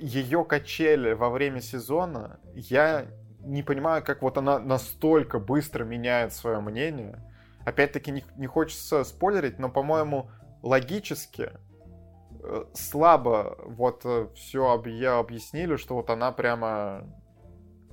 [0.00, 3.06] ее качели во время сезона, я
[3.40, 7.24] не понимаю, как вот она настолько быстро меняет свое мнение.
[7.64, 10.30] Опять-таки не, не хочется спойлерить, но, по-моему,
[10.62, 11.52] логически
[12.42, 17.04] э, слабо вот э, все об, я объяснили, что вот она прямо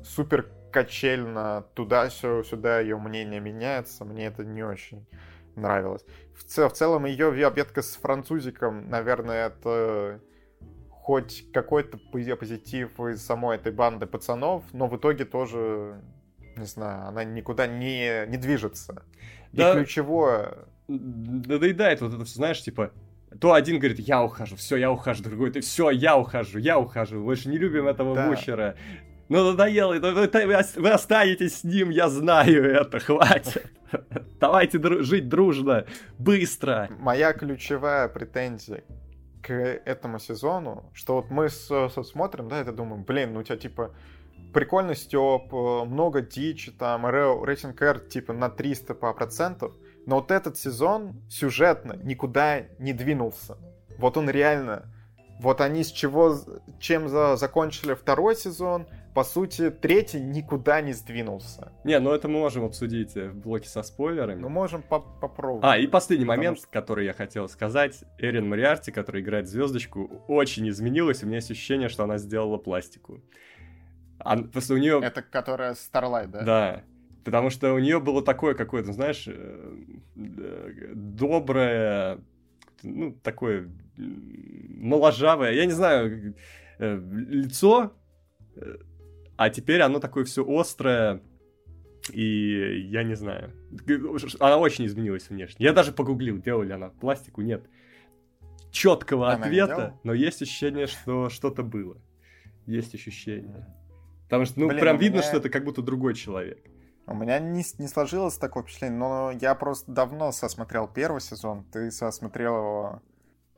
[0.03, 4.03] супер качельно туда-сюда ее мнение меняется.
[4.05, 5.07] Мне это не очень
[5.55, 6.05] нравилось.
[6.35, 10.19] В, цел, в целом ее обедка с французиком, наверное, это
[11.05, 16.01] хоть какой-то позитив из самой этой банды пацанов, но в итоге тоже,
[16.57, 19.03] не знаю, она никуда не, не движется.
[19.53, 20.65] Да, И ключевое...
[20.87, 22.89] Надоедает вот это все, знаешь, типа,
[23.39, 27.23] то один говорит, я ухожу, все, я ухожу, другой, ты все, я ухожу, я ухожу,
[27.23, 28.27] больше не любим этого да.
[28.27, 28.75] бучера.
[29.29, 33.71] Ну, надоело, вы останетесь с ним, я знаю это, хватит.
[34.39, 35.85] Давайте жить дружно,
[36.17, 36.89] быстро.
[36.97, 38.83] Моя ключевая претензия
[39.45, 43.43] к этому сезону, что вот мы с, с, смотрим, да, это думаем, блин, ну у
[43.43, 43.93] тебя типа
[44.53, 49.75] прикольный степ, э, много дичи, там, рейтинг R типа на 300 по процентов,
[50.07, 53.57] но вот этот сезон сюжетно никуда не двинулся.
[53.99, 54.91] Вот он реально
[55.39, 56.37] вот они с чего,
[56.79, 61.71] чем за, закончили второй сезон, по сути, третий никуда не сдвинулся.
[61.85, 64.41] Не, ну это мы можем обсудить э, в блоке со спойлерами.
[64.41, 65.63] Мы можем по попробовать.
[65.63, 66.67] А, и последний момент, что...
[66.67, 68.03] который я хотел сказать.
[68.19, 71.23] Эрин Мариарти, которая играет звездочку, очень изменилась.
[71.23, 73.21] У меня есть ощущение, что она сделала пластику.
[74.19, 74.99] А, просто у нее...
[75.01, 76.41] Это которая Starlight, да?
[76.43, 76.83] Да.
[77.23, 79.77] Потому что у нее было такое какое-то, знаешь, э,
[80.17, 82.19] э, доброе,
[82.83, 86.35] ну, такое моложавое, я не знаю,
[86.79, 87.93] лицо,
[89.37, 91.21] а теперь оно такое все острое,
[92.11, 93.51] и я не знаю.
[94.39, 95.65] Она очень изменилась внешне.
[95.65, 97.65] Я даже погуглил, делала ли она пластику, нет.
[98.71, 101.97] Четкого она ответа, но есть ощущение, что что-то было.
[102.65, 103.67] Есть ощущение.
[104.25, 105.27] Потому что, ну, Блин, прям видно, меня...
[105.27, 106.59] что это как будто другой человек.
[107.07, 111.91] У меня не, не сложилось такое впечатление, но я просто давно сосмотрел первый сезон, ты
[111.91, 113.01] сосмотрел его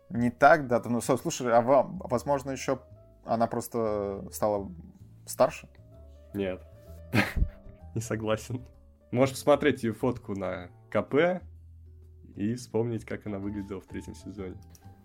[0.09, 2.79] не так да ну слушай, а вам, возможно, еще
[3.25, 4.69] она просто стала
[5.27, 5.67] старше?
[6.33, 6.61] Нет.
[7.95, 8.65] Не согласен.
[9.11, 11.41] Можешь посмотреть ее фотку на КП
[12.35, 14.57] и вспомнить, как она выглядела в третьем сезоне.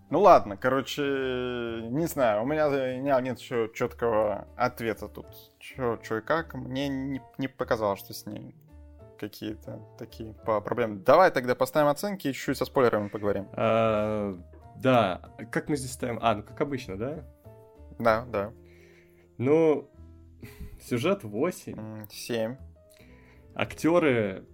[0.09, 5.25] Ну ладно, короче, не знаю, у меня нет еще четкого ответа тут,
[5.59, 6.53] что и как.
[6.53, 8.55] Мне не, не показалось, что с ней
[9.19, 10.97] какие-то такие проблемы.
[10.97, 13.47] Давай тогда поставим оценки и чуть-чуть со спойлерами поговорим.
[13.53, 14.37] А,
[14.75, 15.21] да,
[15.51, 16.19] как мы здесь ставим?
[16.21, 17.23] А, ну как обычно, да?
[17.97, 18.51] Да, да.
[19.37, 19.89] Ну,
[20.83, 22.07] сюжет 8.
[22.09, 22.55] 7.
[23.55, 24.45] Актеры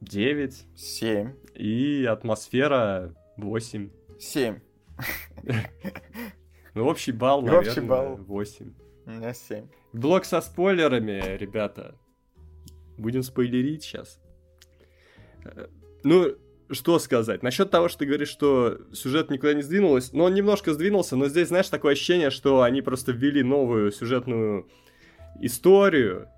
[0.00, 0.66] 9.
[0.76, 1.34] 7.
[1.54, 3.90] И атмосфера 8.
[4.18, 4.60] 7.
[6.74, 8.16] Ну, общий балл, наверное, общий балл.
[8.16, 8.74] 8.
[9.06, 9.66] У меня 7.
[9.94, 11.94] Блок со спойлерами, ребята.
[12.98, 14.20] Будем спойлерить сейчас.
[15.44, 15.68] Э,
[16.04, 16.36] ну,
[16.70, 17.42] что сказать?
[17.42, 21.28] Насчет того, что ты говоришь, что сюжет никуда не сдвинулся, но он немножко сдвинулся, но
[21.28, 24.68] здесь, знаешь, такое ощущение, что они просто ввели новую сюжетную
[25.40, 26.28] историю,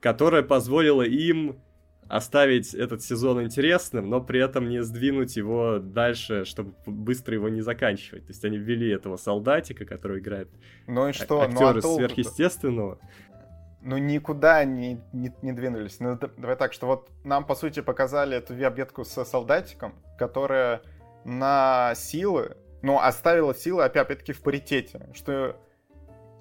[0.00, 1.60] которая позволила им
[2.08, 7.60] оставить этот сезон интересным, но при этом не сдвинуть его дальше, чтобы быстро его не
[7.60, 8.26] заканчивать.
[8.26, 10.48] То есть они ввели этого солдатика, который играет
[10.86, 11.42] ну и что?
[11.42, 12.98] актеры ну, а сверхъестественного
[13.80, 16.00] ну, никуда не, не, не двинулись.
[16.00, 20.82] Ну, давай так, что вот нам, по сути, показали эту объедку с солдатиком, которая
[21.24, 25.56] на силы, ну, оставила силы, опять-таки, в паритете, что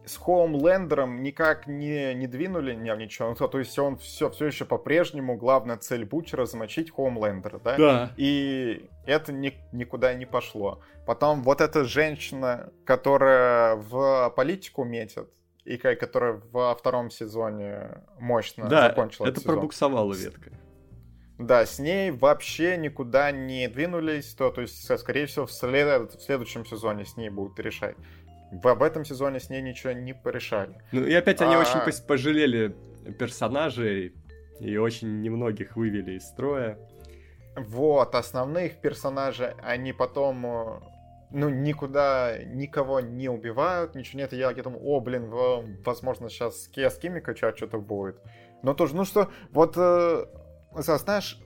[0.08, 3.36] с Хоумлендером никак не, не двинули не, ничего.
[3.38, 7.78] Ну, то есть он все, все еще по-прежнему главная цель Бучера замочить Хоумлендера, да?
[7.78, 8.14] Да.
[8.18, 10.82] И это ни, никуда не пошло.
[11.06, 15.30] Потом вот эта женщина, которая в политику метит,
[15.66, 19.56] и которая во втором сезоне мощно да, закончила это сезон.
[19.56, 20.52] пробуксовала ветка.
[21.38, 26.16] Да, с ней вообще никуда не двинулись, то, то есть, скорее всего, в, след...
[26.16, 27.96] в следующем сезоне с ней будут решать.
[28.52, 30.76] В, в этом сезоне с ней ничего не порешали.
[30.92, 31.60] Ну и опять они а...
[31.60, 32.76] очень пожалели
[33.20, 34.14] персонажей
[34.60, 36.78] и очень немногих вывели из строя.
[37.56, 40.80] Вот, основных персонажей они потом э,
[41.32, 44.34] ну, никуда никого не убивают, ничего нет.
[44.34, 45.30] Я, я думаю, о, блин,
[45.84, 48.22] возможно, сейчас с Кимика что-то будет.
[48.64, 50.26] Но тоже, ну что, вот э,
[50.76, 51.40] знаешь,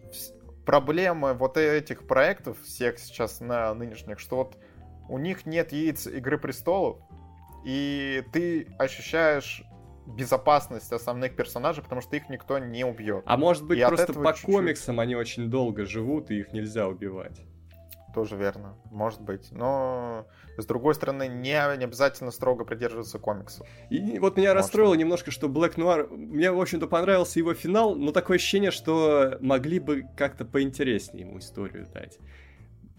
[0.65, 4.57] проблемы вот этих проектов всех сейчас на нынешних, что вот
[5.11, 6.99] у них нет яиц Игры Престолов,
[7.65, 9.63] и ты ощущаешь
[10.07, 13.23] безопасность основных персонажей, потому что их никто не убьет.
[13.25, 14.45] А может быть, и просто по чуть-чуть...
[14.45, 17.41] комиксам они очень долго живут, и их нельзя убивать.
[18.15, 19.51] Тоже верно, может быть.
[19.51, 20.27] Но,
[20.57, 23.67] с другой стороны, не, не обязательно строго придерживаться комиксов.
[23.89, 24.63] И вот меня может.
[24.63, 26.07] расстроило немножко, что Black Noir...
[26.09, 31.39] Мне, в общем-то, понравился его финал, но такое ощущение, что могли бы как-то поинтереснее ему
[31.39, 32.17] историю дать.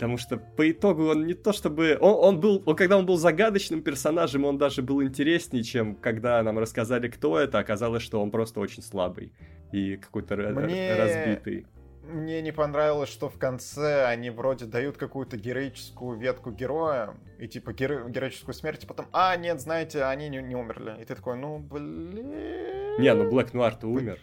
[0.02, 1.96] Потому что по итогу он не то чтобы...
[2.00, 2.60] Он, он был...
[2.66, 7.38] Он, когда он был загадочным персонажем, он даже был интереснее, чем когда нам рассказали, кто
[7.38, 7.60] это.
[7.60, 9.32] Оказалось, что он просто очень слабый
[9.70, 10.96] и какой-то Мне...
[10.96, 11.66] разбитый.
[12.02, 17.72] Мне не понравилось, что в конце они вроде дают какую-то героическую ветку героя, и типа
[17.72, 18.08] геро...
[18.08, 20.96] героическую смерть, и потом, а, нет, знаете, они не, не умерли.
[21.00, 22.98] И ты такой, ну, блин...
[22.98, 24.18] Не, ну Блэк Нуар-то умер.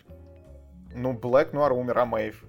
[0.93, 2.43] Ну, Блэк Нуар умер, а Мэйв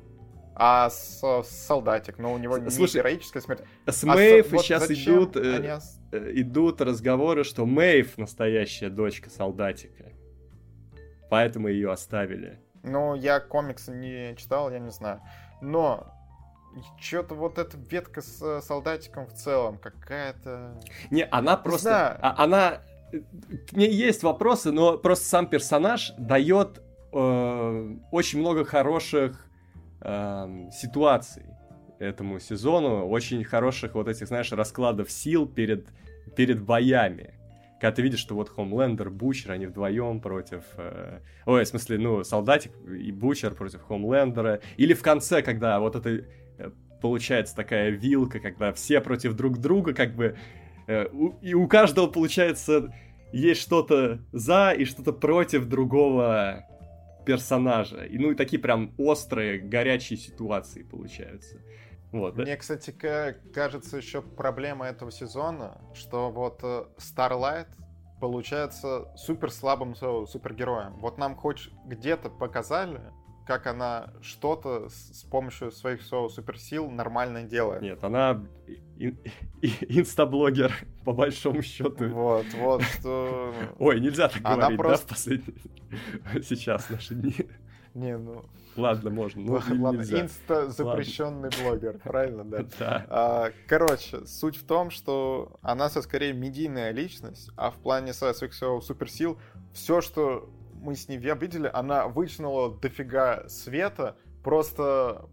[0.63, 3.63] а с, с солдатик, но у него не Слушай, героическая смерть.
[3.87, 5.69] С Мэйв а с, сейчас вот идут, э, они...
[6.13, 10.13] Э, идут разговоры, что Мэйв настоящая дочка солдатика.
[11.31, 12.61] Поэтому ее оставили.
[12.83, 15.23] Ну, я комиксы не читал, я не знаю.
[15.63, 16.13] Но
[17.01, 20.79] что-то вот эта ветка с э, солдатиком в целом какая-то...
[21.11, 22.19] Не, она просто...
[22.21, 22.83] А, она...
[23.67, 26.83] К ней есть вопросы, но просто сам персонаж дает
[27.15, 29.50] э, очень много хороших
[30.01, 31.45] э, ситуаций
[32.01, 35.89] этому сезону, очень хороших вот этих, знаешь, раскладов сил перед,
[36.35, 37.35] перед боями.
[37.81, 40.65] Когда ты видишь, что вот Хомлендер, Бучер, они вдвоем против...
[40.77, 44.61] Э, ой, в смысле, ну, Солдатик и Бучер против Хомлендера.
[44.77, 46.71] Или в конце, когда вот это э,
[47.01, 50.37] получается такая вилка, когда все против друг друга, как бы...
[50.89, 52.95] Э, у, и у каждого, получается,
[53.33, 56.67] есть что-то за и что-то против другого
[57.25, 58.05] персонажа.
[58.05, 61.61] И, ну и такие прям острые, горячие ситуации получаются.
[62.13, 67.69] Вот, Мне, кстати, кажется, еще проблема этого сезона, что вот э, Starlight
[68.21, 70.95] получается супер слабым супергероем.
[70.97, 73.01] Вот нам хоть где-то показали,
[73.51, 77.83] как она что-то с помощью своих суперсил нормально делает.
[77.83, 78.41] Нет, она
[79.61, 80.73] инстаблогер,
[81.05, 82.09] по большому счету.
[82.11, 82.83] Вот, вот.
[83.01, 83.53] Что...
[83.81, 85.09] Ой, нельзя так она говорить, просто...
[85.09, 85.55] да, в последний...
[86.45, 87.35] Сейчас, наши дни.
[87.95, 88.45] Не, ну...
[88.77, 89.43] Ладно, можно.
[89.43, 92.65] Ну, Ладно, инста запрещенный блогер, правильно, да?
[92.79, 93.07] Да.
[93.09, 98.55] А, короче, суть в том, что она со скорее медийная личность, а в плане своих
[98.55, 99.41] суперсил
[99.73, 100.49] все, что
[100.81, 105.29] мы с ней видели, она вытянула дофига света, просто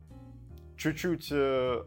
[0.78, 1.84] чуть-чуть э,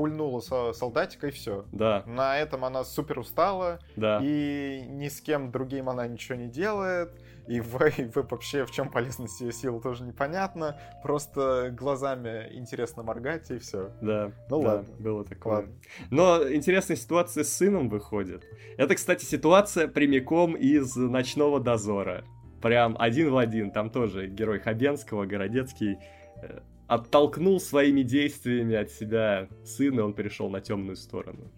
[0.00, 1.66] пульнула со солдатика и все.
[1.72, 2.02] Да.
[2.06, 3.80] На этом она супер устала.
[3.96, 4.20] Да.
[4.22, 7.10] И ни с кем другим она ничего не делает.
[7.46, 10.80] И вы, и вы вообще в чем полезность ее сил тоже непонятно.
[11.02, 13.90] Просто глазами интересно моргать и все.
[14.00, 14.32] Да.
[14.48, 14.96] Ну да, ладно.
[14.98, 15.54] Было такое.
[15.56, 15.72] Ладно.
[16.10, 18.44] Но интересная ситуация с сыном выходит.
[18.78, 22.24] Это, кстати, ситуация прямиком из ночного дозора.
[22.60, 23.70] Прям один в один.
[23.70, 25.98] Там тоже герой Хабенского, Городецкий,
[26.42, 31.50] э, оттолкнул своими действиями от себя сына, он перешел на темную сторону.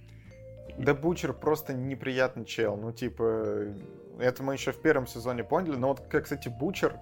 [0.79, 2.77] Да Бучер просто неприятный чел.
[2.77, 3.75] Ну, типа,
[4.19, 5.77] это мы еще в первом сезоне поняли.
[5.77, 6.97] Но вот, как, кстати, Бучер...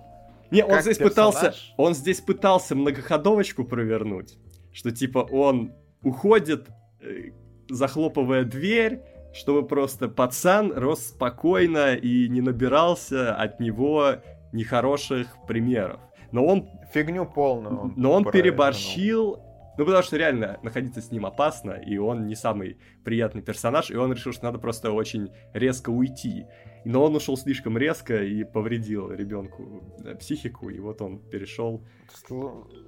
[0.50, 1.34] Не, он здесь персонаж...
[1.34, 1.54] пытался...
[1.76, 4.36] Он здесь пытался многоходовочку провернуть.
[4.72, 5.72] Что, типа, он
[6.02, 6.68] уходит,
[7.00, 7.30] э,
[7.68, 9.02] захлопывая дверь,
[9.32, 14.16] чтобы просто пацан рос спокойно и не набирался от него
[14.52, 16.00] нехороших примеров.
[16.32, 16.68] Но он...
[16.92, 17.92] Фигню полную.
[17.96, 19.38] но он переборщил,
[19.78, 23.96] ну, потому что реально находиться с ним опасно, и он не самый приятный персонаж, и
[23.96, 26.46] он решил, что надо просто очень резко уйти.
[26.84, 31.86] Но он ушел слишком резко и повредил ребенку э, психику, и вот он перешел.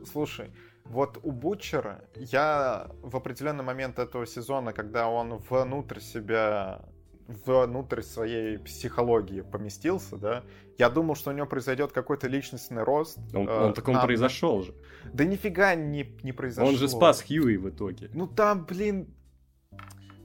[0.04, 0.50] Слушай,
[0.92, 6.82] вот у Бутчера я в определенный момент этого сезона, когда он внутрь себя
[7.26, 10.42] внутрь своей психологии поместился, да,
[10.76, 13.18] я думал, что у него произойдет какой-то личностный рост.
[13.32, 14.74] Он, э, он так он произошел же.
[15.12, 16.68] Да нифига не, не произошло.
[16.68, 18.10] Он же спас Хьюи в итоге.
[18.12, 19.14] Ну там, блин...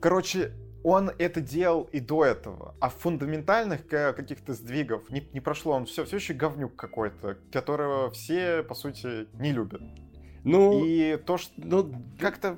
[0.01, 0.51] Короче,
[0.83, 2.75] он это делал и до этого.
[2.81, 5.73] А фундаментальных каких-то сдвигов не, не прошло.
[5.73, 9.81] Он все, все еще говнюк какой-то, которого все, по сути, не любят.
[10.43, 12.57] Ну, и то, что ну, как-то...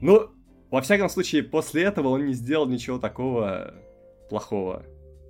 [0.00, 0.30] Ну,
[0.70, 3.74] во всяком случае, после этого он не сделал ничего такого
[4.28, 4.84] плохого,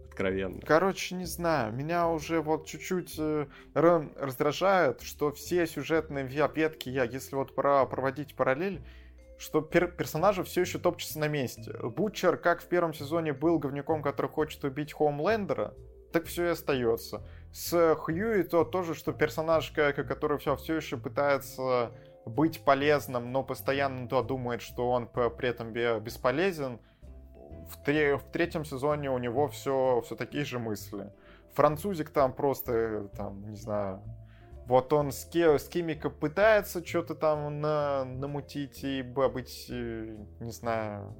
[0.06, 0.60] откровенно.
[0.64, 7.34] Короче, не знаю, меня уже вот чуть-чуть э, раздражает, что все сюжетные ветки, я, если
[7.34, 8.80] вот про проводить параллель,
[9.38, 11.72] что пер персонажи все еще топчутся на месте.
[11.82, 15.74] Бутчер, как в первом сезоне, был говнюком, который хочет убить Хоумлендера,
[16.12, 17.26] так все и остается.
[17.52, 21.92] С Хьюи то тоже, что персонаж, который все, все еще пытается
[22.24, 26.80] быть полезным, но постоянно то думает, что он при этом бесполезен.
[27.68, 31.12] В, тре- в третьем сезоне у него все, все такие же мысли.
[31.54, 34.02] Французик там просто, там, не знаю,
[34.66, 41.14] вот он с, ке- с Кимика пытается что-то там на- намутить и быть, не знаю,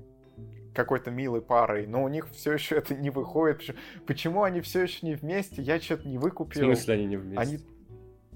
[0.75, 3.77] какой-то милой парой, но у них все еще это не выходит.
[4.07, 5.63] Почему они все еще не вместе?
[5.63, 6.63] Я что-то не выкупил.
[6.63, 7.41] В смысле они не вместе?
[7.41, 7.59] Они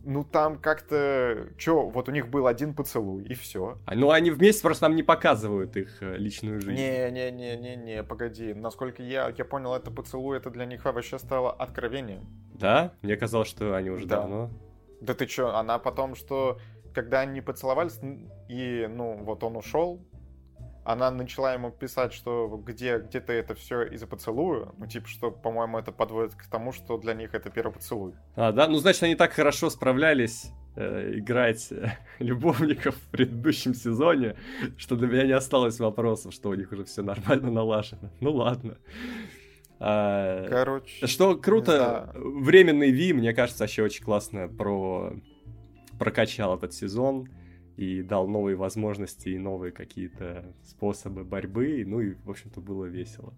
[0.06, 3.78] ну там как-то, чё, вот у них был один поцелуй, и все.
[3.86, 6.80] А, ну они вместе просто нам не показывают их э, личную жизнь.
[6.80, 8.54] Не-не-не-не-не, погоди.
[8.54, 12.24] Насколько я, я понял, это поцелуй, это для них вообще стало откровением.
[12.54, 12.92] Да?
[13.02, 14.20] Мне казалось, что они уже Да.
[14.20, 14.50] давно.
[15.00, 16.60] Да ты чё, она потом, что
[16.94, 17.98] когда они поцеловались,
[18.48, 20.00] и, ну, вот он ушел,
[20.86, 24.68] она начала ему писать, что где, где-то это все из-за поцелуя.
[24.78, 28.14] Ну, типа, что, по-моему, это подводит к тому, что для них это первый поцелуй.
[28.36, 28.68] А, да?
[28.68, 31.88] Ну, значит, они так хорошо справлялись э, играть э,
[32.20, 34.36] любовников в предыдущем сезоне,
[34.76, 38.10] что для меня не осталось вопросов, что у них уже все нормально налажено.
[38.20, 38.78] Ну ладно.
[39.80, 41.04] А, Короче.
[41.08, 45.14] Что круто, временный Ви, мне кажется, вообще очень классно про...
[45.98, 47.28] прокачал этот сезон
[47.76, 51.84] и дал новые возможности и новые какие-то способы борьбы.
[51.86, 53.34] Ну и, в общем-то, было весело.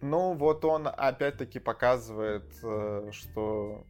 [0.00, 3.86] Ну, вот он опять-таки показывает, э, что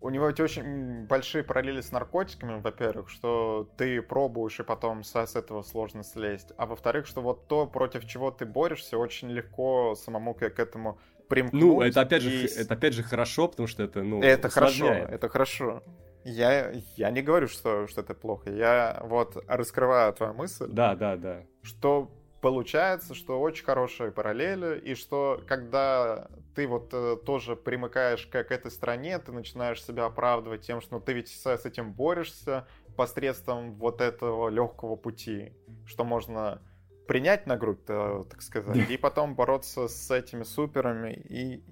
[0.00, 5.36] у него эти очень большие параллели с наркотиками, во-первых, что ты пробуешь и потом с,
[5.36, 10.34] этого сложно слезть, а во-вторых, что вот то, против чего ты борешься, очень легко самому
[10.34, 10.98] к, к этому
[11.28, 11.62] примкнуть.
[11.62, 14.48] Ну, это опять, же, и х- это опять же хорошо, потому что это, ну, Это
[14.48, 15.10] хорошо, усложняет.
[15.10, 15.82] это хорошо.
[16.24, 18.50] Я, я не говорю, что, что это плохо.
[18.50, 21.42] Я вот раскрываю твою мысль, Да, да, да.
[21.62, 28.44] что получается, что очень хорошие параллели, и что когда ты вот э, тоже примыкаешь к,
[28.44, 31.92] к этой стране, ты начинаешь себя оправдывать тем, что ну, ты ведь с, с этим
[31.92, 32.66] борешься
[32.96, 35.52] посредством вот этого легкого пути,
[35.86, 36.60] что можно
[37.06, 41.62] принять на грудь, э, так сказать, и потом бороться с этими суперами и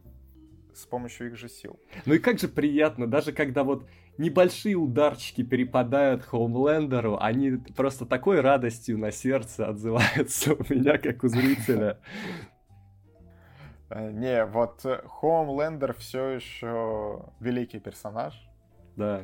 [0.76, 1.78] с помощью их же сил.
[2.06, 3.86] Ну и как же приятно, даже когда вот
[4.18, 11.28] небольшие ударчики перепадают Хоумлендеру, они просто такой радостью на сердце отзываются у меня, как у
[11.28, 11.98] зрителя.
[13.88, 18.34] Э, Не, вот э, Хоумлендер все еще великий персонаж.
[18.96, 19.22] Да.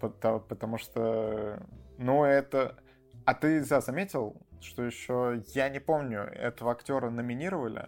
[0.00, 1.62] Потому, потому что,
[1.98, 2.76] ну, это...
[3.24, 7.86] А ты за- заметил, что еще, я не помню, этого актера номинировали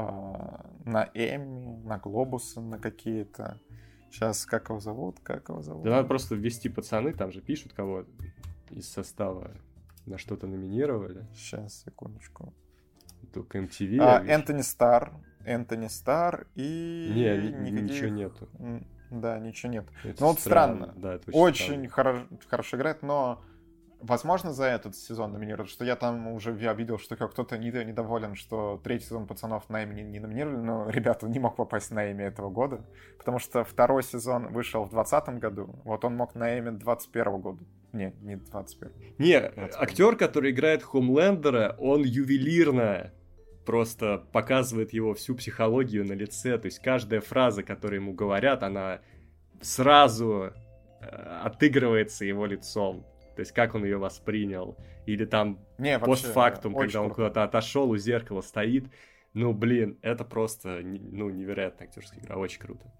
[0.00, 3.58] на Эмми, на Глобусы, на какие-то.
[4.10, 5.18] Сейчас, как его зовут?
[5.22, 5.84] Как его зовут?
[5.84, 8.04] Да надо просто ввести пацаны, там же пишут, кого
[8.70, 9.50] из состава
[10.06, 11.26] на что-то номинировали.
[11.34, 12.52] Сейчас, секундочку.
[13.32, 13.98] Только MTV.
[14.00, 14.24] А.
[14.24, 15.12] Энтони Стар.
[15.44, 17.10] Энтони Стар и...
[17.14, 18.48] Не, ни- никаких- ничего нету.
[19.10, 19.86] Да, ничего нет.
[20.04, 20.92] Это Ну вот странно.
[20.96, 22.18] Да, это Очень странно.
[22.28, 23.40] хоро- хорошо играет, но
[24.00, 27.70] возможно за этот сезон номинируют, что я там уже я видел, что как кто-то не-
[27.84, 32.10] недоволен, что третий сезон пацанов на Эми не, номинировали, но ребята не мог попасть на
[32.12, 32.84] Эми этого года,
[33.18, 37.64] потому что второй сезон вышел в 2020 году, вот он мог на Эми 21 года.
[37.92, 38.92] Не, не 21.
[39.18, 39.70] Не, Вот.
[39.76, 43.12] актер, который играет Хомлендера, он ювелирно
[43.64, 46.58] просто показывает его всю психологию на лице.
[46.58, 49.00] То есть каждая фраза, которую ему говорят, она
[49.60, 50.52] сразу
[51.00, 51.06] э,
[51.42, 53.06] отыгрывается его лицом.
[53.36, 54.76] То есть как он ее воспринял.
[55.04, 58.90] Или там Не, вообще, постфактум, очень когда он куда-то отошел, у зеркала стоит.
[59.34, 62.36] Ну, блин, это просто ну, невероятная актерская игра.
[62.36, 62.90] Очень круто.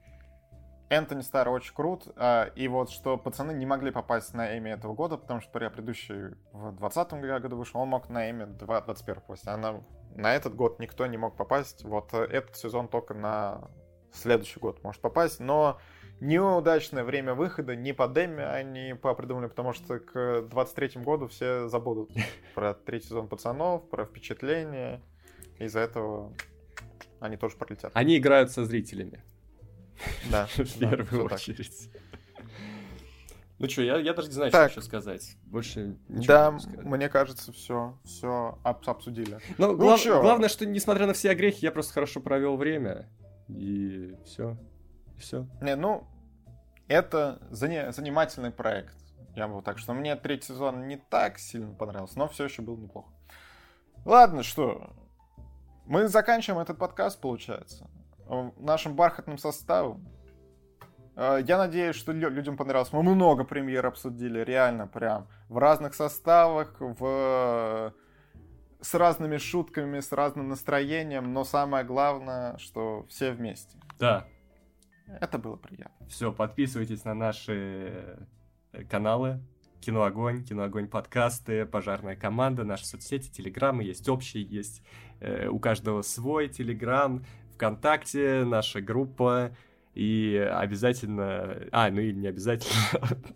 [0.89, 4.95] Энтони Стар очень крут, а, и вот что пацаны не могли попасть на Эми этого
[4.95, 9.57] года, потому что предыдущий в 2020 году вышел, он мог на Эми 21 попасть, а
[9.57, 9.83] на,
[10.15, 13.69] на этот год никто не мог попасть, вот этот сезон только на
[14.13, 15.81] следующий год может попасть, но
[16.21, 22.11] неудачное время выхода не под Эми они придумали, потому что к 23 году все забудут
[22.55, 25.03] про третий сезон пацанов, про впечатления,
[25.59, 26.33] из-за этого
[27.21, 27.93] они тоже пролетят.
[27.95, 29.23] Они играют со зрителями.
[30.31, 31.91] Да, В первую очередь.
[33.59, 34.71] Ну что, я, я даже не знаю, Так.
[34.71, 35.37] что еще сказать.
[35.47, 36.85] Больше ничего Да, не могу сказать.
[36.85, 39.39] мне кажется, все, все обсудили.
[39.57, 40.21] Но ну глав- чё?
[40.21, 43.09] главное, что несмотря на все огрехи, я просто хорошо провел время.
[43.49, 44.59] И все.
[45.19, 45.47] Все.
[45.61, 46.07] Не, ну,
[46.89, 48.97] это занимательный проект.
[49.35, 52.63] Я бы вот так, что мне третий сезон не так сильно понравился, но все еще
[52.63, 53.11] был неплохо.
[54.05, 54.91] Ладно, что,
[55.87, 57.91] мы заканчиваем этот подкаст, получается,
[58.29, 60.09] э, нашим бархатным составом.
[61.17, 62.93] Э, Я надеюсь, что лю- людям понравилось.
[62.93, 65.29] Мы много премьер обсудили, реально прям.
[65.49, 67.93] В разных составах, в
[68.81, 73.77] с разными шутками, с разным настроением, но самое главное, что все вместе.
[73.99, 74.27] Да.
[75.07, 76.07] Это было приятно.
[76.09, 78.19] Все, подписывайтесь на наши
[78.73, 79.41] э, каналы.
[79.81, 84.83] Кино Огонь, Кино Огонь подкасты, Пожарная команда, наши соцсети, телеграммы, есть общие, есть
[85.21, 87.25] э, у каждого свой телеграм,
[87.55, 89.57] ВКонтакте, наша группа,
[89.95, 91.69] и обязательно...
[91.73, 92.75] А, ну и не обязательно.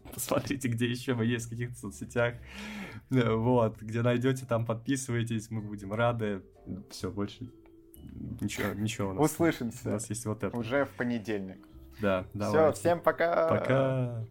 [0.15, 2.35] Посмотрите, где еще мы есть в каких-то соцсетях.
[3.09, 6.43] Вот, где найдете, там подписывайтесь, мы будем рады.
[6.91, 7.51] Все, больше
[8.41, 9.31] ничего, ничего у нас.
[9.31, 9.89] Услышимся.
[9.89, 10.57] У нас есть вот это.
[10.57, 11.59] Уже в понедельник.
[12.01, 12.73] Да, давай.
[12.73, 13.49] Все, всем пока.
[13.49, 14.25] Пока.